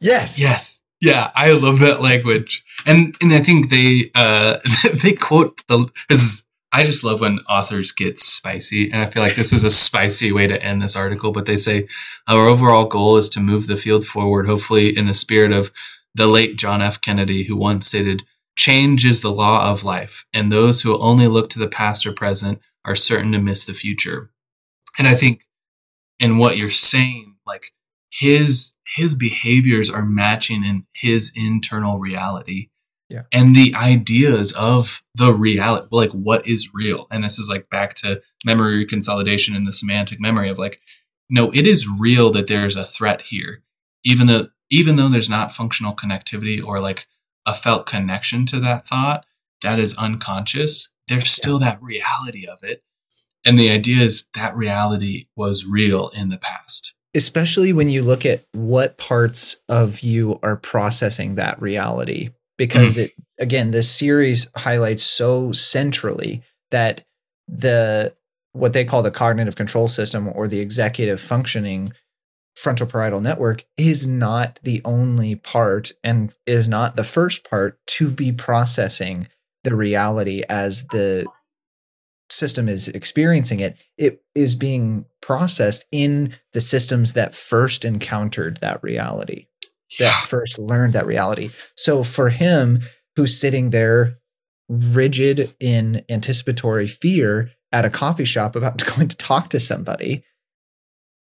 Yes. 0.00 0.40
Yes. 0.40 0.80
Yeah, 1.00 1.30
I 1.34 1.50
love 1.50 1.80
that 1.80 2.00
language, 2.00 2.64
and 2.86 3.14
and 3.20 3.32
I 3.34 3.42
think 3.42 3.68
they 3.68 4.10
uh 4.14 4.58
they 5.02 5.12
quote 5.12 5.62
the. 5.66 5.88
Is, 6.08 6.44
I 6.72 6.82
just 6.82 7.04
love 7.04 7.20
when 7.20 7.40
authors 7.48 7.92
get 7.92 8.18
spicy, 8.18 8.90
and 8.90 9.02
I 9.02 9.06
feel 9.06 9.22
like 9.22 9.34
this 9.34 9.52
is 9.52 9.64
a 9.64 9.70
spicy 9.70 10.32
way 10.32 10.46
to 10.46 10.60
end 10.62 10.80
this 10.80 10.96
article. 10.96 11.30
But 11.30 11.44
they 11.44 11.58
say 11.58 11.86
our 12.26 12.46
overall 12.46 12.86
goal 12.86 13.18
is 13.18 13.28
to 13.30 13.40
move 13.40 13.66
the 13.66 13.76
field 13.76 14.06
forward, 14.06 14.46
hopefully 14.46 14.96
in 14.96 15.04
the 15.04 15.14
spirit 15.14 15.52
of 15.52 15.70
the 16.14 16.26
late 16.26 16.56
John 16.56 16.80
F. 16.80 17.00
Kennedy, 17.00 17.44
who 17.44 17.56
once 17.56 17.86
stated, 17.86 18.24
"Change 18.56 19.04
is 19.04 19.20
the 19.20 19.32
law 19.32 19.70
of 19.70 19.84
life, 19.84 20.24
and 20.32 20.50
those 20.50 20.82
who 20.82 20.98
only 20.98 21.28
look 21.28 21.50
to 21.50 21.58
the 21.58 21.68
past 21.68 22.06
or 22.06 22.12
present 22.12 22.60
are 22.84 22.96
certain 22.96 23.32
to 23.32 23.38
miss 23.38 23.64
the 23.64 23.74
future." 23.74 24.30
And 24.98 25.08
I 25.08 25.14
think 25.14 25.44
in 26.18 26.38
what 26.38 26.56
you're 26.56 26.70
saying, 26.70 27.36
like 27.46 27.72
his 28.10 28.74
his 28.96 29.14
behaviors 29.14 29.90
are 29.90 30.04
matching 30.04 30.64
in 30.64 30.86
his 30.92 31.32
internal 31.34 31.98
reality. 31.98 32.68
Yeah. 33.10 33.22
And 33.32 33.54
the 33.54 33.74
ideas 33.74 34.52
of 34.52 35.02
the 35.14 35.32
reality, 35.32 35.88
like 35.90 36.12
what 36.12 36.46
is 36.46 36.70
real. 36.72 37.06
And 37.10 37.24
this 37.24 37.38
is 37.38 37.48
like 37.48 37.68
back 37.70 37.94
to 37.94 38.22
memory 38.44 38.86
consolidation 38.86 39.54
and 39.54 39.66
the 39.66 39.72
semantic 39.72 40.20
memory 40.20 40.48
of 40.48 40.58
like, 40.58 40.80
no, 41.28 41.50
it 41.52 41.66
is 41.66 41.88
real 41.88 42.30
that 42.30 42.46
there's 42.46 42.76
a 42.76 42.84
threat 42.84 43.22
here. 43.22 43.62
Even 44.04 44.26
though, 44.26 44.48
even 44.70 44.96
though 44.96 45.08
there's 45.08 45.30
not 45.30 45.52
functional 45.52 45.94
connectivity 45.94 46.64
or 46.64 46.80
like 46.80 47.06
a 47.46 47.54
felt 47.54 47.86
connection 47.86 48.46
to 48.46 48.60
that 48.60 48.86
thought, 48.86 49.24
that 49.62 49.78
is 49.78 49.94
unconscious. 49.96 50.88
There's 51.08 51.30
still 51.30 51.58
that 51.58 51.82
reality 51.82 52.46
of 52.46 52.62
it. 52.62 52.82
And 53.44 53.58
the 53.58 53.70
idea 53.70 54.02
is 54.02 54.26
that 54.34 54.56
reality 54.56 55.26
was 55.36 55.66
real 55.66 56.08
in 56.08 56.30
the 56.30 56.38
past 56.38 56.94
especially 57.14 57.72
when 57.72 57.88
you 57.88 58.02
look 58.02 58.26
at 58.26 58.44
what 58.52 58.98
parts 58.98 59.56
of 59.68 60.00
you 60.00 60.38
are 60.42 60.56
processing 60.56 61.36
that 61.36 61.60
reality 61.62 62.30
because 62.58 62.96
mm. 62.96 63.04
it 63.04 63.10
again 63.38 63.70
this 63.70 63.88
series 63.88 64.50
highlights 64.56 65.02
so 65.02 65.52
centrally 65.52 66.42
that 66.70 67.04
the 67.48 68.14
what 68.52 68.72
they 68.72 68.84
call 68.84 69.02
the 69.02 69.10
cognitive 69.10 69.56
control 69.56 69.88
system 69.88 70.30
or 70.34 70.46
the 70.46 70.60
executive 70.60 71.20
functioning 71.20 71.92
frontal 72.54 72.86
parietal 72.86 73.20
network 73.20 73.64
is 73.76 74.06
not 74.06 74.60
the 74.62 74.80
only 74.84 75.34
part 75.34 75.92
and 76.02 76.34
is 76.46 76.68
not 76.68 76.96
the 76.96 77.04
first 77.04 77.48
part 77.48 77.78
to 77.86 78.10
be 78.10 78.32
processing 78.32 79.28
the 79.64 79.74
reality 79.74 80.42
as 80.48 80.86
the 80.88 81.26
system 82.30 82.68
is 82.68 82.88
experiencing 82.88 83.60
it, 83.60 83.76
it 83.98 84.22
is 84.34 84.54
being 84.54 85.06
processed 85.20 85.84
in 85.92 86.34
the 86.52 86.60
systems 86.60 87.14
that 87.14 87.34
first 87.34 87.84
encountered 87.84 88.58
that 88.58 88.82
reality, 88.82 89.46
yeah. 89.98 90.10
that 90.10 90.26
first 90.26 90.58
learned 90.58 90.92
that 90.92 91.06
reality. 91.06 91.50
So 91.76 92.02
for 92.02 92.30
him, 92.30 92.80
who's 93.16 93.38
sitting 93.38 93.70
there 93.70 94.18
rigid 94.68 95.54
in 95.60 96.04
anticipatory 96.08 96.86
fear 96.86 97.50
at 97.72 97.84
a 97.84 97.90
coffee 97.90 98.24
shop 98.24 98.56
about 98.56 98.82
going 98.96 99.08
to 99.08 99.16
talk 99.16 99.50
to 99.50 99.60
somebody, 99.60 100.24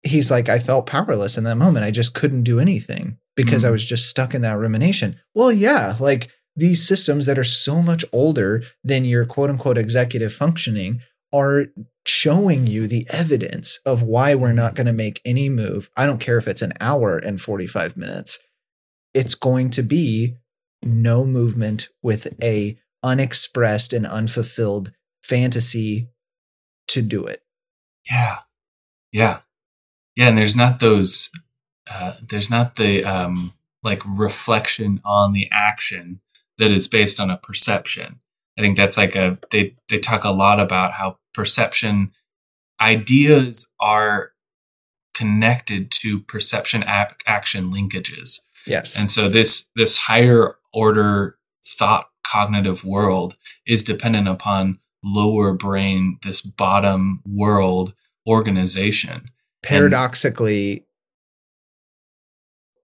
he's 0.04 0.32
like, 0.32 0.50
I 0.50 0.60
felt 0.60 0.86
powerless 0.86 1.38
in 1.38 1.44
that 1.46 1.56
moment. 1.56 1.86
I 1.86 1.92
just 1.92 2.14
couldn't 2.14 2.44
do 2.44 2.60
anything 2.60 3.18
because 3.36 3.64
mm. 3.64 3.68
I 3.68 3.72
was 3.72 3.86
just 3.86 4.10
stuck 4.10 4.34
in 4.34 4.42
that 4.42 4.58
rumination. 4.58 5.20
Well, 5.34 5.52
yeah, 5.52 5.96
like 6.00 6.30
these 6.56 6.86
systems 6.86 7.26
that 7.26 7.40
are 7.40 7.44
so 7.44 7.82
much 7.82 8.04
older 8.12 8.64
than 8.84 9.06
your 9.06 9.26
quote 9.26 9.50
unquote 9.50 9.78
executive 9.78 10.34
functioning 10.34 11.02
are 11.34 11.68
showing 12.06 12.68
you 12.68 12.88
the 12.88 13.06
evidence 13.10 13.80
of 13.86 14.02
why 14.02 14.36
we're 14.36 14.54
not 14.54 14.76
going 14.76 14.88
to 14.88 14.94
make 14.94 15.22
any 15.24 15.50
move. 15.50 15.90
I 15.96 16.06
don't 16.06 16.20
care 16.20 16.38
if 16.38 16.48
it's 16.48 16.62
an 16.62 16.74
hour 16.82 17.18
and 17.18 17.40
45 17.40 17.96
minutes. 17.96 18.40
It's 19.14 19.36
going 19.36 19.70
to 19.72 19.84
be 19.84 20.36
no 20.84 21.26
movement 21.26 21.88
with 22.02 22.36
a 22.42 22.78
unexpressed 23.04 23.94
and 23.94 24.06
unfulfilled 24.06 24.92
fantasy 25.24 26.10
to 26.88 27.02
do 27.02 27.26
it. 27.28 27.44
Yeah. 28.10 28.38
Yeah. 29.12 29.40
Yeah, 30.16 30.28
and 30.28 30.38
there's 30.38 30.56
not 30.56 30.80
those 30.80 31.30
uh 31.90 32.14
there's 32.22 32.50
not 32.50 32.76
the 32.76 33.04
um 33.04 33.54
like 33.84 34.02
reflection 34.06 35.02
on 35.04 35.34
the 35.34 35.50
action 35.52 36.22
that 36.58 36.72
is 36.72 36.88
based 36.88 37.20
on 37.20 37.30
a 37.30 37.38
perception. 37.38 38.20
I 38.58 38.62
think 38.62 38.78
that's 38.78 38.98
like 38.98 39.16
a 39.16 39.40
they 39.50 39.76
they 39.90 39.98
talk 39.98 40.24
a 40.24 40.32
lot 40.32 40.60
about 40.60 40.94
how 40.94 41.18
perception 41.34 42.12
ideas 42.80 43.70
are 43.80 44.32
connected 45.14 45.92
to 45.92 46.20
perception 46.20 46.84
ap- 46.84 47.22
action 47.26 47.72
linkages. 47.72 48.40
Yes. 48.66 49.00
And 49.00 49.10
so 49.10 49.30
this 49.30 49.66
this 49.76 49.98
higher 49.98 50.56
order 50.74 51.38
thought 51.66 52.10
cognitive 52.26 52.84
world 52.84 53.36
is 53.66 53.84
dependent 53.84 54.28
upon 54.28 54.80
lower 55.04 55.54
brain 55.54 56.20
this 56.24 56.42
bottom 56.42 57.22
world 57.26 57.94
organization. 58.28 59.26
Paradoxically 59.64 60.86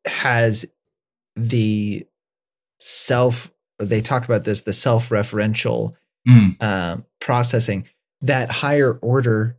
and, 0.05 0.13
has 0.13 0.65
the 1.35 2.05
self 2.79 3.51
they 3.79 4.01
talk 4.01 4.25
about 4.25 4.43
this 4.43 4.61
the 4.61 4.73
self-referential 4.73 5.93
mm. 6.27 6.55
uh, 6.59 6.97
processing 7.19 7.87
that 8.21 8.49
higher 8.49 8.93
order 8.93 9.57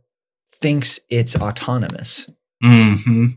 thinks 0.51 0.99
it's 1.09 1.35
autonomous. 1.35 2.29
Mm-hmm. 2.61 3.27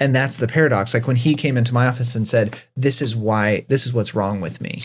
and 0.00 0.16
that's 0.16 0.38
the 0.38 0.48
paradox. 0.48 0.92
Like 0.92 1.06
when 1.06 1.14
he 1.14 1.34
came 1.34 1.56
into 1.56 1.72
my 1.72 1.86
office 1.86 2.16
and 2.16 2.26
said 2.26 2.60
this 2.74 3.00
is 3.00 3.14
why 3.14 3.64
this 3.68 3.86
is 3.86 3.92
what's 3.92 4.12
wrong 4.12 4.40
with 4.40 4.60
me. 4.60 4.82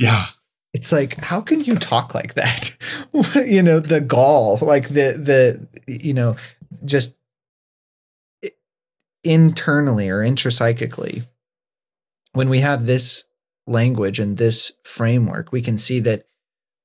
Yeah. 0.00 0.26
It's 0.74 0.90
like 0.90 1.16
how 1.18 1.40
can 1.40 1.62
you 1.62 1.76
talk 1.76 2.14
like 2.14 2.34
that? 2.34 2.76
You 3.34 3.62
know 3.62 3.80
the 3.80 4.00
gall 4.00 4.58
like 4.60 4.88
the 4.88 5.14
the 5.16 5.68
you 5.86 6.12
know 6.12 6.36
just 6.84 7.17
internally 9.24 10.08
or 10.08 10.18
intrapsychically 10.18 11.26
when 12.32 12.48
we 12.48 12.60
have 12.60 12.86
this 12.86 13.24
language 13.66 14.18
and 14.18 14.36
this 14.36 14.72
framework, 14.84 15.52
we 15.52 15.60
can 15.60 15.78
see 15.78 16.00
that, 16.00 16.26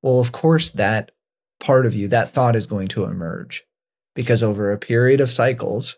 well, 0.01 0.19
of 0.19 0.31
course, 0.31 0.71
that 0.71 1.11
part 1.59 1.86
of 1.86 1.95
you, 1.95 2.07
that 2.07 2.31
thought 2.31 2.55
is 2.55 2.67
going 2.67 2.88
to 2.89 3.05
emerge 3.05 3.63
because 4.15 4.43
over 4.43 4.71
a 4.71 4.77
period 4.77 5.21
of 5.21 5.31
cycles, 5.31 5.97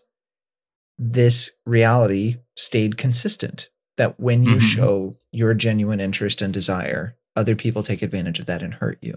this 0.98 1.52
reality 1.64 2.36
stayed 2.56 2.96
consistent. 2.96 3.68
That 3.96 4.20
when 4.20 4.42
you 4.42 4.56
mm-hmm. 4.56 4.58
show 4.58 5.12
your 5.32 5.54
genuine 5.54 6.00
interest 6.00 6.42
and 6.42 6.52
desire, 6.52 7.16
other 7.34 7.56
people 7.56 7.82
take 7.82 8.02
advantage 8.02 8.38
of 8.38 8.44
that 8.44 8.62
and 8.62 8.74
hurt 8.74 8.98
you. 9.00 9.14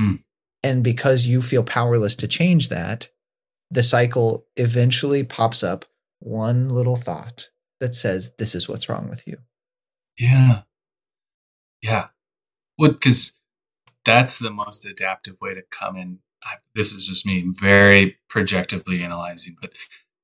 Mm. 0.00 0.24
And 0.64 0.82
because 0.82 1.26
you 1.26 1.40
feel 1.40 1.62
powerless 1.62 2.16
to 2.16 2.26
change 2.26 2.68
that, 2.68 3.10
the 3.70 3.84
cycle 3.84 4.44
eventually 4.56 5.22
pops 5.22 5.62
up 5.62 5.84
one 6.22 6.68
little 6.68 6.96
thought 6.96 7.50
that 7.80 7.94
says, 7.94 8.34
This 8.38 8.54
is 8.54 8.68
what's 8.68 8.88
wrong 8.88 9.08
with 9.08 9.26
you. 9.26 9.38
Yeah. 10.18 10.62
Yeah. 11.82 12.08
Well, 12.78 12.92
because 12.92 13.40
that's 14.04 14.38
the 14.38 14.50
most 14.50 14.86
adaptive 14.86 15.36
way 15.40 15.54
to 15.54 15.62
come 15.70 15.96
in. 15.96 16.18
I, 16.44 16.56
this 16.74 16.92
is 16.92 17.06
just 17.06 17.24
me 17.24 17.44
very 17.60 18.18
projectively 18.28 19.02
analyzing, 19.02 19.56
but 19.60 19.72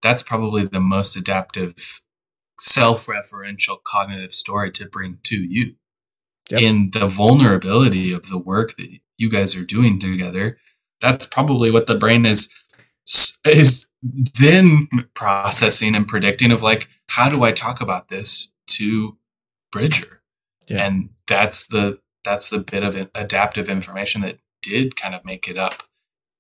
that's 0.03 0.23
probably 0.23 0.65
the 0.65 0.81
most 0.81 1.17
adaptive 1.17 2.01
self 2.61 3.07
referential 3.07 3.79
cognitive 3.83 4.33
story 4.33 4.71
to 4.73 4.87
bring 4.87 5.19
to 5.25 5.37
you. 5.37 5.75
Yep. 6.51 6.63
In 6.63 6.91
the 6.93 7.07
vulnerability 7.07 8.13
of 8.13 8.29
the 8.29 8.39
work 8.39 8.77
that 8.77 8.99
you 9.19 9.31
guys 9.31 9.55
are 9.55 9.65
doing 9.65 9.99
together, 9.99 10.59
that's 11.01 11.27
probably 11.27 11.71
what 11.71 11.87
the 11.87 11.95
brain 11.95 12.25
is 12.25 12.49
is 13.45 13.87
then 14.03 14.89
processing 15.15 15.95
and 15.95 16.07
predicting 16.07 16.53
of 16.53 16.63
like 16.63 16.89
how 17.09 17.29
do 17.29 17.43
I 17.43 17.53
talk 17.53 17.81
about 17.81 18.09
this 18.09 18.53
to 18.69 19.17
Bridger? 19.73 20.23
Yeah. 20.69 20.87
And 20.87 21.11
that's 21.27 21.67
the 21.67 22.01
that's 22.25 22.51
the 22.51 22.59
bit 22.59 22.83
of 22.83 23.09
adaptive 23.15 23.69
information 23.69 24.21
that 24.23 24.39
did 24.63 24.97
kind 24.97 25.15
of 25.15 25.25
make 25.25 25.49
it 25.49 25.57
up 25.57 25.83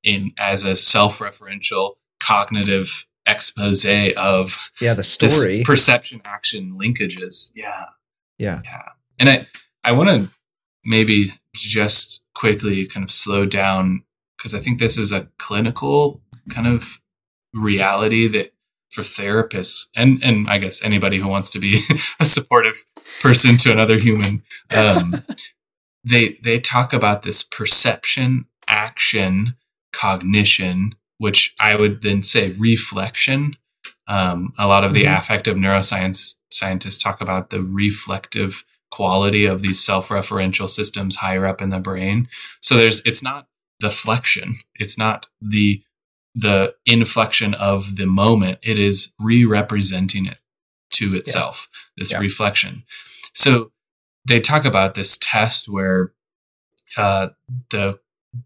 in 0.02 0.32
as 0.38 0.64
a 0.64 0.76
self-referential 0.76 1.94
cognitive 2.20 3.06
expose 3.26 3.84
of 4.16 4.70
yeah 4.80 4.94
the 4.94 5.02
story. 5.02 5.62
perception 5.64 6.20
action 6.24 6.78
linkages. 6.80 7.52
Yeah. 7.54 7.86
Yeah. 8.38 8.60
Yeah. 8.64 8.82
And 9.18 9.28
i 9.28 9.46
i 9.84 9.92
want 9.92 10.08
to 10.08 10.28
maybe 10.84 11.32
just 11.54 12.22
quickly 12.34 12.86
kind 12.86 13.04
of 13.04 13.10
slow 13.10 13.44
down 13.44 14.04
because 14.36 14.54
i 14.54 14.58
think 14.58 14.78
this 14.78 14.96
is 14.96 15.12
a 15.12 15.28
clinical 15.38 16.22
kind 16.50 16.66
of 16.66 17.00
reality 17.54 18.28
that 18.28 18.52
for 18.90 19.02
therapists 19.02 19.86
and 19.94 20.22
and 20.22 20.48
i 20.48 20.58
guess 20.58 20.82
anybody 20.82 21.18
who 21.18 21.28
wants 21.28 21.50
to 21.50 21.58
be 21.58 21.80
a 22.20 22.24
supportive 22.24 22.84
person 23.20 23.56
to 23.56 23.70
another 23.70 23.98
human 23.98 24.42
um, 24.76 25.14
they 26.04 26.38
they 26.42 26.58
talk 26.58 26.92
about 26.92 27.22
this 27.22 27.42
perception 27.42 28.46
action 28.66 29.56
cognition 29.92 30.92
which 31.18 31.54
I 31.60 31.74
would 31.74 32.02
then 32.02 32.22
say 32.22 32.54
reflection. 32.58 33.56
Um, 34.06 34.54
a 34.56 34.66
lot 34.66 34.84
of 34.84 34.94
the 34.94 35.04
mm-hmm. 35.04 35.18
affective 35.18 35.56
neuroscience 35.56 36.36
scientists 36.50 37.02
talk 37.02 37.20
about 37.20 37.50
the 37.50 37.62
reflective 37.62 38.64
quality 38.90 39.44
of 39.44 39.60
these 39.60 39.84
self-referential 39.84 40.70
systems 40.70 41.16
higher 41.16 41.44
up 41.44 41.60
in 41.60 41.68
the 41.68 41.78
brain. 41.78 42.28
So 42.62 42.76
there's, 42.76 43.02
it's 43.04 43.22
not 43.22 43.48
the 43.80 43.90
flexion. 43.90 44.54
It's 44.76 44.96
not 44.96 45.26
the, 45.42 45.82
the 46.40 46.74
inflection 46.86 47.54
of 47.54 47.96
the 47.96 48.06
moment. 48.06 48.58
It 48.62 48.78
is 48.78 49.12
re-representing 49.20 50.26
it 50.26 50.38
to 50.92 51.14
itself, 51.14 51.68
yeah. 51.72 51.78
this 51.96 52.12
yeah. 52.12 52.18
reflection. 52.18 52.84
So 53.34 53.72
they 54.26 54.40
talk 54.40 54.64
about 54.64 54.94
this 54.94 55.18
test 55.20 55.68
where, 55.68 56.12
uh, 56.96 57.28
the 57.70 57.98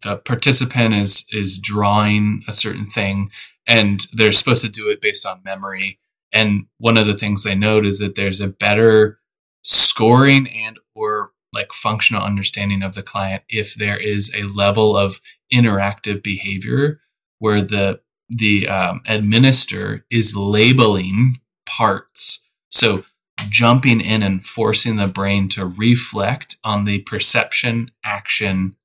the 0.03 0.17
participant 0.17 0.95
is 0.95 1.25
is 1.31 1.59
drawing 1.59 2.43
a 2.49 2.53
certain 2.53 2.87
thing 2.87 3.31
and 3.67 4.07
they're 4.13 4.33
supposed 4.33 4.63
to 4.63 4.69
do 4.69 4.89
it 4.89 5.01
based 5.01 5.27
on 5.27 5.41
memory 5.45 5.99
and 6.33 6.67
one 6.79 6.97
of 6.97 7.07
the 7.07 7.17
things 7.17 7.45
they 7.45 7.55
note 7.55 7.85
is 7.85 7.99
that 7.99 8.15
there's 8.15 8.41
a 8.41 8.49
better 8.49 9.19
scoring 9.63 10.49
and 10.49 10.79
or 10.95 11.33
like 11.53 11.73
functional 11.73 12.23
understanding 12.23 12.83
of 12.83 12.95
the 12.95 13.03
client 13.03 13.43
if 13.49 13.75
there 13.75 13.99
is 13.99 14.33
a 14.35 14.45
level 14.45 14.97
of 14.97 15.21
interactive 15.53 16.23
behavior 16.23 17.01
where 17.43 17.61
the 17.61 18.01
the 18.29 18.69
um, 18.69 19.03
administer 19.07 20.07
is 20.11 20.37
labeling 20.37 21.41
parts 21.67 22.41
so 22.71 23.05
jumping 23.49 24.01
in 24.01 24.23
and 24.23 24.45
forcing 24.45 24.97
the 24.97 25.09
brain 25.09 25.49
to 25.49 25.67
reflect 25.67 26.57
on 26.63 26.85
the 26.85 27.01
perception 27.01 27.91
action 28.05 28.77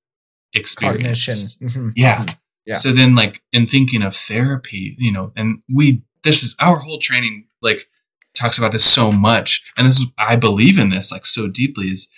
experience. 0.54 1.56
Mm-hmm. 1.62 1.90
Yeah. 1.96 2.18
Mm-hmm. 2.18 2.36
Yeah. 2.66 2.74
So 2.74 2.92
then 2.92 3.16
like 3.16 3.42
in 3.54 3.68
thinking 3.68 4.02
of 4.02 4.16
therapy, 4.16 4.96
you 4.98 5.12
know, 5.12 5.32
and 5.36 5.62
we 5.74 6.02
this 6.24 6.44
is 6.44 6.56
our 6.60 6.80
whole 6.80 7.00
training 7.00 7.48
like 7.62 7.88
talks 8.36 8.58
about 8.58 8.72
this 8.72 8.84
so 8.84 9.12
much. 9.12 9.64
And 9.78 9.88
this 9.88 10.00
is 10.00 10.08
I 10.18 10.36
believe 10.36 10.80
in 10.80 10.90
this 10.90 11.12
like 11.12 11.26
so 11.26 11.48
deeply 11.48 11.88
is 11.88 12.10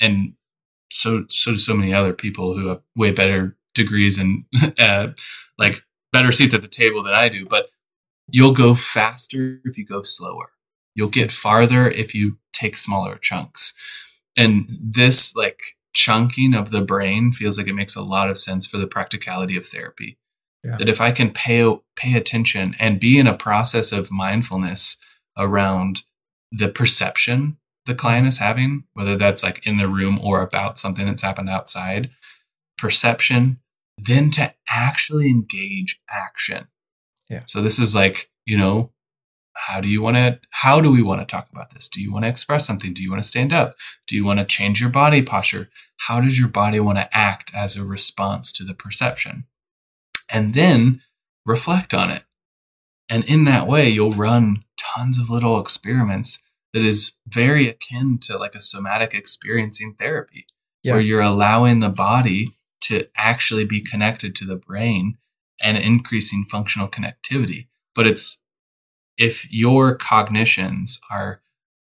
and 0.00 0.34
so 0.90 1.24
so 1.28 1.52
do 1.52 1.58
so 1.58 1.74
many 1.74 1.94
other 1.94 2.12
people 2.12 2.54
who 2.54 2.68
have 2.68 2.80
way 2.96 3.12
better 3.12 3.56
degrees 3.74 4.18
and 4.18 4.44
uh, 4.78 5.08
like 5.58 5.82
better 6.12 6.32
seats 6.32 6.54
at 6.54 6.62
the 6.62 6.68
table 6.68 7.02
than 7.02 7.14
I 7.14 7.28
do, 7.28 7.44
but 7.46 7.68
you'll 8.28 8.52
go 8.52 8.74
faster 8.74 9.60
if 9.64 9.76
you 9.76 9.84
go 9.84 10.02
slower. 10.02 10.50
You'll 10.94 11.08
get 11.08 11.32
farther 11.32 11.90
if 11.90 12.14
you 12.14 12.38
take 12.52 12.76
smaller 12.76 13.16
chunks. 13.16 13.74
And 14.36 14.68
this 14.68 15.34
like 15.34 15.60
chunking 15.92 16.54
of 16.54 16.70
the 16.70 16.80
brain 16.80 17.32
feels 17.32 17.58
like 17.58 17.68
it 17.68 17.74
makes 17.74 17.96
a 17.96 18.02
lot 18.02 18.30
of 18.30 18.38
sense 18.38 18.66
for 18.66 18.78
the 18.78 18.86
practicality 18.86 19.56
of 19.56 19.66
therapy. 19.66 20.18
Yeah. 20.62 20.76
That 20.78 20.88
if 20.88 21.00
I 21.00 21.10
can 21.10 21.30
pay 21.30 21.76
pay 21.94 22.14
attention 22.14 22.74
and 22.78 23.00
be 23.00 23.18
in 23.18 23.26
a 23.26 23.36
process 23.36 23.92
of 23.92 24.10
mindfulness 24.10 24.96
around 25.36 26.02
the 26.50 26.68
perception 26.68 27.58
the 27.86 27.94
client 27.94 28.26
is 28.26 28.38
having, 28.38 28.84
whether 28.94 29.16
that's 29.16 29.42
like 29.42 29.66
in 29.66 29.76
the 29.76 29.88
room 29.88 30.18
or 30.22 30.42
about 30.42 30.78
something 30.78 31.06
that's 31.06 31.22
happened 31.22 31.50
outside, 31.50 32.10
perception, 32.78 33.60
then 33.98 34.30
to 34.32 34.54
actually 34.68 35.26
engage 35.26 36.00
action. 36.10 36.68
Yeah. 37.30 37.42
So 37.46 37.62
this 37.62 37.78
is 37.78 37.94
like, 37.94 38.30
you 38.44 38.56
know, 38.56 38.92
how 39.54 39.80
do 39.80 39.88
you 39.88 40.02
want 40.02 40.16
to 40.16 40.38
how 40.50 40.80
do 40.80 40.90
we 40.90 41.02
want 41.02 41.20
to 41.20 41.26
talk 41.26 41.48
about 41.50 41.72
this 41.72 41.88
do 41.88 42.02
you 42.02 42.12
want 42.12 42.24
to 42.24 42.28
express 42.28 42.66
something 42.66 42.92
do 42.92 43.02
you 43.02 43.10
want 43.10 43.22
to 43.22 43.28
stand 43.28 43.52
up 43.52 43.74
do 44.06 44.16
you 44.16 44.24
want 44.24 44.38
to 44.38 44.44
change 44.44 44.80
your 44.80 44.90
body 44.90 45.22
posture 45.22 45.70
how 46.08 46.20
does 46.20 46.38
your 46.38 46.48
body 46.48 46.80
want 46.80 46.98
to 46.98 47.16
act 47.16 47.50
as 47.54 47.76
a 47.76 47.84
response 47.84 48.52
to 48.52 48.64
the 48.64 48.74
perception 48.74 49.44
and 50.32 50.54
then 50.54 51.00
reflect 51.46 51.94
on 51.94 52.10
it 52.10 52.24
and 53.08 53.24
in 53.24 53.44
that 53.44 53.66
way 53.66 53.88
you'll 53.88 54.12
run 54.12 54.64
tons 54.76 55.18
of 55.18 55.30
little 55.30 55.60
experiments 55.60 56.40
that 56.72 56.82
is 56.82 57.12
very 57.26 57.68
akin 57.68 58.18
to 58.20 58.36
like 58.36 58.54
a 58.54 58.60
somatic 58.60 59.14
experiencing 59.14 59.94
therapy 59.98 60.46
yeah. 60.82 60.92
where 60.92 61.00
you're 61.00 61.22
allowing 61.22 61.78
the 61.78 61.88
body 61.88 62.48
to 62.86 63.06
actually 63.16 63.64
be 63.64 63.80
connected 63.80 64.34
to 64.34 64.44
the 64.44 64.56
brain 64.56 65.16
and 65.62 65.76
increasing 65.78 66.44
functional 66.48 66.88
connectivity 66.88 67.66
but 67.94 68.06
it's 68.06 68.42
if 69.16 69.50
your 69.52 69.94
cognitions 69.94 71.00
are 71.10 71.40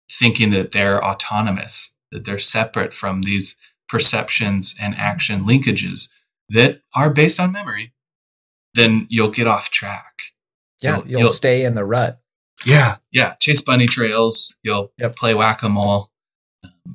thinking 0.10 0.50
that 0.50 0.72
they're 0.72 1.04
autonomous, 1.04 1.92
that 2.12 2.26
they're 2.26 2.40
separate 2.40 2.94
from 2.94 3.22
these 3.22 3.56
perceptions 3.88 4.76
and 4.82 4.96
action 4.96 5.46
linkages 5.46 6.10
that 6.50 6.82
are 6.96 7.10
based 7.10 7.40
on 7.40 7.52
memory, 7.52 7.94
then 8.74 9.08
you'll 9.10 9.30
get 9.30 9.48
off 9.48 9.70
track. 9.70 10.14
Yeah, 10.82 10.98
you'll, 10.98 11.08
you'll, 11.08 11.20
you'll 11.22 11.30
stay 11.30 11.64
in 11.64 11.76
the 11.76 11.86
rut. 11.86 12.20
Yeah, 12.66 12.98
yeah. 13.12 13.36
Chase 13.40 13.62
bunny 13.62 13.88
trails. 13.88 14.54
You'll 14.64 14.92
yep. 14.98 15.16
play 15.16 15.34
whack 15.34 15.64
a 15.64 15.70
mole. 15.70 16.11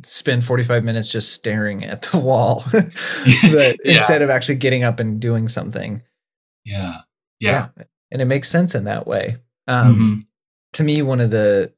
Spend 0.03 0.45
45 0.45 0.84
minutes 0.84 1.11
just 1.11 1.32
staring 1.32 1.84
at 1.84 2.03
the 2.03 2.18
wall 2.18 2.64
yeah. 2.72 3.72
instead 3.84 4.22
of 4.22 4.30
actually 4.30 4.57
getting 4.57 4.84
up 4.84 5.01
and 5.01 5.20
doing 5.20 5.49
something. 5.49 6.03
Yeah. 6.64 7.01
yeah. 7.41 7.68
Yeah. 7.76 7.84
And 8.11 8.22
it 8.22 8.26
makes 8.26 8.49
sense 8.49 8.74
in 8.74 8.84
that 8.84 9.07
way. 9.07 9.37
Um, 9.66 9.95
mm-hmm. 9.95 10.14
To 10.74 10.84
me, 10.84 11.03
one 11.03 11.20
of 11.20 11.30
the 11.30 11.72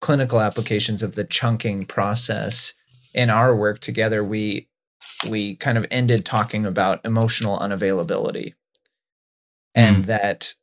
clinical 0.00 0.40
applications 0.40 1.02
of 1.02 1.14
the 1.14 1.24
chunking 1.24 1.84
process 1.86 2.74
in 3.14 3.30
our 3.30 3.54
work 3.54 3.80
together, 3.80 4.24
we 4.24 4.68
we 5.28 5.56
kind 5.56 5.76
of 5.76 5.86
ended 5.90 6.24
talking 6.24 6.64
about 6.64 7.04
emotional 7.04 7.58
unavailability, 7.58 8.54
and 9.74 10.04
mm. 10.04 10.06
that 10.06 10.54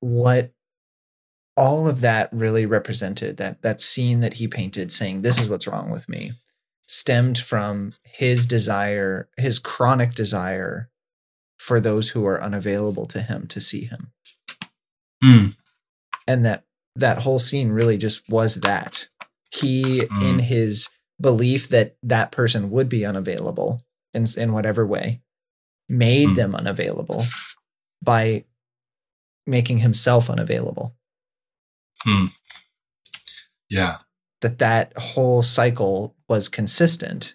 what 0.00 0.52
all 1.56 1.88
of 1.88 2.00
that 2.00 2.28
really 2.32 2.64
represented 2.64 3.36
that 3.36 3.62
that 3.62 3.80
scene 3.80 4.20
that 4.20 4.34
he 4.34 4.48
painted 4.48 4.90
saying 4.90 5.22
this 5.22 5.38
is 5.38 5.48
what's 5.48 5.66
wrong 5.66 5.90
with 5.90 6.08
me 6.08 6.30
stemmed 6.82 7.38
from 7.38 7.90
his 8.04 8.46
desire 8.46 9.28
his 9.36 9.58
chronic 9.58 10.14
desire 10.14 10.88
for 11.58 11.80
those 11.80 12.10
who 12.10 12.26
are 12.26 12.42
unavailable 12.42 13.06
to 13.06 13.20
him 13.20 13.46
to 13.46 13.60
see 13.60 13.84
him 13.84 14.12
mm 15.22 15.54
and 16.26 16.44
that 16.44 16.64
that 16.94 17.18
whole 17.18 17.38
scene 17.38 17.70
really 17.70 17.96
just 17.96 18.28
was 18.28 18.56
that 18.56 19.06
he 19.50 20.02
mm. 20.02 20.28
in 20.28 20.38
his 20.38 20.88
belief 21.20 21.68
that 21.68 21.96
that 22.02 22.30
person 22.32 22.70
would 22.70 22.88
be 22.88 23.04
unavailable 23.04 23.82
in 24.14 24.24
in 24.36 24.52
whatever 24.52 24.86
way 24.86 25.20
made 25.88 26.30
mm. 26.30 26.36
them 26.36 26.54
unavailable 26.54 27.24
by 28.02 28.44
making 29.46 29.78
himself 29.78 30.30
unavailable 30.30 30.94
hmm. 32.04 32.26
yeah 33.68 33.98
that 34.40 34.58
that 34.58 34.92
whole 34.96 35.42
cycle 35.42 36.16
was 36.28 36.48
consistent 36.48 37.34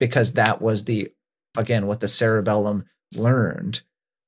because 0.00 0.32
that 0.32 0.60
was 0.60 0.84
the 0.84 1.12
again 1.56 1.86
what 1.86 2.00
the 2.00 2.08
cerebellum 2.08 2.84
learned 3.14 3.82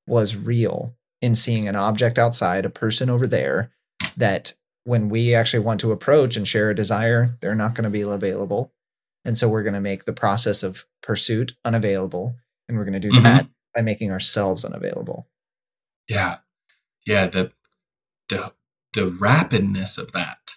was 0.07 0.36
real 0.36 0.97
in 1.20 1.34
seeing 1.34 1.68
an 1.68 1.76
object 1.76 2.18
outside 2.18 2.64
a 2.64 2.70
person 2.70 3.11
over 3.11 3.26
there 3.26 3.70
that 4.16 4.55
when 4.84 5.09
we 5.09 5.34
actually 5.34 5.62
want 5.62 5.80
to 5.80 5.93
approach 5.93 6.36
and 6.36 6.49
share 6.49 6.70
a 6.70 6.74
desire, 6.74 7.36
they're 7.41 7.55
not 7.55 7.74
going 7.74 7.84
to 7.84 7.91
be 7.91 8.01
available. 8.01 8.72
And 9.24 9.36
so 9.36 9.49
we're 9.49 9.62
going 9.62 9.74
to 9.74 9.80
make 9.80 10.05
the 10.05 10.14
process 10.14 10.62
of 10.62 10.86
pursuit 11.03 11.53
unavailable. 11.64 12.36
And 12.66 12.78
we're 12.78 12.84
going 12.84 12.95
to 12.95 13.01
do 13.01 13.11
mm-hmm. 13.11 13.22
that 13.22 13.47
by 13.74 13.82
making 13.82 14.11
ourselves 14.11 14.64
unavailable. 14.64 15.28
Yeah. 16.09 16.39
Yeah. 17.07 17.26
The, 17.26 17.53
the, 18.30 18.53
the 18.99 19.11
rapidness 19.11 19.96
of 19.96 20.12
that. 20.12 20.57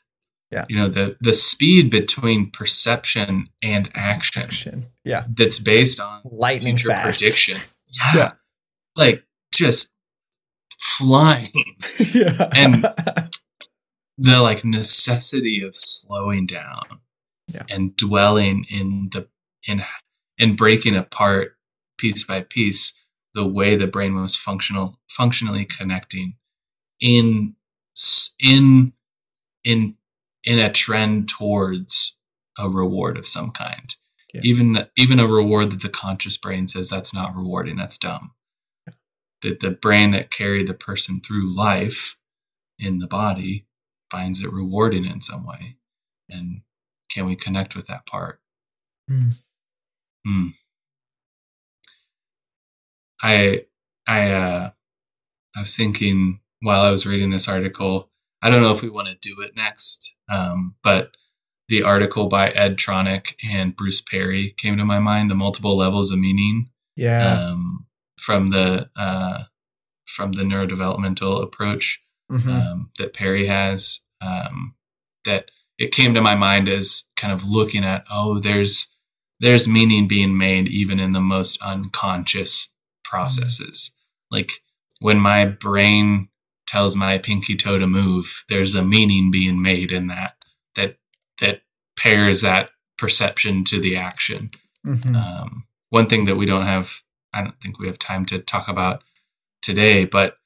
Yeah. 0.52 0.66
You 0.68 0.76
know, 0.78 0.88
the, 0.88 1.16
the 1.22 1.34
speed 1.34 1.90
between 1.92 2.50
perception 2.50 3.50
and 3.62 3.90
action. 3.94 4.42
action. 4.42 4.88
Yeah. 5.06 5.26
That's 5.30 5.60
based 5.60 6.00
on 6.00 6.22
lightning 6.26 6.76
future 6.76 6.90
fast. 6.90 7.22
prediction. 7.22 7.58
Yeah. 7.94 8.12
yeah. 8.16 8.32
Like 8.96 9.26
just 9.54 9.94
flying. 10.80 11.52
yeah. 12.14 12.50
And 12.56 12.86
the 14.18 14.42
like 14.42 14.64
necessity 14.64 15.62
of 15.62 15.76
slowing 15.76 16.46
down 16.46 17.02
yeah. 17.54 17.64
and 17.70 17.96
dwelling 17.98 18.66
in 18.70 19.10
the 19.12 19.28
in 19.68 19.84
in 20.38 20.56
breaking 20.56 20.96
apart 20.96 21.58
piece 21.98 22.24
by 22.24 22.42
piece 22.42 22.94
the 23.34 23.46
way 23.46 23.76
the 23.76 23.88
brain 23.88 24.16
was 24.16 24.36
functional 24.36 25.00
functionally 25.10 25.66
connecting 25.66 26.36
in 27.02 27.56
in 28.40 28.94
in 29.64 29.96
in 30.44 30.60
a 30.60 30.72
trend 30.72 31.30
towards 31.30 32.16
a 32.58 32.70
reward 32.70 33.18
of 33.18 33.28
some 33.28 33.52
kind. 33.52 33.96
Yeah. 34.34 34.42
Even 34.44 34.88
even 34.96 35.20
a 35.20 35.28
reward 35.28 35.72
that 35.72 35.82
the 35.82 35.90
conscious 35.90 36.38
brain 36.38 36.68
says 36.68 36.90
that's 36.90 37.14
not 37.14 37.36
rewarding, 37.36 37.76
that's 37.76 37.98
dumb. 37.98 38.32
Yeah. 38.88 38.94
That 39.42 39.60
the 39.60 39.72
brain 39.72 40.12
that 40.12 40.32
carried 40.32 40.68
the 40.68 40.74
person 40.74 41.22
through 41.22 41.56
life 41.56 42.18
in 42.80 43.00
the 43.00 43.08
body 43.08 43.68
finds 44.10 44.42
it 44.42 44.52
rewarding 44.52 45.06
in 45.06 45.22
some 45.22 45.46
way. 45.46 45.78
And 46.30 46.62
can 47.10 47.26
we 47.26 47.36
connect 47.36 47.76
with 47.76 47.88
that 47.88 48.06
part? 48.06 48.40
Mm. 49.10 49.36
Mm. 50.26 50.54
I 53.22 53.66
I 54.08 54.32
uh 54.32 54.72
I 55.56 55.60
was 55.60 55.76
thinking 55.76 56.40
while 56.62 56.82
I 56.82 56.92
was 56.92 57.06
reading 57.06 57.30
this 57.30 57.48
article, 57.48 58.10
I 58.42 58.50
don't 58.50 58.62
know 58.62 58.72
if 58.72 58.82
we 58.82 58.90
want 58.90 59.10
to 59.10 59.18
do 59.22 59.42
it 59.42 59.56
next, 59.56 60.16
um, 60.30 60.76
but 60.84 61.16
the 61.68 61.84
article 61.84 62.28
by 62.28 62.50
Ed 62.50 62.78
Tronick 62.78 63.36
and 63.44 63.76
Bruce 63.76 64.02
Perry 64.02 64.54
came 64.58 64.78
to 64.78 64.86
my 64.86 65.00
mind. 65.00 65.30
The 65.30 65.36
multiple 65.36 65.78
levels 65.78 66.12
of 66.12 66.20
meaning. 66.20 66.70
Yeah. 66.96 67.34
Um, 67.34 67.88
from 68.22 68.52
the 68.52 68.90
uh, 68.96 69.44
from 70.06 70.34
the 70.34 70.44
neurodevelopmental 70.44 71.42
approach 71.42 72.02
mm-hmm. 72.32 72.50
um, 72.50 72.92
that 72.98 73.14
Perry 73.14 73.48
has, 73.48 74.02
um, 74.22 74.76
that 75.26 75.50
it 75.78 75.92
came 75.92 76.14
to 76.14 76.22
my 76.22 76.36
mind 76.36 76.70
as 76.70 77.06
kind 77.16 77.34
of 77.34 77.44
looking 77.44 77.84
at 77.84 78.06
oh, 78.12 78.38
there's 78.38 78.88
there's 79.40 79.68
meaning 79.68 80.08
being 80.08 80.38
made 80.38 80.68
even 80.68 81.00
in 81.00 81.14
the 81.14 81.22
most 81.22 81.58
unconscious 81.62 82.70
processes. 83.04 83.92
Mm-hmm. 83.92 84.36
Like 84.36 84.52
when 85.00 85.20
my 85.20 85.46
brain 85.46 86.30
tells 86.68 86.96
my 86.96 87.18
pinky 87.18 87.56
toe 87.56 87.78
to 87.78 87.88
move, 87.88 88.46
there's 88.50 88.76
a 88.76 88.84
meaning 88.84 89.30
being 89.32 89.62
made 89.62 89.92
in 89.92 90.08
that 90.08 90.36
that 90.76 90.98
that 91.40 91.62
pairs 91.98 92.42
that 92.42 92.72
perception 92.98 93.64
to 93.66 93.80
the 93.80 93.96
action. 93.98 94.52
Mm-hmm. 94.86 95.16
Um, 95.16 95.66
one 95.90 96.08
thing 96.08 96.26
that 96.26 96.38
we 96.38 96.46
don't 96.46 96.66
have, 96.66 97.02
I 97.34 97.42
don't 97.42 97.60
think 97.60 97.80
we 97.80 97.88
have 97.88 98.00
time 98.00 98.26
to 98.28 98.40
talk 98.40 98.68
about 98.68 99.04
today, 99.62 100.06
but 100.06 100.38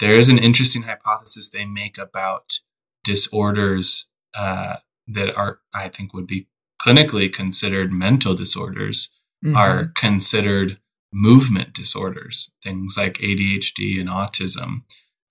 there 0.00 0.12
is 0.12 0.28
an 0.28 0.38
interesting 0.38 0.82
hypothesis 0.82 1.50
they 1.50 1.64
make 1.64 1.98
about 1.98 2.60
disorders 3.04 4.10
uh, 4.34 4.76
that 5.06 5.34
are, 5.36 5.60
I 5.74 5.88
think, 5.88 6.14
would 6.14 6.26
be 6.26 6.48
clinically 6.80 7.32
considered 7.32 7.92
mental 7.92 8.34
disorders 8.34 9.10
mm-hmm. 9.44 9.56
are 9.56 9.92
considered 9.94 10.78
movement 11.12 11.74
disorders, 11.74 12.50
things 12.62 12.96
like 12.96 13.14
ADHD 13.18 14.00
and 14.00 14.08
autism. 14.08 14.82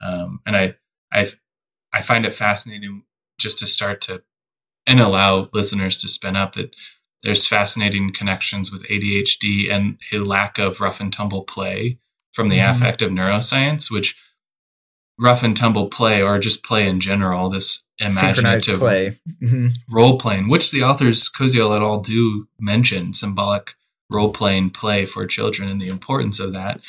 Um, 0.02 0.40
and 0.46 0.56
I, 0.56 0.76
I, 1.12 1.28
I 1.94 2.02
find 2.02 2.26
it 2.26 2.34
fascinating 2.34 3.04
just 3.40 3.60
to 3.60 3.68
start 3.68 4.02
to 4.02 4.24
and 4.88 5.00
allow 5.00 5.50
listeners 5.54 5.98
to 5.98 6.08
spin 6.08 6.36
up 6.36 6.54
that 6.54 6.76
there's 7.24 7.46
fascinating 7.46 8.12
connections 8.12 8.72
with 8.72 8.88
ADHD 8.88 9.70
and 9.72 9.98
a 10.12 10.20
lack 10.20 10.58
of 10.58 10.80
rough 10.80 11.00
and 11.00 11.12
tumble 11.12 11.44
play 11.44 12.00
from 12.32 12.50
the 12.50 12.60
mm-hmm. 12.60 12.72
affective 12.72 13.12
neuroscience, 13.12 13.92
which 13.92 14.16
rough 15.20 15.44
and 15.44 15.56
tumble 15.56 15.90
play 15.90 16.22
or 16.22 16.40
just 16.40 16.64
play 16.64 16.88
in 16.88 17.00
general, 17.00 17.50
this 17.50 17.84
imaginative 18.00 18.80
play. 18.80 19.20
Mm-hmm. 19.42 19.68
role 19.92 20.18
playing, 20.18 20.48
which 20.48 20.72
the 20.72 20.84
authors 20.84 21.30
Koziol 21.30 21.76
et 21.76 21.82
al. 21.82 21.98
do 21.98 22.48
mention 22.60 23.14
symbolic 23.14 23.76
role 24.10 24.32
playing 24.32 24.70
play 24.70 25.06
for 25.06 25.26
children 25.26 25.70
and 25.70 25.82
the 25.82 25.90
importance 25.90 26.40
of 26.40 26.54
that. 26.54 26.80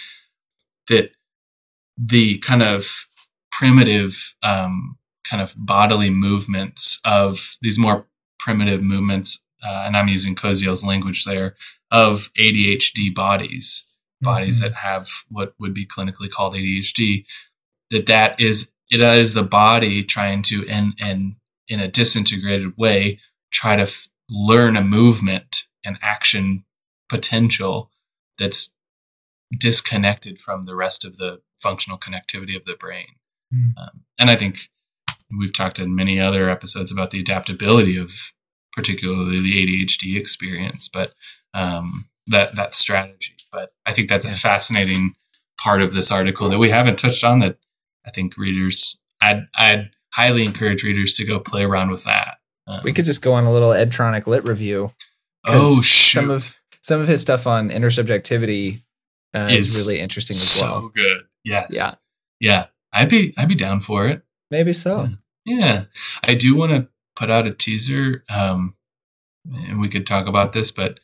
That 0.89 1.11
the 2.03 2.39
kind 2.39 2.63
of 2.63 3.07
primitive 3.53 4.35
um, 4.43 4.97
kind 5.29 5.43
of 5.43 5.55
bodily 5.57 6.11
movements 6.11 7.01
of 7.05 7.57
these 7.61 7.79
more 7.79 8.07
primitive 8.39 8.83
movements, 8.83 9.41
uh, 9.63 9.85
and 9.87 9.97
I'm 9.97 10.09
using 10.09 10.35
Koziol's 10.35 10.85
language 10.85 11.25
there, 11.25 11.57
of 11.91 12.31
ADHD 12.39 13.15
bodies, 13.15 13.85
bodies 14.21 14.61
mm-hmm. 14.61 14.69
that 14.69 14.75
have 14.77 15.09
what 15.29 15.55
would 15.59 15.75
be 15.75 15.87
clinically 15.87 16.31
called 16.31 16.55
ADHD, 16.55 17.27
that 17.91 18.07
that 18.07 18.41
is 18.41 18.73
it 18.91 19.01
is 19.01 19.35
the 19.35 19.43
body 19.43 20.03
trying 20.03 20.43
to 20.43 20.67
and 20.69 20.95
and 21.01 21.37
in 21.69 21.81
a 21.81 21.89
disintegrated 21.89 22.77
way 22.77 23.21
try 23.53 23.77
to 23.77 23.83
f- 23.83 24.09
learn 24.29 24.77
a 24.77 24.83
movement 24.83 25.65
and 25.85 25.99
action 26.03 26.65
potential 27.09 27.91
that's 28.39 28.75
disconnected 29.57 30.39
from 30.39 30.65
the 30.65 30.75
rest 30.75 31.05
of 31.05 31.17
the 31.17 31.41
functional 31.61 31.99
connectivity 31.99 32.57
of 32.57 32.65
the 32.65 32.77
brain. 32.79 33.07
Mm. 33.55 33.73
Um, 33.77 34.01
and 34.19 34.31
I 34.31 34.37
think 34.37 34.71
we've 35.37 35.53
talked 35.53 35.79
in 35.79 35.95
many 35.95 36.21
other 36.21 36.49
episodes 36.49 36.91
about 36.91 37.11
the 37.11 37.21
adaptability 37.21 37.97
of 37.97 38.33
particularly 38.73 39.41
the 39.41 39.85
ADHD 39.85 40.19
experience, 40.19 40.89
but 40.89 41.13
um, 41.55 42.07
that 42.27 42.55
that 42.57 42.75
strategy. 42.75 43.35
But 43.53 43.73
I 43.85 43.93
think 43.93 44.09
that's 44.09 44.25
a 44.25 44.31
fascinating 44.31 45.15
part 45.61 45.83
of 45.83 45.93
this 45.93 46.11
article 46.11 46.49
that 46.49 46.59
we 46.59 46.71
haven't 46.71 46.99
touched 46.99 47.25
on. 47.25 47.41
That 47.41 47.59
I 48.07 48.11
think 48.11 48.37
readers, 48.37 49.01
I'd 49.21 49.47
I'd 49.57 49.91
highly 50.15 50.45
encourage 50.45 50.83
readers 50.83 51.15
to 51.15 51.25
go 51.25 51.39
play 51.39 51.65
around 51.65 51.91
with 51.91 52.05
that. 52.05 52.39
Um, 52.67 52.81
we 52.85 52.93
could 52.93 53.05
just 53.05 53.23
go 53.23 53.33
on 53.33 53.45
a 53.45 53.53
little 53.53 53.73
Ed 53.73 53.91
Tronick 53.91 54.27
lit 54.27 54.45
review. 54.45 54.93
Oh, 55.47 55.81
shoot. 55.83 56.21
some 56.21 56.31
of 56.31 56.57
some 56.83 57.01
of 57.01 57.09
his 57.09 57.21
stuff 57.21 57.47
on 57.47 57.71
intersubjectivity 57.71 58.83
uh, 59.35 59.49
is 59.51 59.87
really 59.87 60.01
interesting 60.01 60.35
as 60.35 60.59
so 60.59 60.65
well. 60.65 60.81
So 60.83 60.89
good. 60.89 61.23
Yes. 61.45 61.69
Yeah. 61.71 61.91
Yeah. 62.41 62.67
I'd 62.93 63.09
be 63.09 63.35
I'd 63.37 63.49
be 63.49 63.55
down 63.55 63.81
for 63.81 64.07
it. 64.07 64.23
Maybe 64.51 64.73
so. 64.73 65.09
Yeah. 65.45 65.57
yeah. 65.57 65.85
I 66.25 66.35
do 66.35 66.57
want 66.57 66.73
to 66.73 66.89
put 67.17 67.31
out 67.31 67.47
a 67.47 67.53
teaser. 67.53 68.25
Um, 68.29 68.75
and 69.45 69.81
we 69.81 69.89
could 69.89 70.07
talk 70.07 70.27
about 70.27 70.53
this, 70.53 70.71
but 70.71 71.01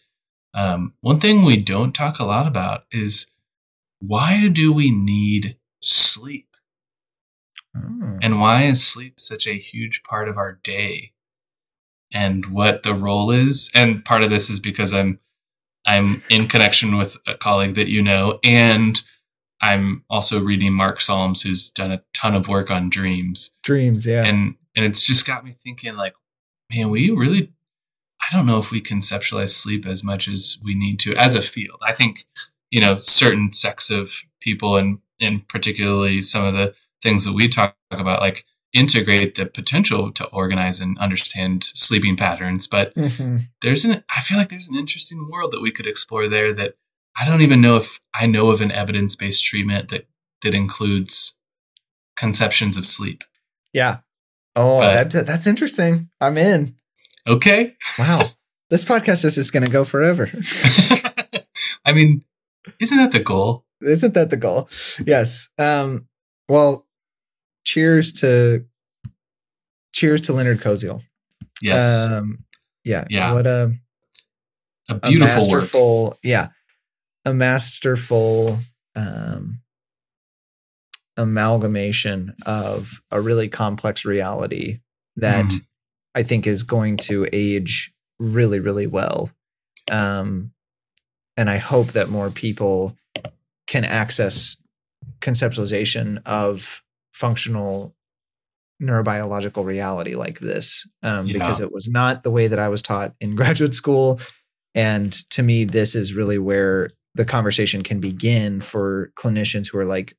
um, 0.55 0.95
one 1.01 1.21
thing 1.21 1.43
we 1.43 1.57
don't 1.57 1.95
talk 1.95 2.19
a 2.19 2.25
lot 2.25 2.47
about 2.47 2.85
is 2.91 3.27
why 4.01 4.49
do 4.49 4.73
we 4.73 4.91
need 4.91 5.57
sleep? 5.81 6.49
Oh. 7.77 8.19
And 8.23 8.41
why 8.41 8.63
is 8.63 8.87
sleep 8.87 9.21
such 9.21 9.47
a 9.47 9.59
huge 9.59 10.03
part 10.03 10.29
of 10.29 10.37
our 10.37 10.59
day? 10.63 11.13
And 12.13 12.47
what 12.47 12.83
the 12.83 12.95
role 12.95 13.31
is? 13.31 13.71
And 13.75 14.05
part 14.05 14.23
of 14.23 14.31
this 14.31 14.49
is 14.49 14.61
because 14.61 14.95
I'm 14.95 15.21
I'm 15.85 16.23
in 16.31 16.49
connection 16.49 16.97
with 16.97 17.17
a 17.27 17.35
colleague 17.35 17.75
that 17.75 17.89
you 17.89 18.03
know, 18.03 18.41
and 18.43 19.01
I'm 19.61 20.05
also 20.11 20.41
reading 20.41 20.73
Mark 20.73 21.01
Solms, 21.01 21.43
who's 21.43 21.71
done 21.71 21.93
a 21.93 22.03
ton 22.15 22.35
of 22.35 22.49
work 22.49 22.71
on 22.71 22.91
dreams. 22.91 23.51
Dreams, 23.63 24.07
yeah. 24.07 24.25
And 24.25 24.57
and 24.75 24.85
it's 24.85 25.07
just 25.07 25.27
got 25.27 25.45
me 25.45 25.57
thinking, 25.65 25.97
like, 25.97 26.15
man, 26.71 26.91
we 26.91 27.11
really, 27.11 27.53
I 28.21 28.37
don't 28.37 28.47
know 28.47 28.59
if 28.59 28.71
we 28.71 28.83
conceptualize 28.83 29.51
sleep 29.51 29.87
as 29.87 30.05
much 30.05 30.29
as 30.29 30.59
we 30.63 30.75
need 30.75 30.99
to 31.01 31.17
as 31.17 31.35
a 31.35 31.43
field. 31.43 31.81
I 31.87 31.93
think, 31.93 32.27
you 32.71 32.81
know, 32.81 32.97
certain 32.97 33.53
sects 33.53 33.91
of 33.91 34.13
people, 34.41 34.77
and 34.77 34.99
and 35.21 35.49
particularly 35.49 36.21
some 36.23 36.45
of 36.45 36.55
the 36.55 36.75
things 37.03 37.25
that 37.25 37.33
we 37.33 37.49
talk 37.49 37.77
about, 37.91 38.21
like 38.21 38.45
integrate 38.73 39.37
the 39.37 39.47
potential 39.47 40.13
to 40.13 40.27
organize 40.27 40.81
and 40.81 40.99
understand 40.99 41.65
sleeping 41.65 42.17
patterns. 42.17 42.67
But 42.67 42.95
mm-hmm. 42.95 43.39
there's 43.63 43.87
an, 43.87 44.05
I 44.15 44.21
feel 44.21 44.37
like 44.37 44.51
there's 44.51 44.69
an 44.69 44.77
interesting 44.77 45.31
world 45.33 45.53
that 45.53 45.63
we 45.63 45.71
could 45.71 45.87
explore 45.87 46.29
there 46.29 46.53
that 46.53 46.75
I 47.19 47.25
don't 47.25 47.43
even 47.43 47.61
know 47.61 47.77
if 47.77 48.01
I 48.15 48.27
know 48.27 48.51
of 48.51 48.61
an 48.61 48.73
evidence 48.73 49.17
based 49.17 49.45
treatment 49.45 49.89
that, 49.89 50.07
that 50.43 50.55
includes 50.55 51.35
conceptions 52.17 52.77
of 52.77 52.87
sleep. 52.87 53.25
Yeah. 53.73 53.99
Oh, 54.55 54.79
but, 54.79 55.11
that's, 55.11 55.23
that's 55.27 55.47
interesting. 55.47 56.11
I'm 56.21 56.37
in. 56.39 56.77
Okay. 57.27 57.75
Wow. 57.99 58.31
this 58.71 58.85
podcast 58.85 59.25
is 59.25 59.37
just 59.37 59.53
going 59.53 59.65
to 59.65 59.71
go 59.71 59.85
forever. 59.85 60.31
I 61.85 61.93
mean, 61.93 62.25
isn't 62.81 62.97
that 62.97 63.13
the 63.13 63.21
goal? 63.21 63.65
Isn't 63.81 64.15
that 64.15 64.31
the 64.31 64.37
goal? 64.37 64.69
Yes. 65.05 65.49
Um, 65.59 66.09
well, 66.49 66.87
cheers 67.65 68.13
to 68.15 68.65
cheers 69.93 70.23
to 70.23 70.33
Leonard 70.33 70.59
Koziol. 70.59 71.03
Yes. 71.63 72.07
Um, 72.07 72.45
yeah. 72.85 73.05
Yeah. 73.09 73.33
What 73.33 73.47
a 73.47 73.73
a 74.89 74.95
beautiful, 74.95 75.33
a 75.33 75.35
masterful, 75.35 76.05
work. 76.05 76.17
yeah, 76.23 76.49
a 77.27 77.35
masterful 77.35 78.59
um, 78.95 79.61
amalgamation 81.17 82.35
of 82.47 83.03
a 83.11 83.21
really 83.21 83.49
complex 83.49 84.05
reality 84.05 84.79
that 85.17 85.45
mm. 85.45 85.61
I 86.15 86.23
think 86.23 86.47
is 86.47 86.63
going 86.63 86.99
to 86.99 87.27
age 87.33 87.93
really, 88.19 88.61
really 88.61 88.87
well. 88.87 89.31
Um, 89.91 90.53
and 91.37 91.51
I 91.51 91.59
hope 91.59 91.89
that 91.89 92.09
more 92.09 92.31
people 92.31 92.97
can 93.67 93.85
access 93.85 94.63
conceptualization 95.21 96.23
of 96.25 96.83
functional 97.13 97.95
neurobiological 98.81 99.65
reality 99.65 100.15
like 100.15 100.39
this 100.39 100.87
um, 101.03 101.27
yeah. 101.27 101.33
because 101.33 101.61
it 101.61 101.73
was 101.73 101.89
not 101.89 102.23
the 102.23 102.31
way 102.31 102.47
that 102.47 102.59
I 102.59 102.69
was 102.69 102.83
taught 102.83 103.15
in 103.21 103.35
graduate 103.37 103.75
school. 103.75 104.21
And 104.75 105.13
to 105.31 105.43
me, 105.43 105.65
this 105.65 105.95
is 105.95 106.15
really 106.15 106.39
where 106.39 106.91
the 107.17 107.25
conversation 107.25 107.83
can 107.83 107.99
begin 107.99 108.61
for 108.61 109.11
clinicians 109.17 109.71
who 109.71 109.79
are 109.79 109.85
like, 109.85 110.15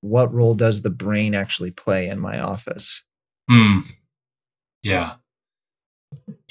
what 0.00 0.32
role 0.34 0.54
does 0.54 0.82
the 0.82 0.90
brain 0.90 1.34
actually 1.34 1.70
play 1.70 2.08
in 2.08 2.18
my 2.18 2.38
office? 2.38 3.04
Hmm. 3.48 3.80
Yeah. 4.82 5.14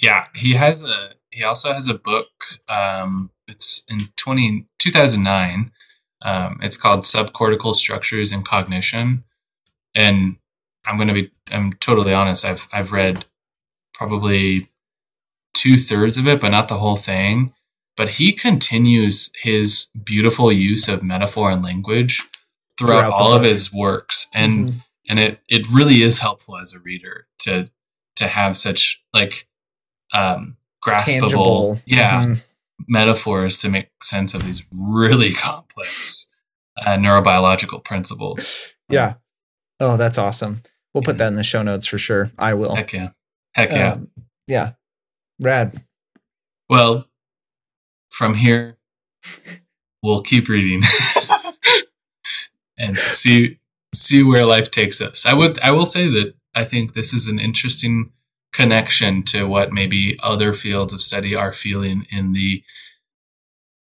Yeah. 0.01 0.27
He 0.33 0.53
has 0.53 0.83
a, 0.83 1.11
he 1.29 1.43
also 1.43 1.73
has 1.73 1.87
a 1.87 1.93
book. 1.93 2.29
Um, 2.69 3.31
it's 3.47 3.83
in 3.89 4.09
20, 4.15 4.67
2009. 4.79 5.71
Um, 6.23 6.59
it's 6.61 6.77
called 6.77 7.01
Subcortical 7.01 7.75
Structures 7.75 8.31
and 8.31 8.45
Cognition. 8.45 9.25
And 9.93 10.37
I'm 10.85 10.95
going 10.95 11.09
to 11.09 11.13
be, 11.13 11.31
I'm 11.51 11.73
totally 11.73 12.13
honest. 12.13 12.45
I've, 12.45 12.67
I've 12.71 12.93
read 12.93 13.25
probably 13.93 14.69
two 15.53 15.75
thirds 15.75 16.17
of 16.17 16.27
it, 16.27 16.39
but 16.39 16.49
not 16.49 16.69
the 16.69 16.77
whole 16.77 16.95
thing. 16.95 17.53
But 18.01 18.13
he 18.13 18.33
continues 18.33 19.29
his 19.43 19.89
beautiful 20.03 20.51
use 20.51 20.87
of 20.87 21.03
metaphor 21.03 21.51
and 21.51 21.61
language 21.61 22.27
throughout, 22.75 23.01
throughout 23.01 23.13
all 23.13 23.31
of 23.31 23.43
his 23.43 23.71
works. 23.71 24.25
And, 24.33 24.51
mm-hmm. 24.69 24.77
and 25.07 25.19
it, 25.19 25.39
it 25.47 25.67
really 25.71 26.01
is 26.01 26.17
helpful 26.17 26.57
as 26.57 26.73
a 26.73 26.79
reader 26.79 27.27
to, 27.41 27.69
to 28.15 28.27
have 28.27 28.57
such 28.57 29.03
like, 29.13 29.47
um, 30.15 30.57
graspable, 30.83 31.05
Tangible. 31.05 31.79
yeah, 31.85 32.23
mm-hmm. 32.23 32.33
metaphors 32.87 33.59
to 33.59 33.69
make 33.69 33.91
sense 34.01 34.33
of 34.33 34.47
these 34.47 34.65
really 34.71 35.33
complex 35.35 36.27
uh, 36.83 36.97
neurobiological 36.97 37.83
principles. 37.83 38.73
Yeah. 38.89 39.13
Oh, 39.79 39.95
that's 39.95 40.17
awesome. 40.17 40.63
We'll 40.95 41.03
put 41.03 41.19
that 41.19 41.27
in 41.27 41.35
the 41.35 41.43
show 41.43 41.61
notes 41.61 41.85
for 41.85 41.99
sure. 41.99 42.31
I 42.39 42.55
will. 42.55 42.73
Heck 42.73 42.93
yeah. 42.93 43.09
Heck 43.53 43.71
yeah. 43.73 43.91
Um, 43.91 44.09
yeah. 44.47 44.71
Rad. 45.39 45.83
Well, 46.67 47.05
from 48.11 48.35
here, 48.35 48.77
we'll 50.03 50.21
keep 50.21 50.47
reading 50.47 50.83
and 52.77 52.97
see 52.97 53.57
see 53.93 54.23
where 54.23 54.45
life 54.45 54.71
takes 54.71 55.01
us. 55.01 55.25
I 55.25 55.33
would 55.33 55.59
I 55.59 55.71
will 55.71 55.85
say 55.85 56.07
that 56.09 56.35
I 56.53 56.65
think 56.65 56.93
this 56.93 57.13
is 57.13 57.27
an 57.27 57.39
interesting 57.39 58.11
connection 58.53 59.23
to 59.23 59.47
what 59.47 59.71
maybe 59.71 60.17
other 60.21 60.53
fields 60.53 60.93
of 60.93 61.01
study 61.01 61.35
are 61.35 61.53
feeling 61.53 62.05
in 62.11 62.33
the 62.33 62.63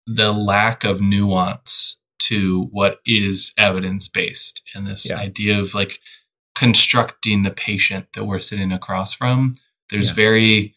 the 0.06 0.32
lack 0.32 0.84
of 0.84 1.00
nuance 1.00 1.98
to 2.18 2.68
what 2.70 3.00
is 3.04 3.52
evidence 3.58 4.08
based 4.08 4.62
and 4.74 4.86
this 4.86 5.10
yeah. 5.10 5.16
idea 5.16 5.58
of 5.58 5.74
like 5.74 6.00
constructing 6.54 7.42
the 7.42 7.50
patient 7.50 8.06
that 8.12 8.24
we're 8.24 8.40
sitting 8.40 8.72
across 8.72 9.12
from 9.12 9.54
there's 9.90 10.08
yeah. 10.08 10.14
very 10.14 10.74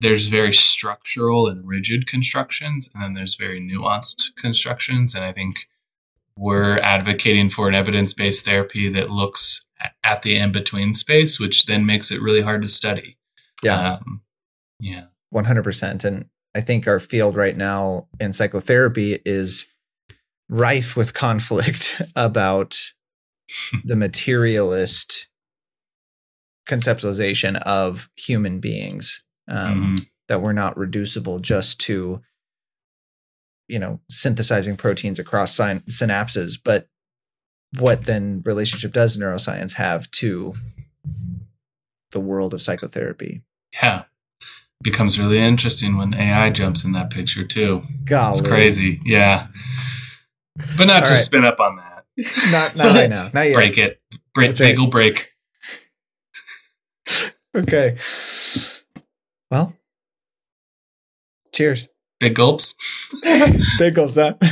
there's 0.00 0.28
very 0.28 0.52
structural 0.52 1.46
and 1.46 1.66
rigid 1.66 2.06
constructions 2.06 2.88
and 2.94 3.02
then 3.02 3.14
there's 3.14 3.34
very 3.34 3.60
nuanced 3.60 4.34
constructions 4.36 5.14
and 5.14 5.24
i 5.24 5.32
think 5.32 5.56
we're 6.36 6.78
advocating 6.78 7.50
for 7.50 7.68
an 7.68 7.74
evidence-based 7.74 8.44
therapy 8.46 8.88
that 8.88 9.10
looks 9.10 9.60
at 10.04 10.22
the 10.22 10.36
in-between 10.36 10.94
space 10.94 11.38
which 11.38 11.66
then 11.66 11.84
makes 11.84 12.10
it 12.10 12.20
really 12.20 12.42
hard 12.42 12.62
to 12.62 12.68
study 12.68 13.16
yeah. 13.62 13.94
Um, 13.94 14.22
yeah. 14.78 15.04
100%. 15.34 16.04
And 16.04 16.26
I 16.54 16.60
think 16.60 16.88
our 16.88 16.98
field 16.98 17.36
right 17.36 17.56
now 17.56 18.08
in 18.18 18.32
psychotherapy 18.32 19.20
is 19.24 19.66
rife 20.48 20.96
with 20.96 21.14
conflict 21.14 22.02
about 22.16 22.76
the 23.84 23.96
materialist 23.96 25.28
conceptualization 26.68 27.56
of 27.62 28.08
human 28.16 28.60
beings 28.60 29.24
um, 29.48 29.96
mm. 29.96 30.08
that 30.28 30.42
we're 30.42 30.52
not 30.52 30.76
reducible 30.76 31.38
just 31.38 31.80
to 31.80 32.22
you 33.68 33.78
know 33.78 34.00
synthesizing 34.08 34.76
proteins 34.76 35.18
across 35.18 35.54
syn- 35.54 35.80
synapses 35.88 36.58
but 36.62 36.88
what 37.78 38.04
then 38.04 38.42
relationship 38.44 38.92
does 38.92 39.16
neuroscience 39.16 39.74
have 39.74 40.10
to 40.10 40.54
the 42.10 42.20
world 42.20 42.52
of 42.52 42.60
psychotherapy 42.60 43.42
yeah. 43.72 44.04
Becomes 44.82 45.18
really 45.18 45.38
interesting 45.38 45.96
when 45.96 46.14
AI 46.14 46.50
jumps 46.50 46.84
in 46.84 46.92
that 46.92 47.10
picture 47.10 47.44
too. 47.44 47.82
Golly. 48.04 48.38
It's 48.38 48.46
crazy. 48.46 49.00
Yeah. 49.04 49.48
But 50.76 50.86
not 50.86 50.96
All 50.96 51.02
to 51.02 51.10
right. 51.10 51.18
spin 51.18 51.44
up 51.44 51.60
on 51.60 51.76
that. 51.76 52.04
not 52.50 52.76
not 52.76 52.94
right 52.94 53.10
now. 53.10 53.30
Not 53.32 53.46
yet. 53.46 53.54
Break 53.54 53.78
it. 53.78 54.00
Break 54.32 54.56
bagel 54.56 54.88
break. 54.88 55.34
okay. 57.54 57.96
Well. 59.50 59.74
Cheers. 61.52 61.88
Big 62.20 62.34
gulps. 62.34 62.74
Big 63.78 63.94
gulps, 63.94 64.16
huh? 64.16 64.34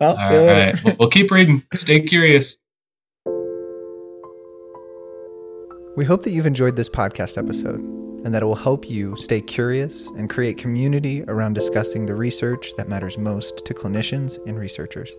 well, 0.00 0.16
All 0.16 0.46
right. 0.46 0.82
Well, 0.82 0.96
we'll 0.98 1.10
keep 1.10 1.30
reading. 1.30 1.62
Stay 1.74 2.00
curious. 2.00 2.56
We 5.96 6.04
hope 6.06 6.22
that 6.22 6.30
you've 6.30 6.46
enjoyed 6.46 6.76
this 6.76 6.88
podcast 6.88 7.36
episode 7.36 7.80
and 8.24 8.32
that 8.34 8.42
it 8.42 8.46
will 8.46 8.54
help 8.54 8.88
you 8.88 9.16
stay 9.16 9.40
curious 9.40 10.06
and 10.16 10.30
create 10.30 10.56
community 10.56 11.24
around 11.24 11.54
discussing 11.54 12.06
the 12.06 12.14
research 12.14 12.72
that 12.76 12.88
matters 12.88 13.18
most 13.18 13.64
to 13.66 13.74
clinicians 13.74 14.38
and 14.46 14.56
researchers. 14.58 15.10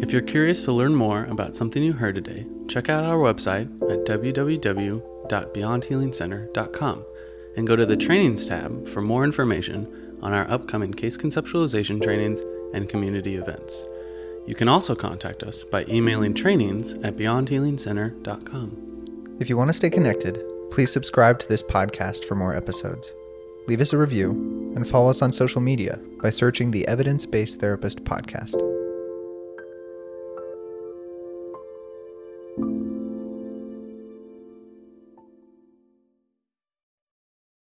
If 0.00 0.12
you're 0.12 0.22
curious 0.22 0.64
to 0.64 0.72
learn 0.72 0.94
more 0.94 1.24
about 1.24 1.56
something 1.56 1.82
you 1.82 1.92
heard 1.92 2.14
today, 2.14 2.46
check 2.68 2.88
out 2.88 3.02
our 3.04 3.16
website 3.16 3.66
at 3.90 4.06
www.beyondhealingcenter.com 4.06 7.04
and 7.58 7.66
go 7.66 7.76
to 7.76 7.84
the 7.84 7.98
Trainings 7.98 8.46
tab 8.46 8.88
for 8.88 9.02
more 9.02 9.24
information 9.24 9.86
on 10.22 10.32
our 10.32 10.50
upcoming 10.50 10.94
case 10.94 11.18
conceptualization 11.18 12.02
trainings 12.02 12.40
and 12.72 12.88
community 12.88 13.36
events. 13.36 13.84
You 14.46 14.54
can 14.54 14.68
also 14.68 14.94
contact 14.94 15.42
us 15.42 15.64
by 15.64 15.84
emailing 15.90 16.32
trainings 16.32 16.94
at 17.04 17.16
beyondhealingcenter.com. 17.16 19.36
If 19.40 19.50
you 19.50 19.58
want 19.58 19.68
to 19.68 19.74
stay 19.74 19.90
connected, 19.90 20.42
Please 20.70 20.92
subscribe 20.92 21.38
to 21.40 21.48
this 21.48 21.62
podcast 21.62 22.24
for 22.24 22.34
more 22.34 22.54
episodes. 22.54 23.12
Leave 23.66 23.80
us 23.80 23.92
a 23.92 23.98
review 23.98 24.30
and 24.76 24.86
follow 24.86 25.10
us 25.10 25.22
on 25.22 25.32
social 25.32 25.60
media 25.60 25.98
by 26.22 26.30
searching 26.30 26.70
the 26.70 26.86
Evidence 26.86 27.26
Based 27.26 27.60
Therapist 27.60 28.04
Podcast. 28.04 28.77